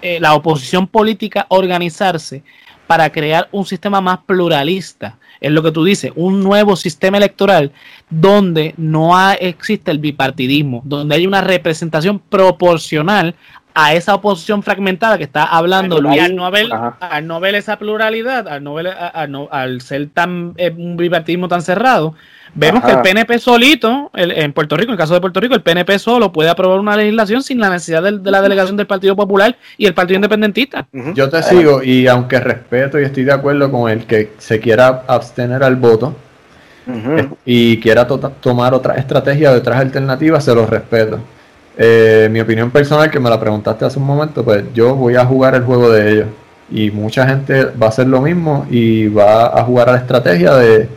eh, 0.00 0.20
la 0.20 0.34
oposición 0.34 0.86
política 0.86 1.46
organizarse 1.48 2.42
para 2.86 3.10
crear 3.10 3.48
un 3.52 3.66
sistema 3.66 4.00
más 4.00 4.20
pluralista. 4.24 5.18
Es 5.40 5.52
lo 5.52 5.62
que 5.62 5.70
tú 5.70 5.84
dices, 5.84 6.10
un 6.16 6.42
nuevo 6.42 6.74
sistema 6.74 7.18
electoral 7.18 7.70
donde 8.08 8.74
no 8.76 9.12
existe 9.34 9.90
el 9.90 9.98
bipartidismo, 9.98 10.80
donde 10.84 11.14
hay 11.14 11.26
una 11.26 11.42
representación 11.42 12.18
proporcional 12.18 13.34
a 13.74 13.94
esa 13.94 14.14
oposición 14.14 14.62
fragmentada 14.62 15.18
que 15.18 15.24
está 15.24 15.44
hablando 15.44 16.00
Luis. 16.00 16.20
Al 16.20 16.34
no, 16.34 16.50
ver, 16.50 16.66
al 17.00 17.26
no 17.26 17.40
ver 17.40 17.54
esa 17.54 17.78
pluralidad, 17.78 18.48
al, 18.48 18.64
no 18.64 18.74
ver, 18.74 18.88
al 18.88 19.80
ser 19.80 20.08
tan 20.08 20.54
eh, 20.56 20.74
un 20.76 20.96
bipartidismo 20.96 21.48
tan 21.48 21.62
cerrado, 21.62 22.14
vemos 22.54 22.82
que 22.84 22.90
el 22.90 23.02
PNP 23.02 23.38
solito, 23.38 24.10
en 24.14 24.52
Puerto 24.52 24.76
Rico, 24.76 24.90
en 24.90 24.94
el 24.94 24.98
caso 24.98 25.14
de 25.14 25.20
Puerto 25.20 25.40
Rico, 25.40 25.54
el 25.54 25.62
PNP 25.62 25.98
solo 25.98 26.32
puede 26.32 26.50
aprobar 26.50 26.80
una 26.80 26.96
legislación 26.96 27.42
sin 27.42 27.60
la 27.60 27.70
necesidad 27.70 28.02
de, 28.02 28.30
la 28.30 28.42
delegación 28.42 28.76
del 28.76 28.86
Partido 28.86 29.14
Popular 29.14 29.56
y 29.76 29.86
el 29.86 29.94
Partido 29.94 30.16
Independentista. 30.16 30.86
Yo 31.14 31.28
te 31.28 31.42
sigo 31.42 31.82
y 31.82 32.08
aunque 32.08 32.40
respeto 32.40 33.00
y 33.00 33.04
estoy 33.04 33.24
de 33.24 33.32
acuerdo 33.32 33.70
con 33.70 33.90
el 33.90 34.06
que 34.06 34.32
se 34.38 34.58
quiera 34.60 35.04
abstener 35.06 35.62
al 35.62 35.76
voto, 35.76 36.16
y 37.44 37.78
quiera 37.80 38.06
tomar 38.06 38.74
otra 38.74 38.94
estrategia 38.94 39.52
de 39.52 39.58
otras 39.58 39.78
alternativas, 39.78 40.44
se 40.44 40.54
lo 40.54 40.66
respeto. 40.66 41.20
Eh, 41.80 42.28
mi 42.32 42.40
opinión 42.40 42.72
personal, 42.72 43.08
que 43.08 43.20
me 43.20 43.30
la 43.30 43.38
preguntaste 43.38 43.84
hace 43.84 44.00
un 44.00 44.04
momento, 44.04 44.44
pues 44.44 44.64
yo 44.74 44.96
voy 44.96 45.14
a 45.14 45.24
jugar 45.24 45.54
el 45.54 45.62
juego 45.62 45.90
de 45.90 46.12
ellos. 46.12 46.26
Y 46.70 46.90
mucha 46.90 47.24
gente 47.26 47.66
va 47.66 47.86
a 47.86 47.88
hacer 47.90 48.08
lo 48.08 48.20
mismo 48.20 48.66
y 48.68 49.06
va 49.06 49.46
a 49.46 49.62
jugar 49.64 49.88
a 49.88 49.92
la 49.92 49.98
estrategia 49.98 50.54
de 50.56 50.88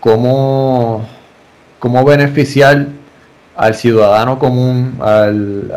cómo, 0.00 1.06
cómo 1.78 2.04
beneficiar 2.04 2.86
al 3.56 3.74
ciudadano 3.74 4.38
común, 4.38 4.98
al, 5.00 5.72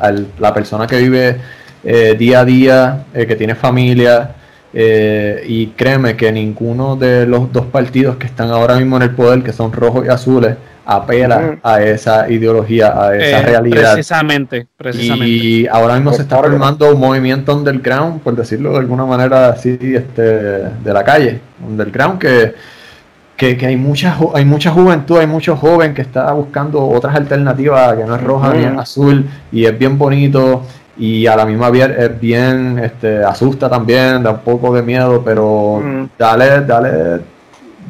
al, 0.00 0.28
la 0.38 0.54
persona 0.54 0.86
que 0.86 0.98
vive 0.98 1.40
eh, 1.82 2.14
día 2.16 2.40
a 2.40 2.44
día, 2.44 3.04
eh, 3.12 3.26
que 3.26 3.34
tiene 3.34 3.56
familia. 3.56 4.36
Y 4.74 5.66
créeme 5.76 6.16
que 6.16 6.32
ninguno 6.32 6.96
de 6.96 7.26
los 7.26 7.52
dos 7.52 7.66
partidos 7.66 8.16
que 8.16 8.26
están 8.26 8.50
ahora 8.50 8.76
mismo 8.76 8.96
en 8.96 9.02
el 9.02 9.10
poder, 9.10 9.42
que 9.42 9.52
son 9.52 9.72
rojos 9.72 10.06
y 10.06 10.08
azules, 10.08 10.56
apela 10.84 11.58
a 11.62 11.82
esa 11.82 12.30
ideología, 12.30 12.88
a 12.88 13.14
esa 13.14 13.40
eh, 13.40 13.42
realidad. 13.42 13.92
Precisamente, 13.94 14.66
precisamente. 14.76 15.28
Y 15.28 15.66
ahora 15.66 15.94
mismo 15.94 16.12
se 16.12 16.22
está 16.22 16.36
formando 16.36 16.92
un 16.92 17.00
movimiento 17.00 17.56
underground, 17.56 18.20
por 18.20 18.34
decirlo 18.34 18.72
de 18.72 18.78
alguna 18.78 19.04
manera 19.04 19.50
así, 19.50 19.78
este, 19.80 20.22
de 20.22 20.92
la 20.92 21.04
calle, 21.04 21.40
underground, 21.66 22.18
que, 22.18 22.54
que, 23.36 23.56
que 23.56 23.66
hay, 23.66 23.76
mucha, 23.76 24.16
hay 24.34 24.44
mucha 24.44 24.70
juventud, 24.70 25.18
hay 25.18 25.26
muchos 25.26 25.58
jóvenes 25.58 25.94
que 25.94 26.02
está 26.02 26.32
buscando 26.32 26.84
otras 26.88 27.14
alternativas, 27.14 27.96
que 27.96 28.04
no 28.04 28.16
es 28.16 28.22
roja 28.22 28.54
ni 28.54 28.64
es 28.64 28.76
azul, 28.76 29.24
y 29.52 29.64
es 29.64 29.78
bien 29.78 29.98
bonito. 29.98 30.66
Y 30.98 31.26
a 31.26 31.36
la 31.36 31.46
misma 31.46 31.70
vez 31.70 31.90
es 31.98 32.20
bien, 32.20 32.78
este, 32.78 33.24
asusta 33.24 33.68
también, 33.68 34.22
da 34.22 34.30
un 34.32 34.40
poco 34.40 34.74
de 34.74 34.82
miedo, 34.82 35.22
pero 35.24 35.82
dale, 36.18 36.60
dale 36.60 37.20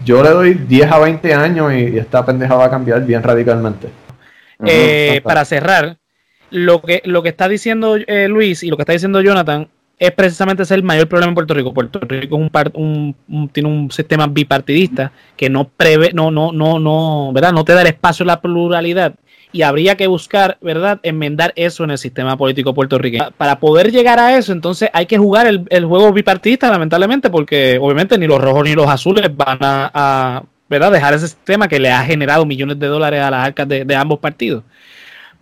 yo 0.04 0.22
le 0.22 0.30
doy 0.30 0.54
10 0.54 0.90
a 0.90 0.98
20 0.98 1.34
años 1.34 1.72
y, 1.72 1.98
esta 1.98 2.24
pendeja 2.24 2.54
va 2.54 2.66
a 2.66 2.70
cambiar 2.70 3.04
bien 3.04 3.22
radicalmente. 3.22 3.88
Eh, 4.64 5.20
para 5.24 5.44
cerrar, 5.44 5.98
lo 6.50 6.82
que, 6.82 7.02
lo 7.04 7.22
que 7.22 7.30
está 7.30 7.48
diciendo 7.48 7.96
eh, 7.96 8.28
Luis 8.28 8.62
y 8.62 8.68
lo 8.68 8.76
que 8.76 8.82
está 8.82 8.92
diciendo 8.92 9.20
Jonathan 9.20 9.68
es 9.98 10.10
precisamente 10.12 10.64
ese 10.64 10.74
el 10.74 10.82
mayor 10.82 11.08
problema 11.08 11.30
en 11.30 11.34
Puerto 11.34 11.54
Rico. 11.54 11.72
Puerto 11.72 12.00
Rico 12.00 12.36
es 12.36 12.70
un, 12.74 13.16
un, 13.28 13.48
tiene 13.48 13.68
un 13.68 13.90
sistema 13.90 14.26
bipartidista 14.26 15.12
que 15.36 15.48
no 15.48 15.68
prevé, 15.68 16.12
no, 16.12 16.30
no, 16.30 16.52
no, 16.52 16.78
no, 16.78 17.32
¿verdad? 17.32 17.52
No 17.52 17.64
te 17.64 17.72
da 17.72 17.82
el 17.82 17.86
espacio 17.88 18.24
a 18.24 18.26
la 18.26 18.40
pluralidad 18.40 19.14
y 19.52 19.62
habría 19.62 19.96
que 19.96 20.06
buscar, 20.06 20.58
¿verdad?, 20.60 20.98
enmendar 21.02 21.52
eso 21.56 21.84
en 21.84 21.90
el 21.90 21.98
sistema 21.98 22.36
político 22.36 22.74
puertorriqueño. 22.74 23.30
Para 23.36 23.60
poder 23.60 23.92
llegar 23.92 24.18
a 24.18 24.36
eso, 24.36 24.52
entonces 24.52 24.88
hay 24.92 25.06
que 25.06 25.18
jugar 25.18 25.46
el, 25.46 25.84
juego 25.84 26.12
bipartidista, 26.12 26.70
lamentablemente, 26.70 27.30
porque 27.30 27.78
obviamente 27.80 28.18
ni 28.18 28.26
los 28.26 28.40
rojos 28.40 28.64
ni 28.64 28.74
los 28.74 28.88
azules 28.88 29.30
van 29.36 29.58
a, 29.60 30.42
¿verdad? 30.68 30.90
dejar 30.90 31.14
ese 31.14 31.28
sistema 31.28 31.68
que 31.68 31.78
le 31.78 31.90
ha 31.90 32.02
generado 32.02 32.46
millones 32.46 32.78
de 32.78 32.86
dólares 32.86 33.20
a 33.20 33.30
las 33.30 33.46
arcas 33.46 33.68
de 33.68 33.94
ambos 33.94 34.18
partidos. 34.18 34.64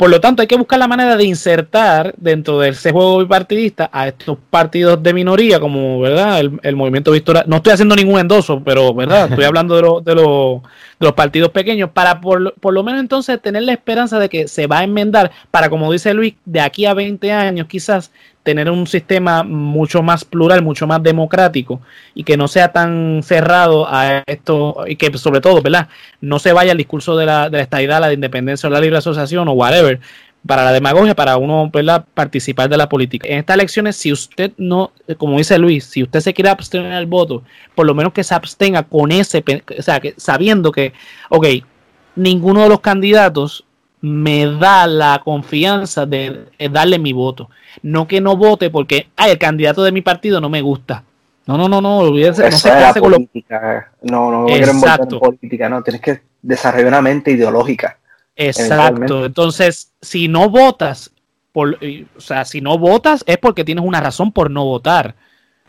Por 0.00 0.08
lo 0.08 0.18
tanto, 0.18 0.40
hay 0.40 0.48
que 0.48 0.56
buscar 0.56 0.78
la 0.78 0.88
manera 0.88 1.14
de 1.14 1.24
insertar 1.24 2.14
dentro 2.16 2.58
de 2.58 2.70
ese 2.70 2.90
juego 2.90 3.18
bipartidista 3.18 3.90
a 3.92 4.08
estos 4.08 4.38
partidos 4.48 5.02
de 5.02 5.12
minoría, 5.12 5.60
como 5.60 6.00
verdad 6.00 6.40
el, 6.40 6.74
movimiento 6.74 7.12
Victoria. 7.12 7.44
No 7.46 7.56
estoy 7.56 7.74
haciendo 7.74 7.94
ningún 7.94 8.18
endoso, 8.18 8.62
pero 8.64 8.94
verdad 8.94 9.28
estoy 9.28 9.44
hablando 9.44 10.00
de, 10.00 10.10
de, 10.10 10.22
los 10.98 11.12
partidos 11.12 11.50
pequeños, 11.50 11.90
para 11.90 12.18
por, 12.18 12.54
por, 12.54 12.72
lo 12.72 12.82
menos 12.82 12.98
entonces 12.98 13.42
tener 13.42 13.64
la 13.64 13.72
esperanza 13.72 14.18
de 14.18 14.30
que 14.30 14.48
se 14.48 14.66
va 14.66 14.78
a 14.78 14.84
enmendar 14.84 15.32
para, 15.50 15.68
como 15.68 15.92
dice 15.92 16.14
Luis, 16.14 16.32
de 16.46 16.62
aquí 16.62 16.86
a 16.86 16.94
20 16.94 17.30
años 17.30 17.66
quizás 17.66 18.10
tener 18.42 18.70
un 18.70 18.86
sistema 18.86 19.42
mucho 19.42 20.02
más 20.02 20.24
plural, 20.24 20.62
mucho 20.62 20.86
más 20.86 21.02
democrático 21.02 21.80
y 22.14 22.24
que 22.24 22.36
no 22.36 22.48
sea 22.48 22.72
tan 22.72 23.20
cerrado 23.22 23.86
a 23.88 24.22
esto 24.26 24.84
y 24.86 24.96
que 24.96 25.16
sobre 25.18 25.40
todo, 25.40 25.60
¿verdad? 25.60 25.88
No 26.20 26.38
se 26.38 26.52
vaya 26.52 26.72
al 26.72 26.78
discurso 26.78 27.16
de 27.16 27.26
la, 27.26 27.50
de 27.50 27.58
la 27.58 27.62
estadidad, 27.62 28.00
la 28.00 28.12
independencia 28.12 28.68
o 28.68 28.72
la 28.72 28.80
libre 28.80 28.98
asociación 28.98 29.48
o 29.48 29.52
whatever 29.52 30.00
para 30.46 30.64
la 30.64 30.72
demagogia, 30.72 31.14
para 31.14 31.36
uno 31.36 31.70
¿verdad? 31.72 32.04
participar 32.14 32.68
de 32.68 32.76
la 32.76 32.88
política. 32.88 33.28
En 33.28 33.38
estas 33.38 33.54
elecciones, 33.54 33.96
si 33.96 34.12
usted 34.12 34.52
no, 34.56 34.92
como 35.18 35.36
dice 35.36 35.58
Luis, 35.58 35.84
si 35.84 36.02
usted 36.02 36.20
se 36.20 36.32
quiere 36.32 36.50
abstener 36.50 36.92
al 36.92 37.06
voto, 37.06 37.42
por 37.74 37.86
lo 37.86 37.94
menos 37.94 38.12
que 38.12 38.24
se 38.24 38.34
abstenga 38.34 38.82
con 38.84 39.12
ese, 39.12 39.44
o 39.78 39.82
sea, 39.82 40.00
que 40.00 40.14
sabiendo 40.16 40.72
que, 40.72 40.92
ok, 41.28 41.46
ninguno 42.16 42.62
de 42.62 42.68
los 42.70 42.80
candidatos 42.80 43.64
me 44.00 44.46
da 44.46 44.86
la 44.86 45.20
confianza 45.24 46.06
de 46.06 46.46
darle 46.70 46.98
mi 46.98 47.12
voto. 47.12 47.50
No 47.82 48.08
que 48.08 48.20
no 48.20 48.36
vote 48.36 48.70
porque 48.70 49.08
ay, 49.16 49.32
el 49.32 49.38
candidato 49.38 49.82
de 49.82 49.92
mi 49.92 50.02
partido 50.02 50.40
no 50.40 50.48
me 50.48 50.62
gusta. 50.62 51.04
No, 51.46 51.56
no, 51.58 51.68
no, 51.68 51.80
no, 51.80 51.98
olvídense. 51.98 52.48
No 52.48 52.56
se 52.56 52.70
hace 52.70 53.00
con 53.00 53.12
política. 53.12 53.92
No, 54.02 54.30
no, 54.30 54.46
no 54.46 55.20
política, 55.20 55.68
no, 55.68 55.82
tienes 55.82 56.00
que 56.00 56.22
desarrollar 56.42 56.88
una 56.88 57.02
mente 57.02 57.32
ideológica. 57.32 57.98
Exacto. 58.36 59.26
Entonces, 59.26 59.92
si 60.00 60.28
no 60.28 60.48
votas, 60.48 61.12
por, 61.52 61.78
o 62.16 62.20
sea, 62.20 62.44
si 62.44 62.60
no 62.60 62.78
votas 62.78 63.24
es 63.26 63.38
porque 63.38 63.64
tienes 63.64 63.84
una 63.84 64.00
razón 64.00 64.32
por 64.32 64.50
no 64.50 64.64
votar. 64.64 65.16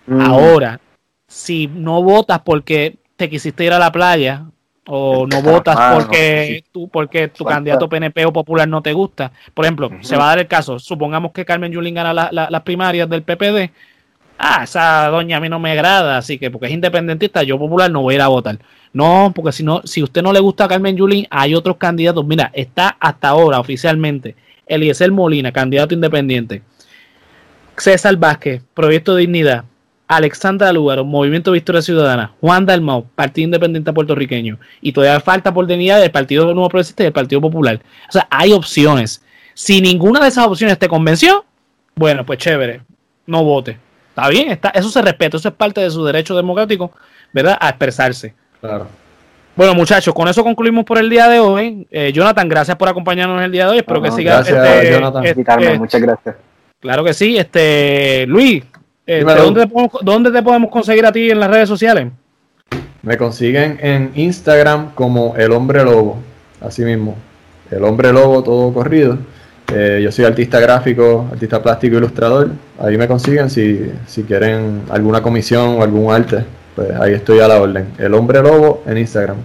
Mm. 0.06 0.22
Ahora, 0.22 0.80
si 1.28 1.68
no 1.68 2.04
votas 2.04 2.42
porque 2.42 2.98
te 3.16 3.30
quisiste 3.30 3.66
ir 3.66 3.74
a 3.74 3.80
la 3.80 3.92
playa 3.92 4.46
o 4.88 5.28
no 5.28 5.42
votas 5.42 5.78
porque, 5.94 6.64
tú, 6.72 6.88
porque 6.90 7.28
tu 7.28 7.46
candidato 7.46 7.88
PNP 7.88 8.26
o 8.26 8.34
popular 8.34 8.68
no 8.68 8.82
te 8.82 8.94
gusta. 8.94 9.32
Por 9.54 9.66
ejemplo, 9.66 9.92
se 10.02 10.18
va 10.18 10.26
a 10.26 10.30
dar 10.30 10.40
el 10.40 10.48
caso, 10.48 10.80
supongamos 10.80 11.32
que 11.32 11.46
Carmen 11.46 11.72
Yulín 11.72 11.96
gana 11.96 12.14
las 12.14 12.62
primarias 12.62 13.10
del 13.10 13.24
PPD. 13.24 13.72
Ah, 14.38 14.64
esa 14.64 15.08
doña 15.08 15.38
a 15.38 15.40
mí 15.40 15.50
no 15.50 15.60
me 15.60 15.72
agrada, 15.72 16.18
así 16.18 16.40
que 16.40 16.50
porque 16.50 16.66
es 16.66 16.72
independentista, 16.72 17.44
yo 17.44 17.60
popular 17.60 17.92
no 17.92 18.02
voy 18.02 18.16
a 18.16 18.18
ir 18.18 18.22
a 18.22 18.28
votar. 18.28 18.58
No, 18.92 19.32
porque 19.36 19.52
si 19.52 19.64
no, 19.64 19.82
si 19.86 20.02
usted 20.02 20.24
no 20.24 20.34
le 20.34 20.40
gusta 20.40 20.66
a 20.66 20.68
Carmen 20.68 20.98
Yulín, 20.98 21.28
hay 21.30 21.54
otros 21.54 21.78
candidatos. 21.78 22.26
Mira, 22.26 22.50
está 22.54 22.98
hasta 23.00 23.30
ahora 23.30 23.60
oficialmente 23.60 24.36
Eliezer 24.66 25.12
Molina, 25.12 25.52
candidato 25.52 25.94
independiente. 25.94 26.64
César 27.78 28.16
Vázquez, 28.18 28.62
Proyecto 28.74 29.16
Dignidad. 29.16 29.66
Alexandra 30.12 30.74
Lugaro, 30.74 31.06
Movimiento 31.06 31.54
Victoria 31.54 31.82
Ciudadana, 31.82 32.34
Juan 32.42 32.66
Dalmau, 32.66 33.06
Partido 33.16 33.46
Independiente 33.46 33.94
Puertorriqueño, 33.94 34.60
y 34.82 34.92
todavía 34.92 35.22
falta 35.22 35.54
por 35.54 35.66
dignidad 35.66 36.02
del 36.02 36.12
Partido 36.12 36.44
Nuevo 36.54 36.68
Progresista 36.68 37.04
y 37.04 37.06
del 37.06 37.14
Partido 37.14 37.40
Popular. 37.40 37.80
O 38.10 38.12
sea, 38.12 38.28
hay 38.30 38.52
opciones. 38.52 39.24
Si 39.54 39.80
ninguna 39.80 40.20
de 40.20 40.28
esas 40.28 40.46
opciones 40.46 40.78
te 40.78 40.90
convenció, 40.90 41.46
bueno, 41.96 42.26
pues 42.26 42.40
chévere, 42.40 42.82
no 43.26 43.44
vote. 43.46 43.78
Está 44.10 44.28
bien, 44.28 44.52
está, 44.52 44.70
eso 44.72 44.90
se 44.90 45.02
respeta, 45.02 45.38
eso 45.38 45.48
es 45.48 45.56
parte 45.56 45.80
de 45.80 45.90
su 45.90 46.04
derecho 46.04 46.36
democrático, 46.36 46.92
¿verdad? 47.32 47.58
A 47.62 47.70
expresarse. 47.70 48.34
Claro. 48.60 48.88
Bueno, 49.56 49.74
muchachos, 49.74 50.14
con 50.14 50.28
eso 50.28 50.44
concluimos 50.44 50.84
por 50.84 50.98
el 50.98 51.10
día 51.10 51.30
de 51.30 51.40
hoy. 51.40 51.88
Eh, 51.90 52.12
Jonathan, 52.14 52.50
gracias 52.50 52.76
por 52.76 52.90
acompañarnos 52.90 53.42
el 53.42 53.52
día 53.52 53.66
de 53.66 53.72
hoy. 53.72 53.78
Espero 53.78 54.02
que 54.02 54.12
siga. 54.12 54.36
Gracias, 54.36 54.68
este, 54.68 54.92
Jonathan. 54.92 55.26
Este, 55.26 55.78
muchas 55.78 56.02
gracias. 56.02 56.36
Claro 56.82 57.04
que 57.04 57.14
sí. 57.14 57.38
Este, 57.38 58.26
Luis, 58.28 58.64
este, 59.06 59.36
¿dónde, 60.04 60.32
te 60.32 60.44
podemos, 60.44 60.70
conseguir 60.70 61.06
a 61.06 61.12
ti 61.12 61.30
en 61.30 61.40
las 61.40 61.50
redes 61.50 61.68
sociales? 61.68 62.08
Me 63.02 63.18
consiguen 63.18 63.80
en 63.82 64.12
Instagram 64.16 64.92
como 64.94 65.36
El 65.36 65.52
Hombre 65.52 65.84
Lobo, 65.84 66.20
así 66.62 66.84
mismo. 66.84 67.16
El 67.70 67.84
Hombre 67.84 68.14
Lobo, 68.14 68.44
todo 68.44 68.74
corrido. 68.74 69.18
Eh, 69.74 70.02
yo 70.04 70.12
soy 70.12 70.26
artista 70.26 70.60
gráfico, 70.60 71.28
artista 71.32 71.62
plástico, 71.62 71.98
ilustrador. 71.98 72.52
Ahí 72.80 72.98
me 72.98 73.08
consiguen 73.08 73.50
si, 73.50 73.92
si 74.06 74.24
quieren 74.24 74.84
alguna 74.90 75.22
comisión 75.22 75.78
o 75.80 75.84
algún 75.84 76.14
arte. 76.14 76.44
Pues 76.76 76.92
ahí 76.92 77.14
estoy 77.14 77.40
a 77.40 77.48
la 77.48 77.62
orden. 77.62 77.88
El 77.98 78.14
Hombre 78.14 78.42
Lobo 78.42 78.84
en 78.86 78.98
Instagram. 78.98 79.38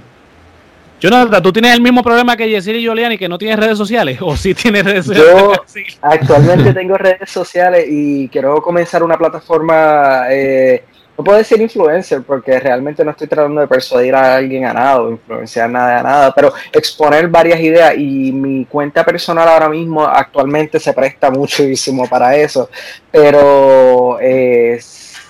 Jonathan, 0.99 1.43
¿tú 1.43 1.53
tienes 1.53 1.75
el 1.75 1.81
mismo 1.83 2.03
problema 2.03 2.37
que 2.37 2.49
Yesir 2.49 2.77
y 2.77 2.87
Juliani, 2.87 3.19
que 3.19 3.29
no 3.29 3.37
tienes 3.37 3.59
redes 3.59 3.77
sociales? 3.77 4.19
¿O 4.23 4.35
sí 4.37 4.55
tienes 4.55 4.85
redes 4.85 5.05
sociales? 5.07 5.35
Yo 5.39 5.53
actualmente 6.03 6.73
tengo 6.73 6.97
redes 6.97 7.31
sociales 7.31 7.87
y 7.89 8.29
quiero 8.29 8.63
comenzar 8.63 9.03
una 9.03 9.19
plataforma, 9.19 10.25
eh, 10.31 10.85
no 11.19 11.23
puedo 11.23 11.37
decir 11.37 11.61
influencer, 11.61 12.23
porque 12.23 12.59
realmente 12.59 13.05
no 13.05 13.11
estoy 13.11 13.27
tratando 13.27 13.61
de 13.61 13.69
persuadir 13.69 14.15
a 14.15 14.37
alguien 14.37 14.65
a 14.65 14.73
nada 14.73 15.03
o 15.03 15.11
influenciar 15.11 15.69
nada 15.69 16.01
a 16.01 16.03
nada, 16.03 16.35
pero 16.35 16.55
exponer 16.73 17.29
varias 17.29 17.61
ideas 17.61 17.95
y 17.99 18.33
mi 18.33 18.65
cuenta 18.65 19.05
personal 19.05 19.49
ahora 19.49 19.69
mismo 19.69 20.03
actualmente 20.03 20.81
se 20.81 20.95
presta 20.95 21.31
muchísimo 21.31 22.09
para 22.09 22.35
eso, 22.37 22.71
pero... 23.11 24.19
Eh, 24.21 24.81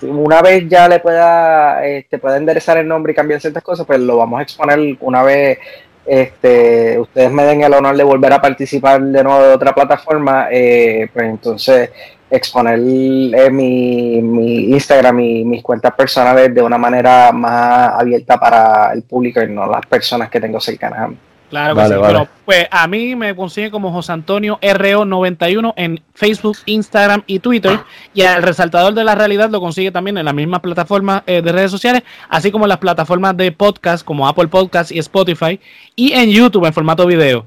una 0.02 0.42
vez 0.42 0.68
ya 0.68 0.88
le 0.88 1.00
pueda, 1.00 1.86
este, 1.86 2.18
pueda 2.18 2.36
enderezar 2.36 2.78
el 2.78 2.88
nombre 2.88 3.12
y 3.12 3.16
cambiar 3.16 3.40
ciertas 3.40 3.62
cosas, 3.62 3.86
pues 3.86 4.00
lo 4.00 4.16
vamos 4.16 4.38
a 4.38 4.42
exponer 4.42 4.96
una 5.00 5.22
vez 5.22 5.58
este, 6.06 6.98
ustedes 7.00 7.32
me 7.32 7.42
den 7.42 7.62
el 7.62 7.74
honor 7.74 7.96
de 7.96 8.04
volver 8.04 8.32
a 8.32 8.40
participar 8.40 9.02
de 9.02 9.24
nuevo 9.24 9.42
de 9.42 9.52
otra 9.52 9.74
plataforma, 9.74 10.48
eh, 10.52 11.08
pues 11.12 11.26
entonces 11.26 11.90
exponer 12.30 12.78
eh, 12.78 13.50
mi, 13.50 14.22
mi, 14.22 14.70
Instagram 14.72 15.20
y 15.20 15.44
mis 15.44 15.62
cuentas 15.62 15.92
personales 15.94 16.54
de 16.54 16.62
una 16.62 16.78
manera 16.78 17.32
más 17.32 18.00
abierta 18.00 18.38
para 18.38 18.92
el 18.92 19.02
público 19.02 19.42
y 19.42 19.48
no 19.48 19.66
las 19.66 19.84
personas 19.86 20.30
que 20.30 20.40
tengo 20.40 20.60
cercanas 20.60 21.00
a 21.00 21.08
mí. 21.08 21.16
Claro 21.56 21.74
que 21.74 21.86
sí. 21.86 21.94
Pero 22.06 22.28
pues 22.44 22.68
a 22.70 22.86
mí 22.86 23.16
me 23.16 23.34
consiguen 23.34 23.70
como 23.70 23.90
José 23.90 24.12
Antonio 24.12 24.58
RO91 24.60 25.72
en 25.76 26.02
Facebook, 26.14 26.58
Instagram 26.66 27.22
y 27.26 27.38
Twitter. 27.38 27.80
Y 28.12 28.22
al 28.22 28.42
resaltador 28.42 28.92
de 28.92 29.04
la 29.04 29.14
realidad 29.14 29.48
lo 29.48 29.60
consigue 29.60 29.90
también 29.90 30.18
en 30.18 30.26
las 30.26 30.34
mismas 30.34 30.60
plataformas 30.60 31.22
eh, 31.26 31.40
de 31.40 31.52
redes 31.52 31.70
sociales, 31.70 32.02
así 32.28 32.50
como 32.50 32.66
en 32.66 32.68
las 32.68 32.78
plataformas 32.78 33.36
de 33.38 33.52
podcast 33.52 34.04
como 34.04 34.28
Apple 34.28 34.48
Podcast 34.48 34.92
y 34.92 34.98
Spotify. 34.98 35.58
Y 35.94 36.12
en 36.12 36.30
YouTube 36.30 36.66
en 36.66 36.74
formato 36.74 37.06
video. 37.06 37.46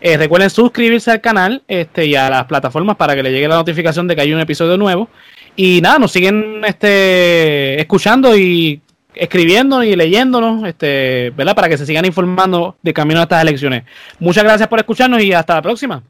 Eh, 0.00 0.16
recuerden 0.16 0.48
suscribirse 0.48 1.10
al 1.10 1.20
canal 1.20 1.62
este, 1.68 2.06
y 2.06 2.14
a 2.14 2.30
las 2.30 2.46
plataformas 2.46 2.96
para 2.96 3.14
que 3.14 3.22
le 3.22 3.30
llegue 3.30 3.46
la 3.46 3.56
notificación 3.56 4.08
de 4.08 4.16
que 4.16 4.22
hay 4.22 4.32
un 4.32 4.40
episodio 4.40 4.78
nuevo. 4.78 5.10
Y 5.54 5.82
nada, 5.82 5.98
nos 5.98 6.12
siguen 6.12 6.62
este, 6.64 7.78
escuchando 7.78 8.34
y 8.34 8.80
escribiendo 9.14 9.82
y 9.82 9.96
leyéndonos, 9.96 10.66
este, 10.66 11.30
¿verdad? 11.36 11.54
Para 11.54 11.68
que 11.68 11.78
se 11.78 11.86
sigan 11.86 12.04
informando 12.04 12.76
de 12.82 12.92
camino 12.92 13.20
a 13.20 13.24
estas 13.24 13.42
elecciones. 13.42 13.84
Muchas 14.18 14.44
gracias 14.44 14.68
por 14.68 14.78
escucharnos 14.78 15.22
y 15.22 15.32
hasta 15.32 15.54
la 15.54 15.62
próxima. 15.62 16.02